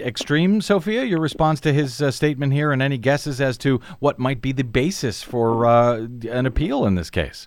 extreme, 0.00 0.60
Sophia, 0.60 1.04
your 1.04 1.20
response 1.20 1.60
to 1.60 1.72
his 1.72 2.00
uh, 2.00 2.10
statement 2.10 2.52
here, 2.52 2.72
and 2.72 2.80
any 2.80 2.96
guesses 2.96 3.40
as 3.40 3.58
to 3.58 3.80
what 3.98 4.18
might 4.18 4.40
be 4.40 4.52
the 4.52 4.64
basis 4.64 5.22
for 5.22 5.66
uh, 5.66 6.06
an 6.30 6.46
appeal 6.46 6.86
in 6.86 6.94
this 6.94 7.10
case? 7.10 7.46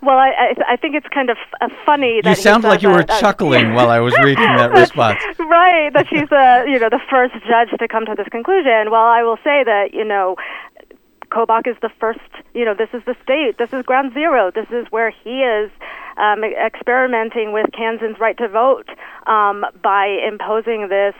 Well, 0.00 0.16
I, 0.16 0.28
I, 0.28 0.72
I 0.72 0.76
think 0.76 0.94
it's 0.94 1.08
kind 1.12 1.28
of 1.28 1.36
uh, 1.60 1.68
funny 1.84 2.20
that 2.22 2.36
You 2.36 2.42
sound 2.42 2.62
like 2.62 2.82
you 2.82 2.88
were 2.88 2.98
that, 2.98 3.10
uh, 3.10 3.20
chuckling 3.20 3.74
while 3.76 3.90
I 3.90 3.98
was 3.98 4.16
reading 4.18 4.44
that 4.44 4.70
response. 4.70 5.18
right, 5.38 5.92
that 5.92 6.06
she's 6.08 6.28
the 6.28 6.64
you 6.68 6.78
know 6.78 6.88
the 6.88 7.00
first 7.10 7.34
judge 7.48 7.70
to 7.78 7.88
come 7.88 8.06
to 8.06 8.14
this 8.16 8.28
conclusion. 8.30 8.90
Well, 8.90 9.06
I 9.06 9.22
will 9.22 9.38
say 9.38 9.64
that 9.64 9.90
you 9.92 10.04
know 10.04 10.36
Kobach 11.30 11.66
is 11.66 11.76
the 11.82 11.90
first. 11.98 12.20
You 12.54 12.64
know, 12.64 12.74
this 12.74 12.90
is 12.92 13.02
the 13.06 13.16
state. 13.22 13.58
This 13.58 13.72
is 13.72 13.84
ground 13.84 14.14
zero. 14.14 14.52
This 14.54 14.68
is 14.70 14.86
where 14.90 15.10
he 15.10 15.42
is 15.42 15.70
um, 16.16 16.44
experimenting 16.44 17.52
with 17.52 17.66
Kansans' 17.76 18.18
right 18.20 18.36
to 18.38 18.48
vote 18.48 18.88
um, 19.26 19.64
by 19.82 20.06
imposing 20.26 20.88
this 20.88 21.14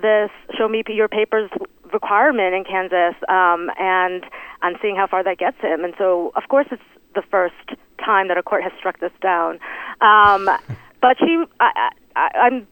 this 0.00 0.30
show 0.56 0.68
me 0.68 0.84
your 0.86 1.08
papers 1.08 1.50
requirement 1.92 2.54
in 2.54 2.62
Kansas, 2.62 3.16
um, 3.28 3.70
and 3.78 4.24
and 4.62 4.76
seeing 4.80 4.94
how 4.94 5.08
far 5.08 5.24
that 5.24 5.38
gets 5.38 5.58
him. 5.60 5.84
And 5.84 5.94
so, 5.98 6.32
of 6.36 6.44
course, 6.48 6.66
it's 6.70 6.82
the 7.14 7.22
first 7.30 7.78
time 8.08 8.28
that 8.28 8.38
a 8.38 8.42
court 8.42 8.62
has 8.62 8.72
struck 8.78 8.98
this 9.00 9.12
down. 9.20 9.60
Um, 10.00 10.48
but 11.04 11.16
she, 11.20 11.44
I, 11.60 11.92
I, 12.16 12.28
I'm, 12.46 12.66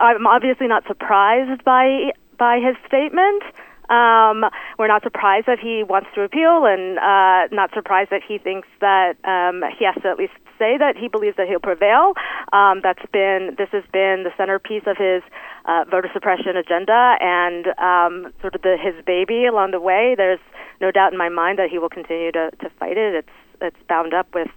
I'm 0.00 0.26
obviously 0.26 0.68
not 0.68 0.86
surprised 0.86 1.64
by 1.64 2.12
by 2.38 2.60
his 2.62 2.76
statement. 2.86 3.42
Um, 3.90 4.44
we're 4.78 4.86
not 4.86 5.02
surprised 5.02 5.46
that 5.46 5.58
he 5.58 5.82
wants 5.82 6.08
to 6.14 6.22
appeal, 6.22 6.66
and 6.66 6.98
uh, 6.98 7.48
not 7.50 7.72
surprised 7.72 8.10
that 8.10 8.20
he 8.22 8.38
thinks 8.38 8.68
that 8.80 9.16
um, 9.24 9.64
he 9.78 9.84
has 9.86 9.96
to 10.02 10.08
at 10.08 10.18
least 10.18 10.34
say 10.58 10.76
that 10.76 10.96
he 10.96 11.08
believes 11.08 11.36
that 11.36 11.48
he'll 11.48 11.58
prevail. 11.58 12.12
Um, 12.52 12.80
that's 12.82 13.04
been 13.12 13.56
this 13.56 13.70
has 13.72 13.84
been 13.92 14.24
the 14.28 14.32
centerpiece 14.36 14.84
of 14.86 14.98
his 14.98 15.22
uh, 15.64 15.84
voter 15.90 16.10
suppression 16.12 16.56
agenda, 16.56 17.16
and 17.20 17.66
um, 17.80 18.32
sort 18.40 18.54
of 18.54 18.62
the, 18.62 18.76
his 18.76 18.94
baby 19.04 19.46
along 19.46 19.72
the 19.72 19.80
way. 19.80 20.14
There's 20.16 20.40
no 20.80 20.90
doubt 20.90 21.12
in 21.12 21.18
my 21.18 21.30
mind 21.30 21.58
that 21.58 21.70
he 21.70 21.78
will 21.78 21.88
continue 21.88 22.30
to, 22.32 22.50
to 22.60 22.70
fight 22.78 22.96
it. 22.96 23.14
It's 23.24 23.36
it's 23.60 23.76
bound 23.88 24.14
up 24.14 24.34
with 24.34 24.48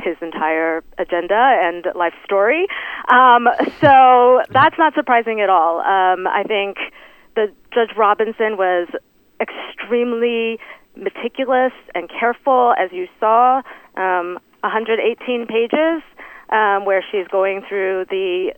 his 0.00 0.16
entire 0.20 0.82
agenda 0.98 1.58
and 1.62 1.86
life 1.94 2.14
story. 2.24 2.66
Um, 3.08 3.48
so 3.80 4.42
that's 4.50 4.76
not 4.78 4.94
surprising 4.94 5.40
at 5.40 5.48
all. 5.48 5.78
Um, 5.80 6.26
I 6.26 6.42
think 6.46 6.76
the 7.36 7.52
Judge 7.72 7.96
Robinson 7.96 8.56
was 8.56 8.88
extremely 9.40 10.58
meticulous 10.96 11.72
and 11.94 12.08
careful, 12.08 12.74
as 12.78 12.90
you 12.92 13.08
saw. 13.20 13.62
Um, 13.96 14.38
118 14.60 15.46
pages, 15.46 16.02
um, 16.50 16.84
where 16.84 17.04
she's 17.10 17.28
going 17.28 17.62
through 17.68 18.06
the 18.08 18.52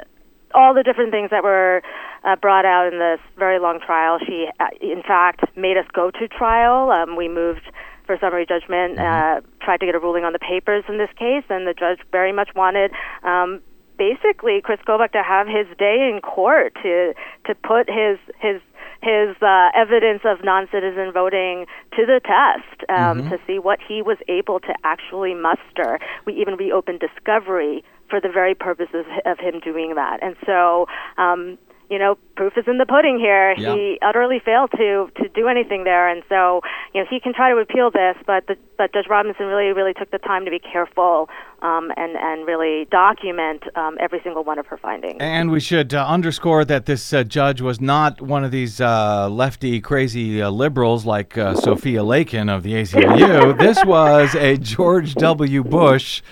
all 0.55 0.73
the 0.73 0.83
different 0.83 1.11
things 1.11 1.31
that 1.31 1.43
were 1.43 1.83
uh, 2.25 2.37
brought 2.37 2.65
out 2.65 2.91
in 2.91 2.99
this 2.99 3.21
very 3.37 3.59
long 3.59 3.81
trial. 3.85 4.19
She, 4.25 4.47
uh, 4.61 4.67
in 4.81 5.03
fact, 5.03 5.45
made 5.57 5.77
us 5.77 5.85
go 5.93 6.11
to 6.11 6.29
trial. 6.29 6.91
Um, 6.91 7.17
we 7.17 7.29
moved 7.29 7.69
for 8.07 8.17
summary 8.21 8.47
judgment, 8.47 8.99
uh, 8.99 9.41
tried 9.61 9.81
to 9.81 9.87
get 9.87 9.95
a 9.95 9.99
ruling 9.99 10.25
on 10.25 10.33
the 10.33 10.39
papers 10.39 10.85
in 10.89 10.99
this 10.99 11.11
case, 11.19 11.45
and 11.49 11.67
the 11.67 11.75
judge 11.75 11.99
very 12.13 12.33
much 12.33 12.51
wanted. 12.55 12.93
Um, 13.23 13.61
Basically, 13.99 14.61
Chris 14.63 14.79
Kobach 14.87 15.13
to 15.13 15.23
have 15.23 15.47
his 15.47 15.67
day 15.79 16.11
in 16.13 16.21
court 16.21 16.75
to 16.83 17.15
to 17.47 17.55
put 17.55 17.89
his 17.89 18.19
his 18.39 18.61
his 19.01 19.37
uh, 19.41 19.71
evidence 19.75 20.21
of 20.25 20.45
non-citizen 20.45 21.13
voting 21.13 21.67
to 21.97 22.05
the 22.05 22.21
test 22.21 22.91
um, 22.91 23.31
to 23.31 23.39
see 23.47 23.59
what 23.59 23.79
he 23.87 24.03
was 24.03 24.19
able 24.29 24.61
to 24.61 24.75
actually 24.85 25.35
muster. 25.35 25.99
We 26.27 26.35
even 26.35 26.57
reopened 26.57 27.01
discovery 27.01 27.85
for 28.11 28.21
the 28.21 28.29
very 28.29 28.55
purposes 28.55 29.07
of 29.25 29.39
him 29.39 29.61
doing 29.61 29.95
that, 29.95 30.23
and 30.23 30.37
so. 30.45 30.87
Um, 31.17 31.59
you 31.89 31.99
know, 31.99 32.19
proof 32.37 32.55
is 32.57 32.65
in 32.67 32.79
the 32.79 32.87
pudding 32.87 33.19
here. 33.19 33.55
Yeah. 33.57 33.75
He 33.75 33.99
utterly 34.03 34.41
failed 34.45 34.71
to 34.73 35.09
to 35.23 35.29
do 35.29 35.49
anything 35.49 35.85
there, 35.85 36.09
and 36.09 36.23
so 36.29 36.61
you 36.93 37.01
know 37.01 37.07
he 37.09 37.21
can 37.21 37.33
try 37.33 37.51
to 37.51 37.57
appeal 37.59 37.91
this, 37.91 38.17
but 38.27 38.47
the, 38.47 38.57
but 38.77 38.93
Judge 38.93 39.07
Robinson 39.09 39.47
really 39.47 39.73
really 39.73 39.95
took 39.95 40.11
the 40.11 40.19
time 40.19 40.45
to 40.45 40.51
be 40.51 40.59
careful 40.59 41.29
um, 41.63 41.93
and 41.97 42.17
and 42.17 42.47
really 42.47 42.87
document 42.91 43.63
um, 43.77 43.97
every 44.01 44.21
single 44.23 44.45
one 44.45 44.59
of 44.59 44.67
her 44.67 44.77
findings. 44.77 45.17
And 45.21 45.51
we 45.51 45.61
should 45.61 45.95
uh, 45.95 46.07
underscore 46.07 46.65
that 46.65 46.87
this 46.87 47.13
uh, 47.13 47.25
judge 47.25 47.61
was 47.61 47.81
not 47.81 48.21
one 48.21 48.45
of 48.45 48.51
these 48.51 48.81
uh, 48.81 49.29
lefty, 49.29 49.81
crazy 49.81 50.43
uh, 50.43 50.51
liberals 50.51 51.07
like 51.07 51.39
uh, 51.39 51.55
Sophia 51.55 52.03
Lakin 52.03 52.49
of 52.49 52.63
the 52.63 52.75
ACLU. 52.75 53.59
this 53.67 53.85
was 53.85 54.35
a 54.35 54.57
George 54.57 55.15
W. 55.15 55.63
Bush 55.63 56.23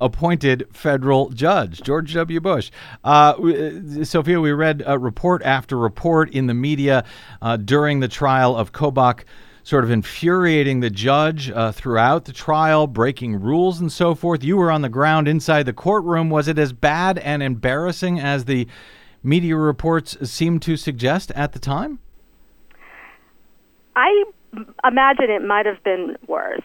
appointed 0.00 0.66
federal 0.72 1.30
judge, 1.30 1.82
George 1.82 2.14
W. 2.14 2.40
Bush. 2.40 2.70
Uh, 3.04 3.34
uh, 3.38 4.04
Sophia, 4.04 4.40
we 4.40 4.52
read 4.52 4.82
uh, 4.86 4.98
report 4.98 5.42
after 5.42 5.76
report 5.76 6.30
in 6.30 6.46
the 6.46 6.54
media 6.54 7.04
uh, 7.42 7.56
during 7.56 8.00
the 8.00 8.08
trial 8.08 8.56
of 8.56 8.72
Kobach 8.72 9.24
sort 9.62 9.84
of 9.84 9.90
infuriating 9.90 10.80
the 10.80 10.90
judge 10.90 11.50
uh, 11.50 11.70
throughout 11.70 12.24
the 12.24 12.32
trial, 12.32 12.86
breaking 12.86 13.40
rules 13.40 13.80
and 13.80 13.92
so 13.92 14.14
forth. 14.14 14.42
You 14.42 14.56
were 14.56 14.70
on 14.70 14.82
the 14.82 14.88
ground 14.88 15.28
inside 15.28 15.64
the 15.64 15.72
courtroom. 15.72 16.30
Was 16.30 16.48
it 16.48 16.58
as 16.58 16.72
bad 16.72 17.18
and 17.18 17.42
embarrassing 17.42 18.18
as 18.18 18.46
the 18.46 18.66
media 19.22 19.56
reports 19.56 20.16
seemed 20.28 20.62
to 20.62 20.76
suggest 20.76 21.30
at 21.32 21.52
the 21.52 21.58
time? 21.58 21.98
I 23.94 24.24
imagine 24.84 25.30
it 25.30 25.44
might 25.44 25.66
have 25.66 25.82
been 25.84 26.16
worse. 26.26 26.62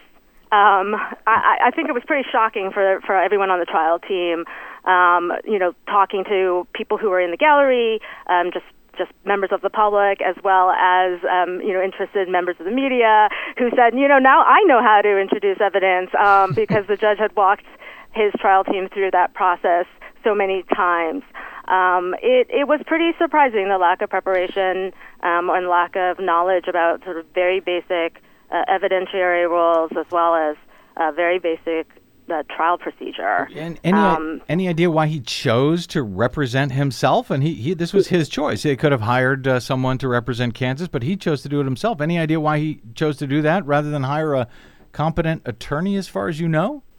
Um, 0.52 0.94
I, 1.26 1.58
I 1.66 1.70
think 1.74 1.88
it 1.88 1.92
was 1.92 2.04
pretty 2.06 2.28
shocking 2.30 2.70
for 2.72 3.00
for 3.04 3.16
everyone 3.16 3.50
on 3.50 3.58
the 3.58 3.66
trial 3.66 3.98
team. 3.98 4.44
Um, 4.84 5.32
you 5.44 5.58
know, 5.58 5.74
talking 5.86 6.24
to 6.24 6.66
people 6.72 6.98
who 6.98 7.10
were 7.10 7.20
in 7.20 7.32
the 7.32 7.36
gallery, 7.36 8.00
um, 8.28 8.50
just 8.52 8.64
just 8.96 9.10
members 9.24 9.50
of 9.52 9.60
the 9.60 9.70
public 9.70 10.20
as 10.22 10.36
well 10.42 10.70
as 10.70 11.20
um, 11.30 11.60
you 11.60 11.72
know 11.72 11.82
interested 11.82 12.28
members 12.28 12.56
of 12.58 12.64
the 12.64 12.70
media 12.72 13.28
who 13.58 13.70
said, 13.76 13.94
you 13.94 14.08
know, 14.08 14.18
now 14.18 14.42
I 14.42 14.62
know 14.64 14.80
how 14.82 15.02
to 15.02 15.18
introduce 15.18 15.60
evidence 15.60 16.10
um, 16.18 16.52
because 16.54 16.86
the 16.86 16.96
judge 16.96 17.18
had 17.18 17.34
walked 17.36 17.66
his 18.12 18.32
trial 18.40 18.64
team 18.64 18.88
through 18.88 19.10
that 19.10 19.34
process 19.34 19.86
so 20.24 20.34
many 20.34 20.64
times. 20.74 21.22
Um, 21.68 22.14
it, 22.22 22.46
it 22.50 22.68
was 22.68 22.80
pretty 22.86 23.10
surprising 23.18 23.68
the 23.68 23.78
lack 23.78 24.00
of 24.00 24.10
preparation 24.10 24.92
um, 25.22 25.50
and 25.50 25.68
lack 25.68 25.96
of 25.96 26.18
knowledge 26.20 26.66
about 26.68 27.02
sort 27.04 27.18
of 27.18 27.26
very 27.34 27.60
basic 27.60 28.22
uh, 28.50 28.64
evidentiary 28.68 29.48
rules 29.48 29.90
as 29.98 30.06
well 30.10 30.34
as 30.34 30.56
uh, 30.96 31.12
very 31.12 31.38
basic 31.38 31.86
uh, 32.30 32.42
trial 32.54 32.78
procedure. 32.78 33.48
And 33.54 33.78
any 33.84 33.98
Um, 33.98 34.42
any 34.48 34.68
idea 34.68 34.90
why 34.90 35.06
he 35.06 35.20
chose 35.20 35.86
to 35.88 36.02
represent 36.02 36.72
himself? 36.72 37.30
And 37.30 37.42
he, 37.42 37.54
he 37.54 37.74
this 37.74 37.92
was 37.92 38.08
his 38.08 38.28
choice. 38.28 38.62
He 38.62 38.76
could 38.76 38.92
have 38.92 39.02
hired 39.02 39.46
uh, 39.46 39.60
someone 39.60 39.98
to 39.98 40.08
represent 40.08 40.54
Kansas, 40.54 40.88
but 40.88 41.02
he 41.02 41.16
chose 41.16 41.42
to 41.42 41.48
do 41.48 41.60
it 41.60 41.64
himself. 41.64 42.00
Any 42.00 42.18
idea 42.18 42.40
why 42.40 42.58
he 42.58 42.80
chose 42.94 43.16
to 43.18 43.26
do 43.26 43.42
that 43.42 43.64
rather 43.66 43.90
than 43.90 44.02
hire 44.04 44.34
a 44.34 44.48
competent 44.92 45.42
attorney? 45.44 45.96
As 45.96 46.08
far 46.08 46.28
as 46.28 46.40
you 46.40 46.48
know, 46.48 46.82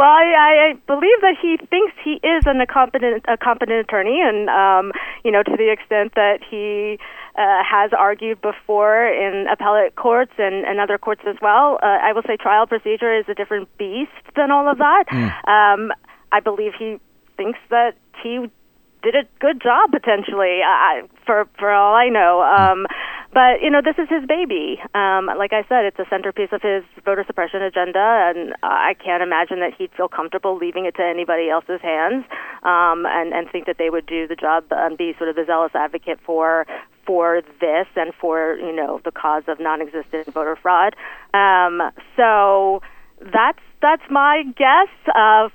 Well, 0.00 0.08
I, 0.08 0.70
I 0.70 0.74
believe 0.86 1.20
that 1.20 1.34
he 1.42 1.58
thinks 1.68 1.92
he 2.02 2.26
is 2.26 2.44
an, 2.46 2.58
a 2.62 2.66
competent 2.66 3.22
a 3.28 3.36
competent 3.36 3.80
attorney, 3.80 4.22
and 4.22 4.48
um, 4.48 4.92
you 5.24 5.30
know, 5.30 5.42
to 5.42 5.56
the 5.58 5.70
extent 5.70 6.14
that 6.14 6.40
he 6.48 6.98
uh, 7.36 7.62
has 7.64 7.90
argued 7.96 8.40
before 8.40 9.06
in 9.06 9.46
appellate 9.50 9.96
courts 9.96 10.32
and, 10.38 10.64
and 10.64 10.80
other 10.80 10.98
courts 10.98 11.22
as 11.26 11.36
well. 11.40 11.78
Uh, 11.82 11.98
I 12.02 12.12
will 12.12 12.22
say 12.26 12.36
trial 12.36 12.66
procedure 12.66 13.16
is 13.16 13.24
a 13.28 13.34
different 13.34 13.68
beast 13.78 14.10
than 14.36 14.50
all 14.50 14.70
of 14.70 14.78
that. 14.78 15.04
Um, 15.46 15.92
I 16.32 16.40
believe 16.40 16.72
he 16.78 17.00
thinks 17.36 17.58
that 17.70 17.96
he 18.22 18.50
did 19.02 19.14
a 19.14 19.24
good 19.40 19.60
job 19.62 19.90
potentially, 19.90 20.60
uh, 20.62 21.06
for 21.24 21.48
for 21.58 21.70
all 21.70 21.94
I 21.94 22.08
know. 22.08 22.42
Um, 22.42 22.86
but 23.32 23.62
you 23.62 23.70
know, 23.70 23.80
this 23.82 23.96
is 23.96 24.08
his 24.08 24.26
baby. 24.26 24.80
Um, 24.94 25.26
like 25.38 25.52
I 25.52 25.62
said, 25.68 25.84
it's 25.84 25.98
a 25.98 26.06
centerpiece 26.10 26.50
of 26.52 26.62
his 26.62 26.82
voter 27.04 27.24
suppression 27.26 27.62
agenda, 27.62 28.32
and 28.34 28.54
I 28.62 28.94
can't 29.02 29.22
imagine 29.22 29.60
that 29.60 29.72
he'd 29.78 29.90
feel 29.96 30.08
comfortable 30.08 30.56
leaving 30.56 30.84
it 30.84 30.96
to 30.96 31.02
anybody 31.02 31.48
else's 31.48 31.80
hands, 31.80 32.24
um, 32.62 33.06
and 33.06 33.32
and 33.32 33.50
think 33.50 33.66
that 33.66 33.78
they 33.78 33.90
would 33.90 34.06
do 34.06 34.26
the 34.26 34.36
job 34.36 34.64
and 34.70 34.98
be 34.98 35.14
sort 35.16 35.30
of 35.30 35.36
the 35.36 35.44
zealous 35.46 35.72
advocate 35.74 36.18
for 36.24 36.66
for 37.10 37.42
this 37.60 37.88
and 37.96 38.14
for 38.20 38.54
you 38.60 38.72
know 38.72 39.00
the 39.04 39.10
cause 39.10 39.42
of 39.48 39.58
non-existent 39.58 40.32
voter 40.32 40.54
fraud. 40.54 40.94
Um, 41.34 41.90
so 42.16 42.82
that's 43.18 43.58
that's 43.82 44.04
my 44.08 44.44
guess 44.56 44.94
of 45.16 45.50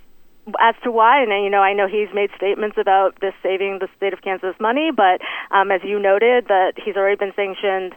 as 0.60 0.76
to 0.84 0.92
why, 0.92 1.24
and 1.24 1.32
you 1.44 1.50
know, 1.50 1.62
I 1.62 1.74
know 1.74 1.88
he's 1.88 2.14
made 2.14 2.30
statements 2.36 2.78
about 2.78 3.20
this 3.22 3.34
saving 3.42 3.80
the 3.80 3.88
state 3.96 4.12
of 4.12 4.22
Kansas 4.22 4.54
money, 4.60 4.92
but 4.96 5.22
um, 5.56 5.72
as 5.72 5.82
you 5.84 5.98
noted, 5.98 6.48
that 6.50 6.74
he's 6.76 6.98
already 6.98 7.16
been 7.16 7.32
sanctioned 7.38 7.96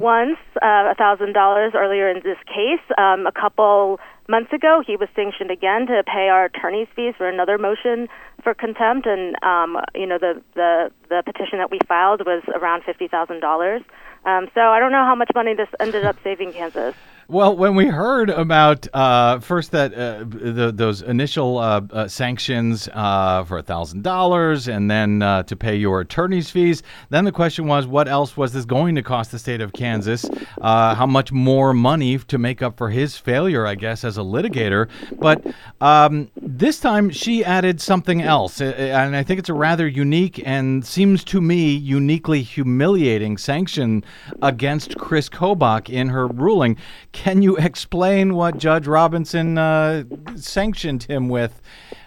once, 0.00 0.38
uh, 0.62 0.90
a 0.90 0.94
thousand 0.98 1.32
dollars 1.32 1.72
earlier 1.76 2.10
in 2.10 2.22
this 2.24 2.38
case. 2.46 2.84
Um, 2.98 3.26
a 3.26 3.32
couple 3.32 4.00
months 4.28 4.52
ago, 4.52 4.82
he 4.86 4.96
was 4.96 5.08
sanctioned 5.14 5.50
again 5.50 5.86
to 5.86 6.02
pay 6.06 6.28
our 6.28 6.46
attorney's 6.46 6.88
fees 6.94 7.14
for 7.16 7.28
another 7.28 7.58
motion 7.58 8.08
for 8.42 8.54
contempt, 8.54 9.06
and 9.06 9.36
um, 9.42 9.78
you 9.94 10.06
know, 10.06 10.18
the 10.18 10.42
the 10.54 10.90
the 11.08 11.22
petition 11.24 11.58
that 11.58 11.70
we 11.70 11.78
filed 11.88 12.24
was 12.26 12.42
around 12.54 12.84
fifty 12.84 13.08
thousand 13.08 13.40
dollars. 13.40 13.82
Um, 14.24 14.48
so 14.54 14.60
I 14.60 14.80
don't 14.80 14.92
know 14.92 15.04
how 15.04 15.14
much 15.14 15.30
money 15.34 15.54
this 15.54 15.68
ended 15.78 16.04
up 16.04 16.16
saving 16.24 16.52
Kansas. 16.52 16.94
Well, 17.28 17.56
when 17.56 17.74
we 17.74 17.86
heard 17.86 18.30
about 18.30 18.86
uh, 18.94 19.40
first 19.40 19.72
that 19.72 19.92
uh, 19.92 20.22
the, 20.28 20.70
those 20.72 21.02
initial 21.02 21.58
uh, 21.58 21.80
uh, 21.90 22.06
sanctions 22.06 22.88
uh, 22.92 23.42
for 23.42 23.60
thousand 23.62 24.04
dollars, 24.04 24.68
and 24.68 24.88
then 24.88 25.22
uh, 25.22 25.42
to 25.42 25.56
pay 25.56 25.74
your 25.74 26.00
attorney's 26.00 26.50
fees, 26.50 26.84
then 27.10 27.24
the 27.24 27.32
question 27.32 27.66
was, 27.66 27.84
what 27.84 28.06
else 28.06 28.36
was 28.36 28.52
this 28.52 28.64
going 28.64 28.94
to 28.94 29.02
cost 29.02 29.32
the 29.32 29.40
state 29.40 29.60
of 29.60 29.72
Kansas? 29.72 30.24
How 30.62 31.06
much 31.06 31.32
more 31.32 31.74
money 31.74 32.16
to 32.16 32.38
make 32.38 32.62
up 32.62 32.76
for 32.76 32.90
his 32.90 33.16
failure, 33.16 33.66
I 33.66 33.74
guess, 33.74 34.04
as 34.04 34.16
a 34.18 34.22
litigator? 34.22 34.88
But 35.18 35.44
um, 35.80 36.30
this 36.36 36.78
time 36.78 37.10
she 37.10 37.44
added 37.44 37.80
something 37.80 38.22
else, 38.22 38.60
and 38.60 39.16
I 39.16 39.24
think 39.24 39.40
it's 39.40 39.48
a 39.48 39.54
rather 39.54 39.88
unique 39.88 40.40
and 40.46 40.86
seems 40.86 41.24
to 41.24 41.40
me 41.40 41.74
uniquely 41.74 42.42
humiliating 42.42 43.36
sanction 43.36 44.04
against 44.42 44.96
Chris 44.96 45.28
Kobach 45.28 45.90
in 45.90 46.10
her 46.10 46.28
ruling. 46.28 46.76
Can 47.16 47.40
you 47.40 47.56
explain 47.56 48.34
what 48.34 48.58
Judge 48.58 48.86
Robinson 48.86 49.56
uh, 49.56 50.04
sanctioned 50.36 51.04
him 51.04 51.30
with? 51.30 51.62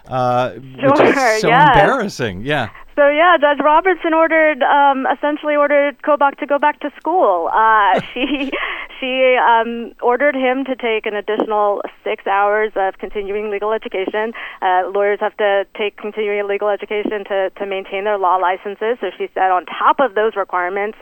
Uh, 0.06 0.52
which 0.52 0.96
Sure, 0.96 1.34
is 1.34 1.40
so 1.40 1.48
yes. 1.48 1.68
embarrassing. 1.74 2.42
Yeah. 2.42 2.70
So 2.94 3.08
yeah, 3.08 3.36
Judge 3.40 3.58
Robertson 3.62 4.14
ordered, 4.14 4.62
um, 4.62 5.06
essentially 5.12 5.56
ordered 5.56 6.00
Kobach 6.02 6.38
to 6.38 6.46
go 6.46 6.58
back 6.58 6.78
to 6.80 6.90
school. 6.96 7.50
Uh, 7.52 8.00
she 8.14 8.52
she 9.00 9.36
um, 9.36 9.92
ordered 10.00 10.36
him 10.36 10.64
to 10.66 10.76
take 10.76 11.06
an 11.06 11.16
additional 11.16 11.82
six 12.04 12.26
hours 12.26 12.70
of 12.76 12.98
continuing 12.98 13.50
legal 13.50 13.72
education. 13.72 14.32
Uh, 14.62 14.90
lawyers 14.94 15.18
have 15.20 15.36
to 15.38 15.64
take 15.76 15.96
continuing 15.96 16.46
legal 16.46 16.68
education 16.68 17.24
to 17.26 17.50
to 17.58 17.66
maintain 17.66 18.04
their 18.04 18.18
law 18.18 18.36
licenses. 18.36 18.98
So 19.00 19.10
she 19.18 19.28
said, 19.34 19.50
on 19.50 19.66
top 19.66 19.98
of 19.98 20.14
those 20.14 20.36
requirements, 20.36 20.98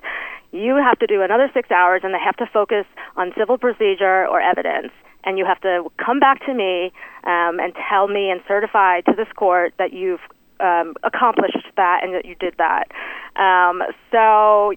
you 0.52 0.76
have 0.76 0.98
to 1.00 1.06
do 1.06 1.22
another 1.22 1.50
six 1.52 1.70
hours, 1.70 2.02
and 2.04 2.14
they 2.14 2.18
have 2.18 2.36
to 2.36 2.46
focus 2.46 2.86
on 3.16 3.32
civil 3.36 3.58
procedure 3.58 4.26
or 4.26 4.40
evidence. 4.40 4.92
And 5.24 5.36
you 5.36 5.44
have 5.44 5.60
to 5.62 5.90
come 6.04 6.20
back 6.20 6.44
to 6.46 6.54
me 6.54 6.92
um, 7.24 7.60
and 7.60 7.74
tell 7.88 8.08
me 8.08 8.30
and 8.30 8.40
certify 8.48 9.00
to 9.02 9.12
this 9.16 9.28
court 9.36 9.74
that 9.78 9.92
you've 9.92 10.20
um, 10.60 10.94
accomplished 11.02 11.66
that 11.76 12.00
and 12.02 12.14
that 12.14 12.24
you 12.24 12.34
did 12.36 12.54
that. 12.58 12.90
Um, 13.36 13.82
so, 14.10 14.72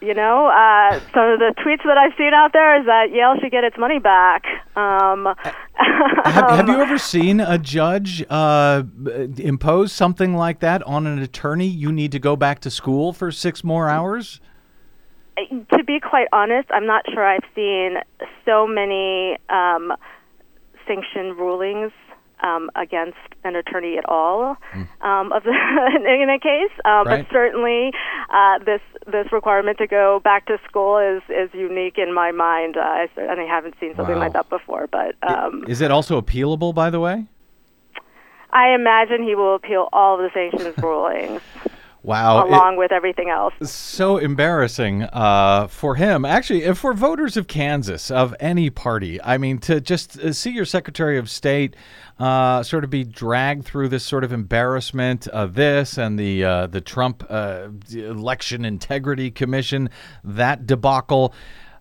you 0.00 0.14
know, 0.14 0.46
uh, 0.46 0.98
some 1.12 1.28
of 1.28 1.38
the 1.38 1.54
tweets 1.58 1.84
that 1.84 1.98
I've 1.98 2.16
seen 2.16 2.32
out 2.32 2.52
there 2.52 2.78
is 2.80 2.86
that 2.86 3.10
Yale 3.12 3.34
should 3.40 3.50
get 3.50 3.64
its 3.64 3.76
money 3.78 3.98
back. 3.98 4.44
Um, 4.76 5.28
Have, 6.24 6.50
have 6.50 6.68
you 6.68 6.80
ever 6.80 6.98
seen 6.98 7.40
a 7.40 7.56
judge 7.56 8.22
uh, 8.28 8.82
impose 9.38 9.92
something 9.92 10.34
like 10.34 10.60
that 10.60 10.82
on 10.82 11.06
an 11.06 11.18
attorney? 11.18 11.66
You 11.66 11.90
need 11.92 12.12
to 12.12 12.18
go 12.18 12.36
back 12.36 12.60
to 12.60 12.70
school 12.70 13.14
for 13.14 13.32
six 13.32 13.64
more 13.64 13.88
hours? 13.88 14.40
to 15.72 15.84
be 15.84 15.98
quite 16.00 16.28
honest, 16.32 16.68
I'm 16.70 16.86
not 16.86 17.04
sure 17.12 17.24
I've 17.24 17.48
seen 17.54 17.96
so 18.44 18.66
many 18.66 19.38
um, 19.48 19.92
sanctioned 20.86 21.38
rulings 21.38 21.92
um, 22.42 22.70
against 22.74 23.18
an 23.44 23.56
attorney 23.56 23.96
at 23.98 24.04
all 24.08 24.56
um, 25.02 25.32
of 25.32 25.42
the, 25.44 25.50
in 26.22 26.30
a 26.30 26.38
case. 26.38 26.70
Um, 26.84 27.06
Right. 27.06 27.26
But 27.26 27.32
certainly, 27.32 27.92
uh, 28.32 28.58
this 28.64 28.80
this 29.06 29.32
requirement 29.32 29.78
to 29.78 29.86
go 29.86 30.20
back 30.22 30.46
to 30.46 30.58
school 30.68 30.98
is 30.98 31.22
is 31.28 31.48
unique 31.54 31.98
in 31.98 32.12
my 32.14 32.30
mind. 32.32 32.76
Uh, 32.76 32.80
I 32.80 33.08
certainly 33.14 33.48
haven't 33.48 33.74
seen 33.80 33.94
something 33.96 34.14
Wow. 34.16 34.20
like 34.20 34.32
that 34.34 34.48
before, 34.50 34.86
but 34.90 35.14
um, 35.26 35.64
Is 35.68 35.80
it 35.80 35.90
also 35.90 36.20
appealable, 36.20 36.74
by 36.74 36.90
the 36.90 37.00
way? 37.00 37.26
I 38.52 38.74
imagine 38.74 39.22
he 39.22 39.34
will 39.34 39.54
appeal 39.54 39.88
all 39.92 40.14
of 40.16 40.20
the 40.20 40.30
sanctions 40.34 40.76
rulings 40.82 41.40
Wow. 42.02 42.40
it- 42.44 42.48
along 42.48 42.76
with 42.76 42.92
everything 42.92 43.28
else. 43.28 43.52
so 43.62 44.16
embarrassing 44.16 45.02
uh, 45.04 45.66
for 45.68 45.96
him. 45.96 46.24
Actually, 46.24 46.64
uh, 46.66 46.74
for 46.74 46.94
voters 46.94 47.36
of 47.36 47.46
Kansas, 47.46 48.10
of 48.10 48.34
any 48.40 48.70
party. 48.70 49.20
I 49.22 49.38
mean, 49.38 49.58
to 49.60 49.80
just 49.80 50.18
uh, 50.18 50.32
see 50.32 50.50
your 50.50 50.64
Secretary 50.64 51.18
of 51.18 51.30
State 51.30 51.76
uh, 52.18 52.62
sort 52.62 52.84
of 52.84 52.90
be 52.90 53.04
dragged 53.04 53.64
through 53.64 53.88
this 53.88 54.04
sort 54.04 54.24
of 54.24 54.32
embarrassment 54.32 55.26
of 55.28 55.54
this 55.54 55.98
and 55.98 56.18
the 56.18 56.44
uh, 56.44 56.66
the 56.66 56.80
Trump 56.80 57.24
uh, 57.28 57.68
Election 57.92 58.64
Integrity 58.64 59.30
Commission, 59.30 59.90
that 60.24 60.66
debacle. 60.66 61.34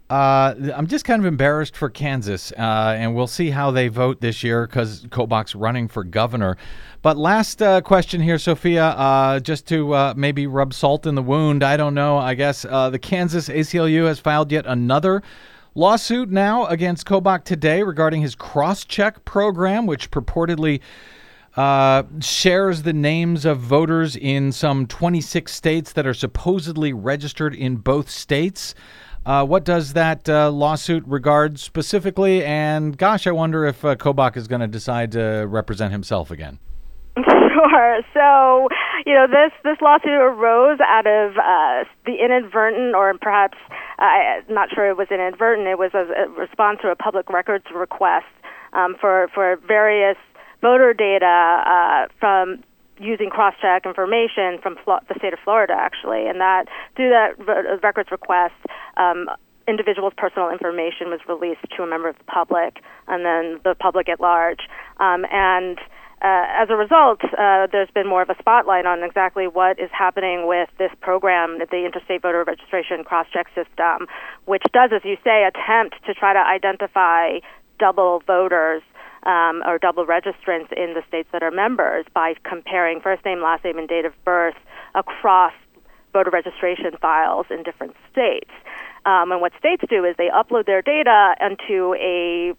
Uh, 0.10 0.56
I'm 0.74 0.88
just 0.88 1.06
kind 1.06 1.22
of 1.22 1.28
embarrassed 1.28 1.78
for 1.78 1.88
Kansas, 1.88 2.52
uh, 2.54 2.96
and 2.98 3.14
we'll 3.14 3.28
see 3.28 3.52
how 3.52 3.70
they 3.70 3.90
vote 3.90 4.22
this 4.22 4.44
year 4.44 4.66
because 4.66 5.06
Kobach's 5.06 5.54
running 5.54 5.88
for 5.88 6.04
governor. 6.04 6.58
But 7.04 7.16
last 7.16 7.62
uh, 7.62 7.82
question 7.82 8.20
here, 8.20 8.40
Sophia, 8.40 8.86
uh, 8.86 9.40
just 9.40 9.68
to 9.68 9.94
uh, 9.94 10.14
maybe 10.18 10.48
rub 10.48 10.74
salt 10.74 11.06
in 11.06 11.14
the 11.14 11.22
wound. 11.22 11.64
I 11.64 11.78
don't 11.78 11.94
know. 11.94 12.18
I 12.18 12.34
guess 12.34 12.66
uh, 12.66 12.90
the 12.90 12.98
Kansas 12.98 13.50
ACLU 13.50 14.08
has 14.08 14.20
filed 14.20 14.52
yet 14.52 14.66
another 14.66 15.22
lawsuit 15.76 16.32
now 16.32 16.66
against 16.66 17.06
Kobach 17.06 17.44
today 17.44 17.84
regarding 17.84 18.22
his 18.22 18.34
cross-check 18.34 19.26
program, 19.26 19.86
which 19.86 20.10
purportedly 20.10 20.82
uh, 21.56 22.04
shares 22.20 22.82
the 22.82 22.94
names 22.94 23.46
of 23.46 23.60
voters 23.60 24.16
in 24.16 24.52
some 24.52 24.88
26 24.88 25.54
states 25.54 25.94
that 25.94 26.08
are 26.08 26.14
supposedly 26.16 26.94
registered 26.94 27.54
in 27.54 27.76
both 27.76 28.10
states. 28.10 28.74
Uh, 29.30 29.46
what 29.46 29.64
does 29.64 29.94
that 29.94 30.28
uh, 30.28 30.50
lawsuit 30.50 31.04
regard 31.06 31.60
specifically? 31.60 32.44
And 32.44 32.98
gosh, 32.98 33.28
I 33.28 33.32
wonder 33.32 33.64
if 33.64 33.86
uh, 33.86 33.96
Kobach 33.96 34.36
is 34.36 34.48
going 34.48 34.62
to 34.62 34.68
decide 34.68 35.12
to 35.12 35.46
represent 35.48 35.92
himself 35.92 36.32
again. 36.32 36.58
Sure. 37.60 38.00
So, 38.14 38.70
you 39.06 39.14
know, 39.14 39.28
this 39.28 39.52
this 39.66 39.78
lawsuit 39.82 40.12
arose 40.12 40.80
out 40.80 41.06
of 41.06 41.36
uh, 41.36 41.84
the 42.06 42.24
inadvertent, 42.24 42.96
or 42.96 43.14
perhaps 43.20 43.58
uh, 44.00 44.04
I'm 44.48 44.54
not 44.54 44.70
sure 44.74 44.90
it 44.90 44.96
was 44.96 45.08
inadvertent. 45.12 45.68
It 45.68 45.78
was 45.78 45.92
a, 45.94 46.08
a 46.24 46.30
response 46.30 46.80
to 46.84 46.88
a 46.90 46.96
public 46.96 47.30
records 47.30 47.66
request 47.76 48.28
um, 48.72 48.96
for 49.02 49.28
for 49.36 49.58
various 49.68 50.16
voter 50.62 50.94
data 50.94 51.26
uh, 51.26 52.08
from 52.20 52.64
using 53.00 53.30
cross-check 53.30 53.86
information 53.86 54.60
from 54.62 54.78
Flo- 54.84 55.00
the 55.08 55.16
state 55.18 55.34
of 55.34 55.40
Florida, 55.44 55.74
actually, 55.76 56.28
and 56.28 56.40
that 56.42 56.66
through 56.96 57.10
that 57.10 57.38
vo- 57.38 57.80
records 57.82 58.12
request. 58.12 58.56
Um, 58.98 59.28
individual's 59.68 60.14
personal 60.18 60.50
information 60.50 61.14
was 61.14 61.20
released 61.30 61.62
to 61.78 61.84
a 61.84 61.88
member 61.88 62.10
of 62.10 62.18
the 62.18 62.24
public 62.24 62.82
and 63.08 63.24
then 63.24 63.62
the 63.64 63.76
public 63.76 64.10
at 64.10 64.20
large. 64.20 64.62
Um, 64.98 65.26
and 65.32 65.78
uh, 66.22 66.46
as 66.50 66.70
a 66.70 66.76
result, 66.76 67.24
uh, 67.24 67.68
there's 67.72 67.92
been 67.92 68.08
more 68.08 68.22
of 68.22 68.30
a 68.30 68.36
spotlight 68.40 68.86
on 68.86 69.04
exactly 69.04 69.48
what 69.48 69.80
is 69.80 69.90
happening 69.94 70.48
with 70.48 70.70
this 70.78 70.92
program, 71.00 71.60
the 71.60 71.86
Interstate 71.86 72.24
Voter 72.24 72.44
Registration 72.44 73.04
Cross-Check 73.06 73.48
System, 73.56 74.08
which 74.46 74.64
does, 74.74 74.90
as 74.94 75.02
you 75.06 75.16
say, 75.24 75.46
attempt 75.48 75.96
to 76.06 76.14
try 76.14 76.34
to 76.34 76.40
identify 76.40 77.40
double 77.80 78.22
voters 78.28 78.82
um, 79.24 79.64
or 79.66 79.78
double 79.78 80.06
registrants 80.06 80.72
in 80.74 80.94
the 80.94 81.04
states 81.08 81.30
that 81.32 81.44
are 81.44 81.52
members 81.52 82.06
by 82.14 82.36
comparing 82.44 83.02
first 83.02 83.24
name, 83.26 83.42
last 83.42 83.64
name, 83.64 83.78
and 83.78 83.88
date 83.88 84.06
of 84.06 84.14
birth 84.24 84.56
across 84.96 85.54
voter 86.14 86.30
registration 86.32 86.98
files 87.02 87.46
in 87.50 87.64
different 87.64 87.96
states. 88.12 88.52
Um, 89.06 89.32
and 89.32 89.42
what 89.42 89.54
states 89.58 89.84
do 89.90 90.04
is 90.06 90.16
they 90.18 90.30
upload 90.30 90.66
their 90.66 90.82
data 90.82 91.36
into 91.40 91.96
a 91.96 92.54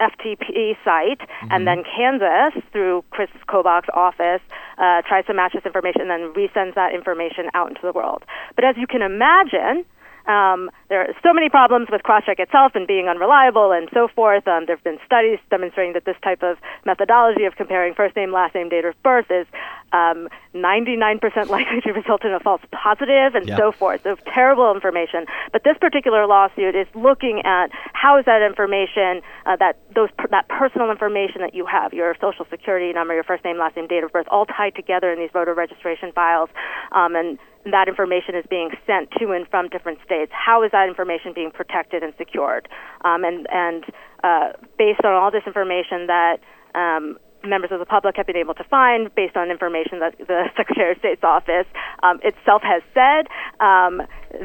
FTP 0.00 0.76
site, 0.84 1.20
and 1.50 1.66
then 1.66 1.82
Kansas, 1.82 2.62
through 2.70 3.02
Chris 3.10 3.30
Kobach's 3.48 3.88
office, 3.94 4.42
uh, 4.76 5.00
tries 5.08 5.24
to 5.26 5.32
match 5.32 5.54
this 5.54 5.64
information 5.64 6.02
and 6.02 6.10
then 6.10 6.34
resends 6.34 6.74
that 6.74 6.94
information 6.94 7.48
out 7.54 7.68
into 7.68 7.80
the 7.82 7.92
world. 7.92 8.22
But 8.54 8.64
as 8.66 8.76
you 8.76 8.86
can 8.86 9.00
imagine, 9.00 9.86
Um, 10.26 10.70
there 10.88 11.00
are 11.02 11.08
so 11.22 11.32
many 11.32 11.48
problems 11.48 11.88
with 11.90 12.02
crosscheck 12.02 12.38
itself 12.38 12.72
and 12.74 12.86
being 12.86 13.08
unreliable 13.08 13.72
and 13.72 13.88
so 13.92 14.08
forth. 14.08 14.46
Um, 14.46 14.66
there 14.66 14.76
have 14.76 14.84
been 14.84 14.98
studies 15.04 15.38
demonstrating 15.50 15.92
that 15.94 16.04
this 16.04 16.16
type 16.22 16.42
of 16.42 16.58
methodology 16.84 17.44
of 17.44 17.54
comparing 17.56 17.94
first 17.94 18.16
name, 18.16 18.32
last 18.32 18.54
name, 18.54 18.68
date 18.68 18.84
of 18.84 18.94
birth 19.02 19.26
is 19.30 19.46
um, 19.92 20.28
99% 20.54 21.20
likely 21.48 21.80
to 21.82 21.92
result 21.92 22.24
in 22.24 22.32
a 22.32 22.40
false 22.40 22.60
positive 22.72 23.34
and 23.34 23.48
Yeah. 23.48 23.56
so 23.56 23.72
forth. 23.72 24.02
So 24.02 24.16
terrible 24.32 24.72
information. 24.74 25.26
But 25.52 25.62
this 25.64 25.76
particular 25.80 26.26
lawsuit 26.26 26.74
is 26.74 26.86
looking 26.94 27.42
at 27.44 27.70
how 27.92 28.18
is 28.18 28.24
that 28.24 28.42
information, 28.42 29.22
uh, 29.46 29.56
that 29.56 29.78
those 29.94 30.08
that 30.30 30.48
personal 30.48 30.90
information 30.90 31.40
that 31.40 31.54
you 31.54 31.66
have, 31.66 31.92
your 31.92 32.14
social 32.20 32.46
security 32.50 32.92
number, 32.92 33.14
your 33.14 33.24
first 33.24 33.44
name, 33.44 33.58
last 33.58 33.76
name, 33.76 33.86
date 33.86 34.02
of 34.04 34.12
birth, 34.12 34.26
all 34.30 34.46
tied 34.46 34.74
together 34.74 35.12
in 35.12 35.18
these 35.18 35.30
voter 35.32 35.54
registration 35.54 36.12
files, 36.12 36.48
um, 36.92 37.14
and 37.14 37.38
that 37.70 37.88
information 37.88 38.34
is 38.34 38.44
being 38.48 38.70
sent 38.86 39.10
to 39.18 39.32
and 39.32 39.46
from 39.48 39.68
different 39.68 39.98
states. 40.04 40.32
How 40.32 40.62
is 40.62 40.70
that 40.72 40.88
information 40.88 41.32
being 41.34 41.50
protected 41.50 42.02
and 42.02 42.12
secured? 42.18 42.68
Um, 43.04 43.24
and 43.24 43.46
and 43.50 43.84
uh, 44.22 44.52
based 44.78 45.04
on 45.04 45.12
all 45.12 45.30
this 45.30 45.44
information 45.46 46.06
that 46.06 46.38
um, 46.74 47.18
members 47.44 47.70
of 47.72 47.78
the 47.78 47.86
public 47.86 48.16
have 48.16 48.26
been 48.26 48.36
able 48.36 48.54
to 48.54 48.64
find 48.64 49.14
based 49.14 49.36
on 49.36 49.50
information 49.50 50.00
that 50.00 50.16
the 50.18 50.44
Secretary 50.56 50.92
of 50.92 50.98
State's 50.98 51.24
office 51.24 51.66
um, 52.02 52.20
itself 52.22 52.62
has 52.62 52.82
said. 52.94 53.26
Um, 53.60 54.02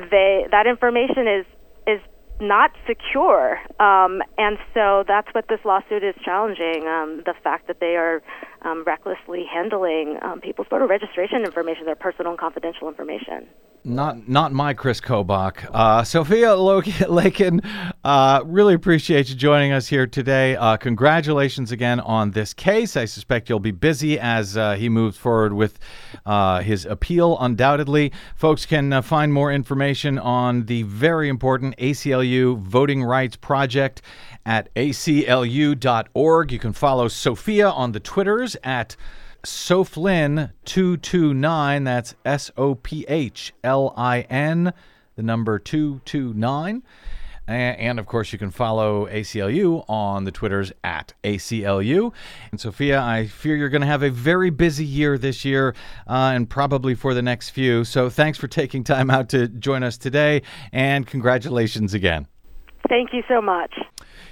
they 0.10 0.46
that 0.52 0.68
information 0.68 1.28
is 1.28 1.46
is 1.46 1.46
not 2.42 2.72
secure, 2.88 3.60
um, 3.80 4.22
and 4.38 4.58
so 4.74 5.04
that's 5.08 5.28
what 5.34 5.48
this 5.48 5.60
lawsuit 5.64 6.04
is 6.04 6.16
challenging: 6.26 6.88
um, 6.88 7.22
the 7.26 7.34
fact 7.44 7.68
that 7.68 7.80
they 7.80 7.96
are 7.96 8.22
um, 8.64 8.84
recklessly 8.86 9.46
handling 9.52 10.18
um, 10.22 10.40
people's 10.42 10.68
voter 10.70 10.88
registration 10.88 11.44
information, 11.44 11.86
their 11.86 11.96
personal 11.96 12.32
and 12.32 12.40
confidential 12.40 12.88
information. 12.88 13.48
Not 13.84 14.28
not 14.28 14.52
my 14.52 14.76
Chris 14.76 15.02
Kobach. 15.02 15.68
Uh, 15.74 16.04
Sophia 16.04 16.56
Lakin, 17.10 17.62
uh, 18.04 18.44
really 18.46 18.76
appreciate 18.76 19.30
you 19.30 19.36
joining 19.36 19.72
us 19.72 19.88
here 19.88 20.06
today. 20.06 20.56
Uh, 20.56 20.78
congratulations 20.78 21.72
again 21.72 22.00
on 22.00 22.32
this 22.32 22.54
case. 22.54 22.96
I 22.96 23.06
suspect 23.06 23.50
you'll 23.50 23.60
be 23.60 23.72
busy 23.72 24.20
as 24.20 24.56
uh, 24.56 24.76
he 24.76 24.88
moves 24.88 25.18
forward 25.18 25.54
with 25.54 25.80
uh, 26.28 26.62
his 26.62 26.86
appeal, 26.86 27.38
undoubtedly. 27.40 28.12
Folks 28.36 28.68
can 28.68 28.94
uh, 28.94 29.02
find 29.02 29.34
more 29.34 29.52
information 29.52 30.20
on 30.20 30.66
the 30.66 30.84
very 30.84 31.28
important 31.28 31.76
ACLU 31.78 32.31
Voting 32.40 33.04
Rights 33.04 33.36
Project 33.36 34.02
at 34.46 34.74
aclu.org. 34.76 36.52
You 36.52 36.60
can 36.60 36.74
follow 36.74 37.08
Sophia 37.08 37.70
on 37.70 37.92
the 37.92 38.00
Twitters 38.00 38.56
at 38.64 38.96
Sophlin229. 39.44 41.86
That's 41.86 42.16
S 42.26 42.52
O 42.58 42.76
P 42.76 43.06
H 43.08 43.54
L 43.64 43.94
I 43.98 44.22
N, 44.22 44.74
the 45.16 45.24
number 45.24 45.60
229. 45.60 46.84
And 47.48 48.00
of 48.00 48.06
course, 48.06 48.32
you 48.32 48.40
can 48.40 48.52
follow 48.52 49.08
ACLU 49.08 49.84
on 49.90 50.24
the 50.24 50.32
Twitters 50.32 50.72
at 50.84 51.14
ACLU. 51.24 52.14
And 52.52 52.60
Sophia, 52.60 53.02
I 53.02 53.28
fear 53.28 53.56
you're 53.56 53.70
going 53.70 53.82
to 53.82 53.88
have 53.88 54.04
a 54.04 54.10
very 54.10 54.50
busy 54.50 54.86
year 54.86 55.18
this 55.18 55.44
year 55.44 55.76
uh, 56.08 56.32
and 56.34 56.50
probably 56.50 56.96
for 56.96 57.14
the 57.14 57.22
next 57.22 57.50
few. 57.50 57.84
So 57.84 58.10
thanks 58.10 58.38
for 58.38 58.48
taking 58.48 58.84
time 58.84 59.10
out 59.10 59.30
to 59.30 59.48
join 59.48 59.84
us 59.84 59.98
today. 59.98 60.44
And 60.72 61.06
congratulations 61.06 61.94
again. 61.94 62.28
Thank 62.90 63.14
you 63.14 63.24
so 63.28 63.42
much. 63.42 63.74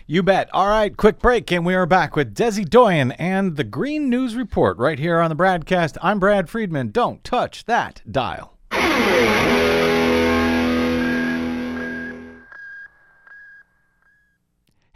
You 0.08 0.24
bet. 0.24 0.50
All 0.54 0.68
right, 0.68 0.96
quick 0.98 1.20
break, 1.20 1.52
and 1.52 1.66
we 1.66 1.76
are 1.76 1.86
back 1.86 2.16
with 2.16 2.34
Desi 2.34 2.68
Doyen 2.68 3.12
and 3.14 3.58
the 3.58 3.64
Green 3.64 4.10
News 4.10 4.36
Report 4.36 4.78
right 4.78 4.98
here 4.98 5.20
on 5.20 5.30
the 5.30 5.36
BradCast. 5.36 5.98
I'm 6.02 6.20
Brad 6.20 6.50
Friedman. 6.50 6.90
Don't 6.90 7.24
touch 7.24 7.66
that 7.66 8.02
dial. 8.10 8.58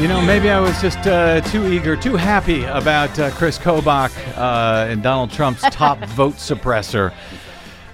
You 0.00 0.08
know, 0.08 0.20
maybe 0.20 0.50
I 0.50 0.60
was 0.60 0.78
just 0.82 0.98
uh, 1.06 1.40
too 1.40 1.72
eager, 1.72 1.96
too 1.96 2.16
happy 2.16 2.64
about 2.64 3.18
uh, 3.18 3.30
Chris 3.30 3.58
Kobach 3.58 4.12
uh, 4.36 4.90
and 4.90 5.02
Donald 5.02 5.30
Trump's 5.30 5.62
top 5.70 5.98
vote 6.10 6.34
suppressor. 6.34 7.14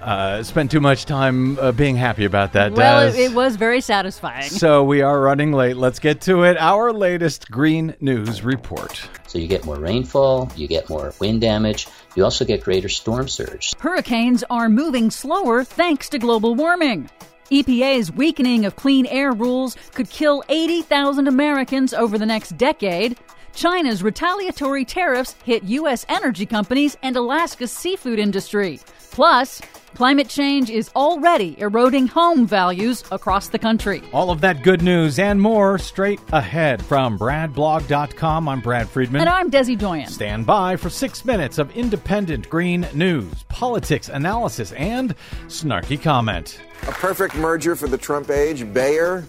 Uh, 0.00 0.42
spent 0.42 0.68
too 0.72 0.80
much 0.80 1.04
time 1.04 1.56
uh, 1.60 1.70
being 1.70 1.94
happy 1.94 2.24
about 2.24 2.54
that. 2.54 2.72
Well, 2.72 3.06
it, 3.06 3.14
it 3.14 3.32
was 3.32 3.54
very 3.54 3.80
satisfying. 3.80 4.50
So 4.50 4.82
we 4.82 5.00
are 5.00 5.20
running 5.20 5.52
late. 5.52 5.76
Let's 5.76 6.00
get 6.00 6.20
to 6.22 6.42
it. 6.42 6.56
Our 6.58 6.92
latest 6.92 7.48
Green 7.52 7.94
News 8.00 8.42
report. 8.42 9.08
So 9.28 9.38
you 9.38 9.46
get 9.46 9.64
more 9.64 9.78
rainfall, 9.78 10.50
you 10.56 10.66
get 10.66 10.90
more 10.90 11.14
wind 11.20 11.40
damage, 11.40 11.86
you 12.16 12.24
also 12.24 12.44
get 12.44 12.64
greater 12.64 12.88
storm 12.88 13.28
surge. 13.28 13.74
Hurricanes 13.78 14.42
are 14.50 14.68
moving 14.68 15.12
slower 15.12 15.62
thanks 15.62 16.08
to 16.08 16.18
global 16.18 16.56
warming. 16.56 17.08
EPA's 17.50 18.12
weakening 18.12 18.64
of 18.64 18.76
clean 18.76 19.06
air 19.06 19.32
rules 19.32 19.76
could 19.94 20.08
kill 20.08 20.42
80,000 20.48 21.28
Americans 21.28 21.92
over 21.92 22.18
the 22.18 22.26
next 22.26 22.56
decade. 22.56 23.18
China's 23.54 24.02
retaliatory 24.02 24.84
tariffs 24.84 25.36
hit 25.44 25.62
U.S. 25.64 26.06
energy 26.08 26.46
companies 26.46 26.96
and 27.02 27.16
Alaska's 27.16 27.72
seafood 27.72 28.18
industry. 28.18 28.80
Plus, 29.10 29.60
climate 29.94 30.28
change 30.28 30.70
is 30.70 30.90
already 30.96 31.58
eroding 31.60 32.06
home 32.06 32.46
values 32.46 33.04
across 33.10 33.48
the 33.48 33.58
country. 33.58 34.02
All 34.12 34.30
of 34.30 34.40
that 34.40 34.62
good 34.62 34.82
news 34.82 35.18
and 35.18 35.40
more 35.40 35.78
straight 35.78 36.20
ahead 36.32 36.84
from 36.84 37.18
bradblog.com. 37.18 38.48
I'm 38.48 38.60
Brad 38.60 38.88
Friedman. 38.88 39.20
And 39.20 39.30
I'm 39.30 39.50
Desi 39.50 39.78
Doyen. 39.78 40.08
Stand 40.08 40.46
by 40.46 40.76
for 40.76 40.90
six 40.90 41.24
minutes 41.24 41.58
of 41.58 41.70
independent 41.76 42.48
green 42.48 42.86
news, 42.94 43.44
politics 43.48 44.08
analysis, 44.08 44.72
and 44.72 45.14
snarky 45.46 46.00
comment. 46.00 46.60
A 46.82 46.92
perfect 46.92 47.34
merger 47.36 47.76
for 47.76 47.88
the 47.88 47.98
Trump 47.98 48.30
age. 48.30 48.72
Bayer 48.72 49.24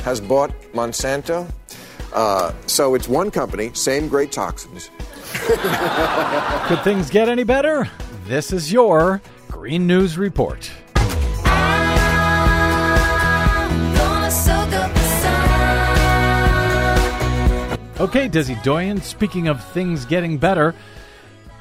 has 0.00 0.20
bought 0.20 0.50
Monsanto. 0.72 1.50
Uh, 2.12 2.52
so 2.66 2.94
it's 2.94 3.08
one 3.08 3.30
company, 3.30 3.70
same 3.74 4.08
great 4.08 4.30
toxins. 4.32 4.90
Could 5.32 6.82
things 6.84 7.08
get 7.08 7.28
any 7.28 7.44
better? 7.44 7.88
This 8.26 8.52
is 8.52 8.70
your 8.70 9.20
Green 9.62 9.86
News 9.86 10.18
Report. 10.18 10.72
Okay, 18.00 18.28
Desi 18.28 18.60
Doyen, 18.64 19.00
speaking 19.00 19.46
of 19.46 19.64
things 19.66 20.04
getting 20.04 20.36
better, 20.36 20.74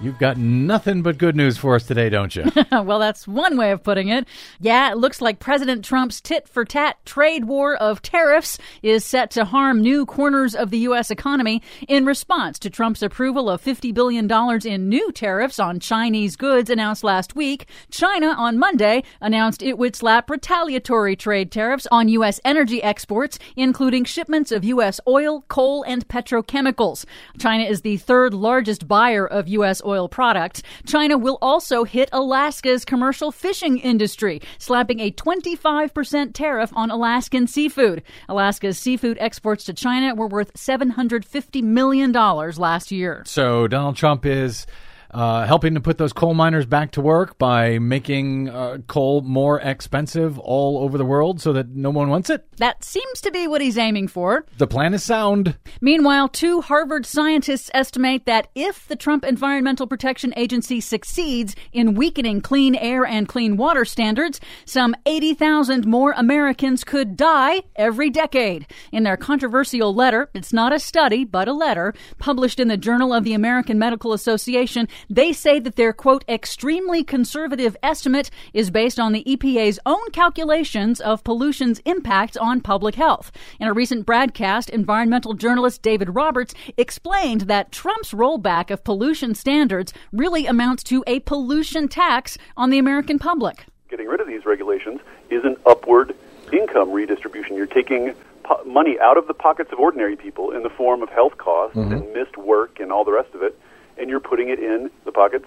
you've 0.01 0.17
got 0.17 0.37
nothing 0.37 1.01
but 1.01 1.17
good 1.17 1.35
news 1.35 1.57
for 1.57 1.75
us 1.75 1.85
today, 1.85 2.09
don't 2.09 2.35
you? 2.35 2.45
well, 2.71 2.99
that's 2.99 3.27
one 3.27 3.57
way 3.57 3.71
of 3.71 3.83
putting 3.83 4.09
it. 4.09 4.27
Yeah, 4.59 4.91
it 4.91 4.97
looks 4.97 5.21
like 5.21 5.39
President 5.39 5.85
Trump's 5.85 6.19
tit 6.19 6.47
for 6.47 6.65
tat 6.65 6.97
trade 7.05 7.45
war 7.45 7.75
of 7.75 8.01
tariffs 8.01 8.57
is 8.81 9.05
set 9.05 9.31
to 9.31 9.45
harm 9.45 9.81
new 9.81 10.05
corners 10.05 10.55
of 10.55 10.71
the 10.71 10.79
U.S. 10.79 11.11
economy 11.11 11.61
in 11.87 12.05
response 12.05 12.57
to 12.59 12.69
Trump's 12.69 13.03
approval 13.03 13.49
of 13.49 13.61
$50 13.61 13.93
billion 13.93 14.29
in 14.65 14.89
new 14.89 15.11
tariffs 15.11 15.59
on 15.59 15.79
Chinese 15.79 16.35
goods 16.35 16.69
announced 16.69 17.03
last 17.03 17.35
week. 17.35 17.67
China 17.91 18.27
on 18.27 18.57
Monday 18.57 19.03
announced 19.21 19.61
it 19.61 19.77
would 19.77 19.95
slap 19.95 20.29
retaliatory 20.29 21.15
trade 21.15 21.51
tariffs 21.51 21.87
on 21.91 22.09
U.S. 22.09 22.39
energy 22.43 22.81
exports, 22.81 23.37
including 23.55 24.05
shipments 24.05 24.51
of 24.51 24.63
U.S. 24.65 24.99
oil, 25.07 25.43
coal, 25.47 25.83
and 25.83 26.07
petrochemicals. 26.07 27.05
China 27.37 27.63
is 27.63 27.81
the 27.81 27.97
third 27.97 28.33
largest 28.33 28.87
buyer 28.87 29.27
of 29.27 29.47
U.S. 29.47 29.81
oil 29.85 29.90
oil 29.91 30.07
products. 30.07 30.63
China 30.87 31.17
will 31.17 31.37
also 31.41 31.83
hit 31.83 32.09
Alaska's 32.11 32.85
commercial 32.85 33.31
fishing 33.31 33.77
industry, 33.77 34.41
slapping 34.57 34.99
a 34.99 35.11
25% 35.11 36.33
tariff 36.33 36.71
on 36.75 36.89
Alaskan 36.89 37.47
seafood. 37.47 38.01
Alaska's 38.29 38.79
seafood 38.79 39.17
exports 39.19 39.65
to 39.65 39.73
China 39.73 40.15
were 40.15 40.27
worth 40.27 40.53
$750 40.53 41.61
million 41.63 42.11
last 42.11 42.91
year. 42.91 43.23
So 43.25 43.67
Donald 43.67 43.97
Trump 43.97 44.25
is 44.25 44.65
uh, 45.13 45.45
helping 45.45 45.73
to 45.73 45.81
put 45.81 45.97
those 45.97 46.13
coal 46.13 46.33
miners 46.33 46.65
back 46.65 46.91
to 46.91 47.01
work 47.01 47.37
by 47.37 47.79
making 47.79 48.49
uh, 48.49 48.77
coal 48.87 49.21
more 49.21 49.59
expensive 49.59 50.39
all 50.39 50.79
over 50.79 50.97
the 50.97 51.05
world 51.05 51.41
so 51.41 51.53
that 51.53 51.69
no 51.69 51.89
one 51.89 52.09
wants 52.09 52.29
it. 52.29 52.45
That 52.57 52.83
seems 52.83 53.21
to 53.21 53.31
be 53.31 53.47
what 53.47 53.61
he's 53.61 53.77
aiming 53.77 54.07
for. 54.07 54.45
The 54.57 54.67
plan 54.67 54.93
is 54.93 55.03
sound. 55.03 55.57
Meanwhile, 55.81 56.29
two 56.29 56.61
Harvard 56.61 57.05
scientists 57.05 57.69
estimate 57.73 58.25
that 58.25 58.47
if 58.55 58.87
the 58.87 58.95
Trump 58.95 59.25
Environmental 59.25 59.87
Protection 59.87 60.33
Agency 60.37 60.79
succeeds 60.79 61.55
in 61.73 61.95
weakening 61.95 62.41
clean 62.41 62.75
air 62.75 63.05
and 63.05 63.27
clean 63.27 63.57
water 63.57 63.85
standards, 63.85 64.39
some 64.65 64.95
80,000 65.05 65.85
more 65.85 66.13
Americans 66.15 66.83
could 66.83 67.17
die 67.17 67.63
every 67.75 68.09
decade. 68.09 68.65
In 68.91 69.03
their 69.03 69.17
controversial 69.17 69.93
letter, 69.93 70.29
it's 70.33 70.53
not 70.53 70.73
a 70.73 70.79
study, 70.79 71.25
but 71.25 71.47
a 71.47 71.53
letter, 71.53 71.93
published 72.17 72.59
in 72.59 72.67
the 72.67 72.77
Journal 72.77 73.13
of 73.13 73.23
the 73.23 73.33
American 73.33 73.79
Medical 73.79 74.13
Association, 74.13 74.87
they 75.09 75.33
say 75.33 75.59
that 75.59 75.75
their 75.75 75.93
quote, 75.93 76.23
extremely 76.27 77.03
conservative 77.03 77.75
estimate 77.83 78.29
is 78.53 78.71
based 78.71 78.99
on 78.99 79.11
the 79.11 79.23
EPA's 79.23 79.79
own 79.85 80.09
calculations 80.11 80.99
of 80.99 81.23
pollution's 81.23 81.79
impact 81.79 82.37
on 82.37 82.61
public 82.61 82.95
health. 82.95 83.31
In 83.59 83.67
a 83.67 83.73
recent 83.73 84.05
broadcast, 84.05 84.69
environmental 84.69 85.33
journalist 85.33 85.81
David 85.81 86.15
Roberts 86.15 86.53
explained 86.77 87.41
that 87.41 87.71
Trump's 87.71 88.11
rollback 88.11 88.71
of 88.71 88.83
pollution 88.83 89.35
standards 89.35 89.93
really 90.11 90.45
amounts 90.45 90.83
to 90.83 91.03
a 91.07 91.19
pollution 91.21 91.87
tax 91.87 92.37
on 92.57 92.69
the 92.69 92.79
American 92.79 93.19
public. 93.19 93.65
Getting 93.89 94.07
rid 94.07 94.21
of 94.21 94.27
these 94.27 94.45
regulations 94.45 95.01
is 95.29 95.43
an 95.43 95.57
upward 95.65 96.15
income 96.51 96.91
redistribution. 96.91 97.55
You're 97.55 97.65
taking 97.65 98.13
po- 98.43 98.63
money 98.65 98.99
out 98.99 99.17
of 99.17 99.27
the 99.27 99.33
pockets 99.33 99.71
of 99.71 99.79
ordinary 99.79 100.15
people 100.15 100.51
in 100.51 100.63
the 100.63 100.69
form 100.69 101.01
of 101.01 101.09
health 101.09 101.37
costs 101.37 101.75
mm-hmm. 101.77 101.93
and 101.93 102.13
missed 102.13 102.37
work 102.37 102.79
and 102.79 102.91
all 102.91 103.03
the 103.03 103.11
rest 103.11 103.33
of 103.33 103.41
it, 103.43 103.59
and 104.01 104.09
you're 104.09 104.19
putting 104.19 104.49
it 104.49 104.59
in 104.59 104.89
the 105.05 105.11
pockets 105.11 105.45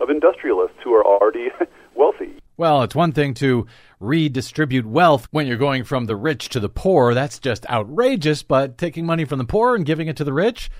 of 0.00 0.08
industrialists 0.08 0.78
who 0.82 0.94
are 0.94 1.04
already 1.04 1.50
wealthy. 1.94 2.34
Well, 2.56 2.82
it's 2.82 2.94
one 2.94 3.12
thing 3.12 3.34
to 3.34 3.66
redistribute 4.00 4.86
wealth 4.86 5.28
when 5.30 5.46
you're 5.46 5.56
going 5.56 5.84
from 5.84 6.06
the 6.06 6.16
rich 6.16 6.48
to 6.50 6.60
the 6.60 6.68
poor. 6.68 7.14
That's 7.14 7.38
just 7.38 7.68
outrageous, 7.70 8.42
but 8.42 8.78
taking 8.78 9.06
money 9.06 9.24
from 9.24 9.38
the 9.38 9.44
poor 9.44 9.76
and 9.76 9.84
giving 9.84 10.08
it 10.08 10.16
to 10.16 10.24
the 10.24 10.32
rich, 10.32 10.70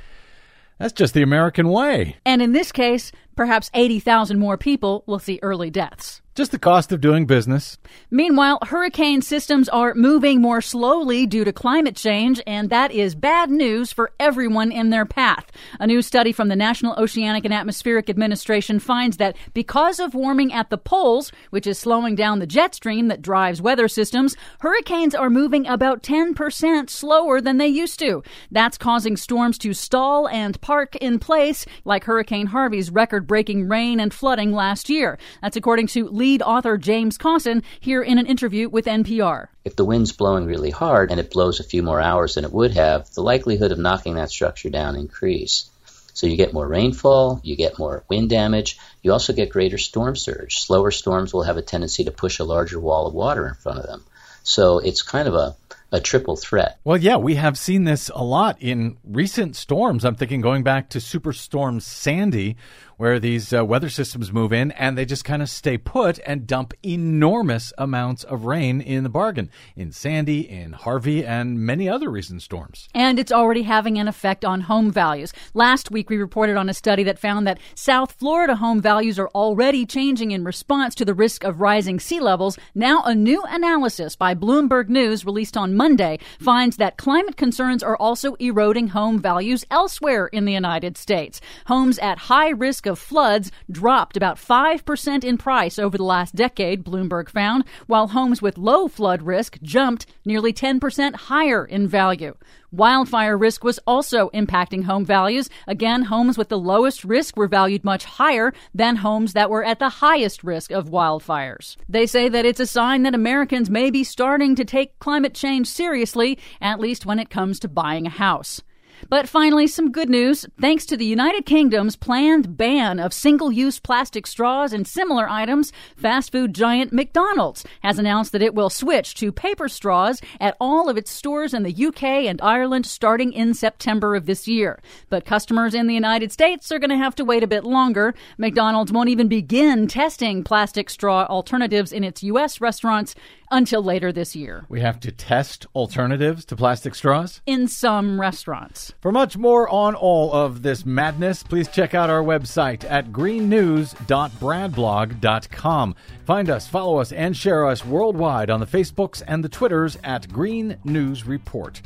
that's 0.79 0.93
just 0.95 1.15
the 1.15 1.23
American 1.23 1.69
way. 1.69 2.17
And 2.25 2.41
in 2.41 2.53
this 2.53 2.73
case, 2.73 3.13
perhaps 3.41 3.71
80,000 3.73 4.39
more 4.39 4.59
people 4.59 5.03
will 5.07 5.19
see 5.19 5.39
early 5.41 5.71
deaths. 5.71 6.21
Just 6.37 6.53
the 6.53 6.61
cost 6.61 6.93
of 6.93 7.01
doing 7.01 7.27
business. 7.27 7.77
Meanwhile, 8.09 8.61
hurricane 8.63 9.21
systems 9.21 9.69
are 9.69 9.95
moving 9.95 10.41
more 10.41 10.61
slowly 10.61 11.27
due 11.27 11.45
to 11.45 11.53
climate 11.53 11.97
change, 11.97 12.41
and 12.47 12.71
that 12.71 12.93
is 12.93 13.17
bad 13.17 13.51
news 13.51 13.93
for 13.93 14.13
everyone 14.21 14.71
in 14.71 14.91
their 14.91 15.05
path. 15.05 15.51
A 15.81 15.89
new 15.89 16.01
study 16.01 16.31
from 16.31 16.47
the 16.47 16.55
National 16.55 16.95
Oceanic 16.95 17.45
and 17.45 17.53
Atmospheric 17.53 18.09
Administration 18.09 18.79
finds 18.79 19.17
that 19.17 19.37
because 19.55 19.99
of 19.99 20.15
warming 20.15 20.53
at 20.53 20.71
the 20.71 20.79
poles, 20.79 21.33
which 21.51 21.67
is 21.67 21.79
slowing 21.79 22.15
down 22.15 22.39
the 22.39 22.47
jet 22.47 22.77
stream 22.77 23.09
that 23.09 23.23
drives 23.23 23.61
weather 23.61 23.89
systems, 23.89 24.37
hurricanes 24.61 25.17
are 25.17 25.31
moving 25.31 25.67
about 25.67 26.03
10% 26.03 26.89
slower 26.89 27.41
than 27.41 27.59
they 27.59 27.69
used 27.69 27.99
to. 27.99 28.23
That's 28.53 28.79
causing 28.79 29.17
storms 29.17 29.59
to 29.59 29.75
stall 29.75 30.29
and 30.29 30.61
park 30.61 30.95
in 30.97 31.19
place, 31.19 31.67
like 31.85 32.05
Hurricane 32.05 32.47
Harvey's 32.47 32.91
record 32.91 33.27
breaking 33.31 33.69
rain 33.69 34.01
and 34.01 34.13
flooding 34.13 34.51
last 34.53 34.91
year. 34.91 35.17
That's 35.41 35.57
according 35.57 35.87
to 35.89 36.09
lead 36.09 36.43
author 36.43 36.77
James 36.77 37.17
Kossin 37.17 37.63
here 37.79 38.03
in 38.03 38.19
an 38.19 38.27
interview 38.27 38.69
with 38.69 38.87
NPR. 38.87 39.47
If 39.65 39.77
the 39.77 39.85
wind's 39.85 40.11
blowing 40.11 40.47
really 40.47 40.73
hard 40.73 41.13
and 41.13 41.21
it 41.21 41.31
blows 41.31 41.61
a 41.61 41.65
few 41.65 41.85
more 41.85 42.01
hours 42.01 42.35
than 42.35 42.45
it 42.45 42.53
would 42.53 42.73
have, 42.73 43.09
the 43.11 43.23
likelihood 43.23 43.71
of 43.71 43.79
knocking 43.79 44.17
that 44.17 44.33
structure 44.33 44.69
down 44.69 44.97
increase. 44.97 45.71
So 46.13 46.27
you 46.27 46.37
get 46.37 46.53
more 46.53 46.67
rainfall, 46.67 47.41
you 47.45 47.55
get 47.55 47.79
more 47.79 48.03
wind 48.09 48.31
damage, 48.31 48.81
you 49.01 49.13
also 49.13 49.33
get 49.33 49.51
greater 49.51 49.79
storm 49.79 50.17
surge. 50.17 50.59
Slower 50.59 50.91
storms 50.91 51.33
will 51.33 51.45
have 51.45 51.57
a 51.57 51.63
tendency 51.63 52.03
to 52.03 52.11
push 52.11 52.41
a 52.41 52.45
larger 52.45 52.81
wall 52.81 53.07
of 53.07 53.15
water 53.15 53.47
in 53.47 53.55
front 53.55 53.79
of 53.79 53.87
them. 53.87 54.03
So 54.43 54.79
it's 54.79 55.03
kind 55.03 55.29
of 55.29 55.35
a, 55.35 55.55
a 55.93 56.01
triple 56.01 56.37
threat. 56.37 56.79
Well, 56.85 56.97
yeah, 56.97 57.17
we 57.17 57.35
have 57.35 57.59
seen 57.59 57.85
this 57.85 58.11
a 58.15 58.25
lot 58.25 58.57
in 58.61 58.97
recent 59.05 59.57
storms. 59.57 60.05
I'm 60.05 60.15
thinking 60.15 60.41
going 60.41 60.63
back 60.63 60.91
to 60.91 60.99
Superstorm 60.99 61.83
Sandy, 61.83 62.57
where 63.01 63.19
these 63.19 63.51
uh, 63.55 63.65
weather 63.65 63.89
systems 63.89 64.31
move 64.31 64.53
in 64.53 64.71
and 64.73 64.99
they 64.99 65.07
just 65.07 65.25
kind 65.25 65.41
of 65.41 65.49
stay 65.49 65.79
put 65.79 66.19
and 66.27 66.47
dump 66.47 66.75
enormous 66.83 67.73
amounts 67.79 68.25
of 68.25 68.45
rain 68.45 68.79
in 68.79 69.05
the 69.05 69.09
bargain 69.09 69.49
in 69.75 69.91
Sandy, 69.91 70.41
in 70.47 70.73
Harvey, 70.75 71.25
and 71.25 71.59
many 71.59 71.89
other 71.89 72.11
recent 72.11 72.43
storms. 72.43 72.91
And 72.95 73.19
it's 73.19 73.33
already 73.33 73.63
having 73.63 73.97
an 73.97 74.07
effect 74.07 74.45
on 74.45 74.61
home 74.61 74.91
values. 74.91 75.33
Last 75.55 75.91
week, 75.91 76.11
we 76.11 76.19
reported 76.19 76.59
on 76.59 76.69
a 76.69 76.75
study 76.75 77.03
that 77.05 77.19
found 77.19 77.47
that 77.47 77.59
South 77.75 78.13
Florida 78.13 78.57
home 78.57 78.83
values 78.83 79.19
are 79.19 79.31
already 79.31 79.87
changing 79.87 80.33
in 80.33 80.45
response 80.45 80.95
to 80.97 81.07
the 81.07 81.15
risk 81.15 81.43
of 81.43 81.63
rising 81.63 82.01
sea 82.01 82.21
levels. 82.21 82.59
Now, 82.75 83.03
a 83.05 83.15
new 83.15 83.43
analysis 83.45 84.15
by 84.15 84.35
Bloomberg 84.35 84.91
News 84.91 85.25
released 85.25 85.57
on 85.57 85.75
Monday 85.75 86.19
finds 86.39 86.77
that 86.77 86.99
climate 86.99 87.39
concerns 87.39 87.83
are 87.83 87.97
also 87.97 88.35
eroding 88.35 88.89
home 88.89 89.19
values 89.19 89.65
elsewhere 89.71 90.27
in 90.27 90.45
the 90.45 90.53
United 90.53 90.99
States. 90.99 91.41
Homes 91.65 91.99
at 92.01 92.19
high 92.19 92.51
risk 92.51 92.85
of 92.90 92.90
floods 92.97 93.51
dropped 93.71 94.17
about 94.17 94.37
5% 94.37 95.25
in 95.25 95.39
price 95.39 95.79
over 95.79 95.97
the 95.97 96.05
last 96.05 96.35
decade, 96.35 96.85
Bloomberg 96.85 97.29
found, 97.29 97.65
while 97.87 98.09
homes 98.09 98.43
with 98.43 98.59
low 98.59 98.89
flood 98.89 99.23
risk 99.23 99.59
jumped 99.63 100.07
nearly 100.25 100.53
10% 100.53 101.15
higher 101.15 101.65
in 101.65 101.87
value. 101.89 102.35
Wildfire 102.73 103.37
risk 103.37 103.65
was 103.65 103.81
also 103.87 104.31
impacting 104.31 104.85
home 104.85 105.05
values. 105.05 105.51
Again, 105.67 106.03
homes 106.03 106.39
with 106.39 106.49
the 106.49 106.59
lowest 106.59 107.05
risk 107.05 107.37
were 107.37 107.49
valued 107.49 107.83
much 107.83 108.05
higher 108.05 108.53
than 108.73 108.97
homes 108.97 109.33
that 109.33 109.51
were 109.51 109.65
at 109.65 109.81
the 109.81 109.89
highest 109.89 110.45
risk 110.45 110.71
of 110.71 110.91
wildfires. 110.91 111.77
They 111.89 112.07
say 112.07 112.29
that 112.29 112.47
it's 112.47 112.61
a 112.61 112.67
sign 112.67 113.03
that 113.03 113.15
Americans 113.15 113.69
may 113.69 113.91
be 113.91 114.05
starting 114.05 114.55
to 114.55 114.65
take 114.65 114.99
climate 115.01 115.35
change 115.35 115.67
seriously, 115.67 116.39
at 116.61 116.79
least 116.79 117.07
when 117.07 117.19
it 117.19 117.31
comes 117.31 117.59
to 117.61 117.69
buying 117.69 118.07
a 118.07 118.11
house. 118.11 118.63
But 119.09 119.29
finally, 119.29 119.67
some 119.67 119.91
good 119.93 120.11
news. 120.11 120.47
Thanks 120.61 120.85
to 120.87 120.97
the 120.97 121.05
United 121.05 121.47
Kingdom's 121.47 121.97
planned 121.97 122.57
ban 122.57 123.01
of 123.01 123.13
single 123.13 123.51
use 123.51 123.81
plastic 123.81 124.27
straws 124.27 124.73
and 124.73 124.87
similar 124.87 125.29
items, 125.29 125.73
fast 125.97 126.33
food 126.33 126.55
giant 126.55 126.93
McDonald's 126.93 127.65
has 127.83 127.99
announced 127.99 128.33
that 128.33 128.43
it 128.43 128.55
will 128.55 128.71
switch 128.71 129.15
to 129.15 129.33
paper 129.33 129.69
straws 129.69 130.21
at 130.41 130.57
all 130.61 130.89
of 130.89 130.97
its 130.97 131.11
stores 131.11 131.55
in 131.55 131.63
the 131.63 131.87
UK 131.87 132.03
and 132.03 132.41
Ireland 132.43 132.87
starting 132.87 133.33
in 133.33 133.55
September 133.55 134.15
of 134.15 134.27
this 134.27 134.47
year. 134.47 134.81
But 135.09 135.25
customers 135.25 135.75
in 135.75 135.87
the 135.87 135.95
United 135.95 136.33
States 136.33 136.71
are 136.71 136.79
going 136.79 136.91
to 136.91 136.97
have 136.97 137.15
to 137.17 137.25
wait 137.25 137.43
a 137.43 137.49
bit 137.49 137.65
longer. 137.65 138.15
McDonald's 138.39 138.93
won't 138.93 139.09
even 139.09 139.29
begin 139.29 139.87
testing 139.87 140.45
plastic 140.45 140.91
straw 140.91 141.25
alternatives 141.27 141.93
in 141.93 142.05
its 142.05 142.23
US 142.23 142.61
restaurants 142.61 143.15
until 143.51 143.83
later 143.83 144.13
this 144.13 144.37
year. 144.37 144.65
We 144.69 144.81
have 144.81 145.01
to 145.01 145.11
test 145.11 145.67
alternatives 145.75 146.45
to 146.47 146.57
plastic 146.57 146.95
straws. 146.95 147.43
In 147.47 147.67
some 147.69 148.19
restaurants. 148.21 148.93
For 149.01 149.13
much 149.13 149.37
more 149.37 149.69
on 149.69 149.95
all 149.95 150.33
of 150.33 150.63
this 150.63 150.87
madness, 150.87 151.43
please 151.43 151.69
check 151.69 151.95
out 151.95 152.09
our 152.11 152.23
website 152.23 152.89
at 152.91 153.13
greennews.bradblog.com. 153.13 155.95
Find 156.25 156.51
us, 156.51 156.69
follow 156.69 156.99
us, 156.99 157.13
and 157.13 157.37
share 157.37 157.67
us 157.67 157.85
worldwide 157.85 158.51
on 158.51 158.61
the 158.61 158.67
Facebooks 158.67 159.23
and 159.27 159.43
the 159.45 159.49
Twitters 159.49 159.99
at 160.05 160.33
Green 160.33 160.77
News 160.85 161.27
Report. 161.27 161.83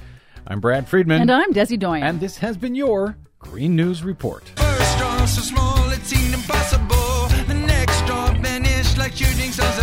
I'm 0.47 0.61
Brad 0.61 0.87
Friedman. 0.89 1.23
And 1.23 1.33
I'm 1.33 1.53
Desi 1.55 1.79
Doyen. 1.79 2.03
And 2.03 2.21
this 2.21 2.37
has 2.39 2.57
been 2.59 2.75
your 2.75 3.17
Green 3.39 3.77
News 3.77 4.03
Report. 4.03 4.43
First 4.57 4.93
straw 4.93 5.25
so 5.27 5.41
small 5.43 5.91
it 5.91 6.05
seemed 6.05 6.35
impossible. 6.35 7.29
The 7.47 7.55
next 7.55 7.97
straw 7.99 8.33
vanished 8.41 8.97
like 8.99 9.13
shooting 9.13 9.53
stars 9.53 9.74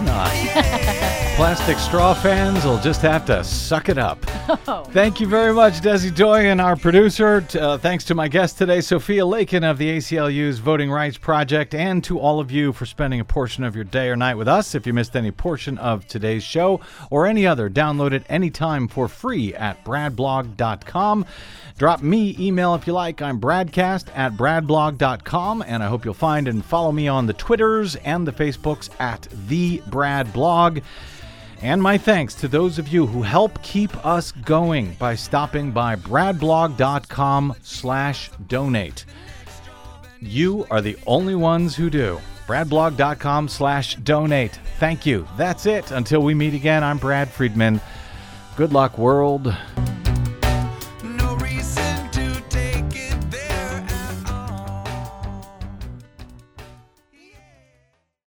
Not. 0.00 0.30
Plastic 1.38 1.78
straw 1.78 2.14
fans 2.14 2.64
will 2.64 2.80
just 2.80 3.00
have 3.02 3.24
to 3.26 3.44
suck 3.44 3.88
it 3.88 3.96
up. 3.96 4.20
Thank 4.90 5.20
you 5.20 5.28
very 5.28 5.54
much, 5.54 5.74
Desi 5.74 6.12
Doyen, 6.12 6.58
our 6.58 6.74
producer. 6.74 7.46
Uh, 7.54 7.78
thanks 7.78 8.02
to 8.06 8.14
my 8.16 8.26
guest 8.26 8.58
today, 8.58 8.80
Sophia 8.80 9.24
Lakin 9.24 9.62
of 9.62 9.78
the 9.78 9.88
ACLU's 9.98 10.58
Voting 10.58 10.90
Rights 10.90 11.16
Project, 11.16 11.74
and 11.76 12.02
to 12.02 12.18
all 12.18 12.40
of 12.40 12.50
you 12.50 12.72
for 12.72 12.86
spending 12.86 13.20
a 13.20 13.24
portion 13.24 13.62
of 13.62 13.76
your 13.76 13.84
day 13.84 14.08
or 14.08 14.16
night 14.16 14.34
with 14.34 14.48
us. 14.48 14.74
If 14.74 14.84
you 14.84 14.92
missed 14.92 15.14
any 15.14 15.30
portion 15.30 15.78
of 15.78 16.08
today's 16.08 16.42
show 16.42 16.80
or 17.08 17.26
any 17.26 17.46
other, 17.46 17.70
download 17.70 18.12
it 18.12 18.24
anytime 18.28 18.88
for 18.88 19.06
free 19.06 19.54
at 19.54 19.84
bradblog.com. 19.84 21.24
Drop 21.78 22.02
me 22.02 22.34
email 22.40 22.74
if 22.74 22.88
you 22.88 22.92
like. 22.92 23.22
I'm 23.22 23.40
bradcast 23.40 24.08
at 24.16 24.32
bradblog.com, 24.32 25.62
and 25.64 25.80
I 25.80 25.86
hope 25.86 26.04
you'll 26.04 26.14
find 26.14 26.48
and 26.48 26.64
follow 26.64 26.90
me 26.90 27.06
on 27.06 27.26
the 27.26 27.34
Twitters 27.34 27.94
and 27.96 28.26
the 28.26 28.32
Facebooks 28.32 28.90
at 28.98 29.28
the 29.46 29.80
Brad 29.90 30.32
Blog. 30.32 30.80
And 31.60 31.82
my 31.82 31.98
thanks 31.98 32.34
to 32.36 32.48
those 32.48 32.78
of 32.78 32.88
you 32.88 33.06
who 33.06 33.22
help 33.22 33.60
keep 33.62 34.04
us 34.06 34.30
going 34.30 34.94
by 34.94 35.16
stopping 35.16 35.72
by 35.72 35.96
bradblog.com 35.96 37.56
slash 37.62 38.30
donate. 38.46 39.04
You 40.20 40.66
are 40.70 40.80
the 40.80 40.96
only 41.06 41.34
ones 41.34 41.74
who 41.74 41.90
do. 41.90 42.20
bradblog.com 42.46 43.48
slash 43.48 43.96
donate. 43.96 44.58
Thank 44.78 45.04
you. 45.04 45.26
That's 45.36 45.66
it. 45.66 45.90
Until 45.90 46.22
we 46.22 46.34
meet 46.34 46.54
again, 46.54 46.84
I'm 46.84 46.98
Brad 46.98 47.28
Friedman. 47.28 47.80
Good 48.56 48.72
luck, 48.72 48.98
world. 48.98 49.54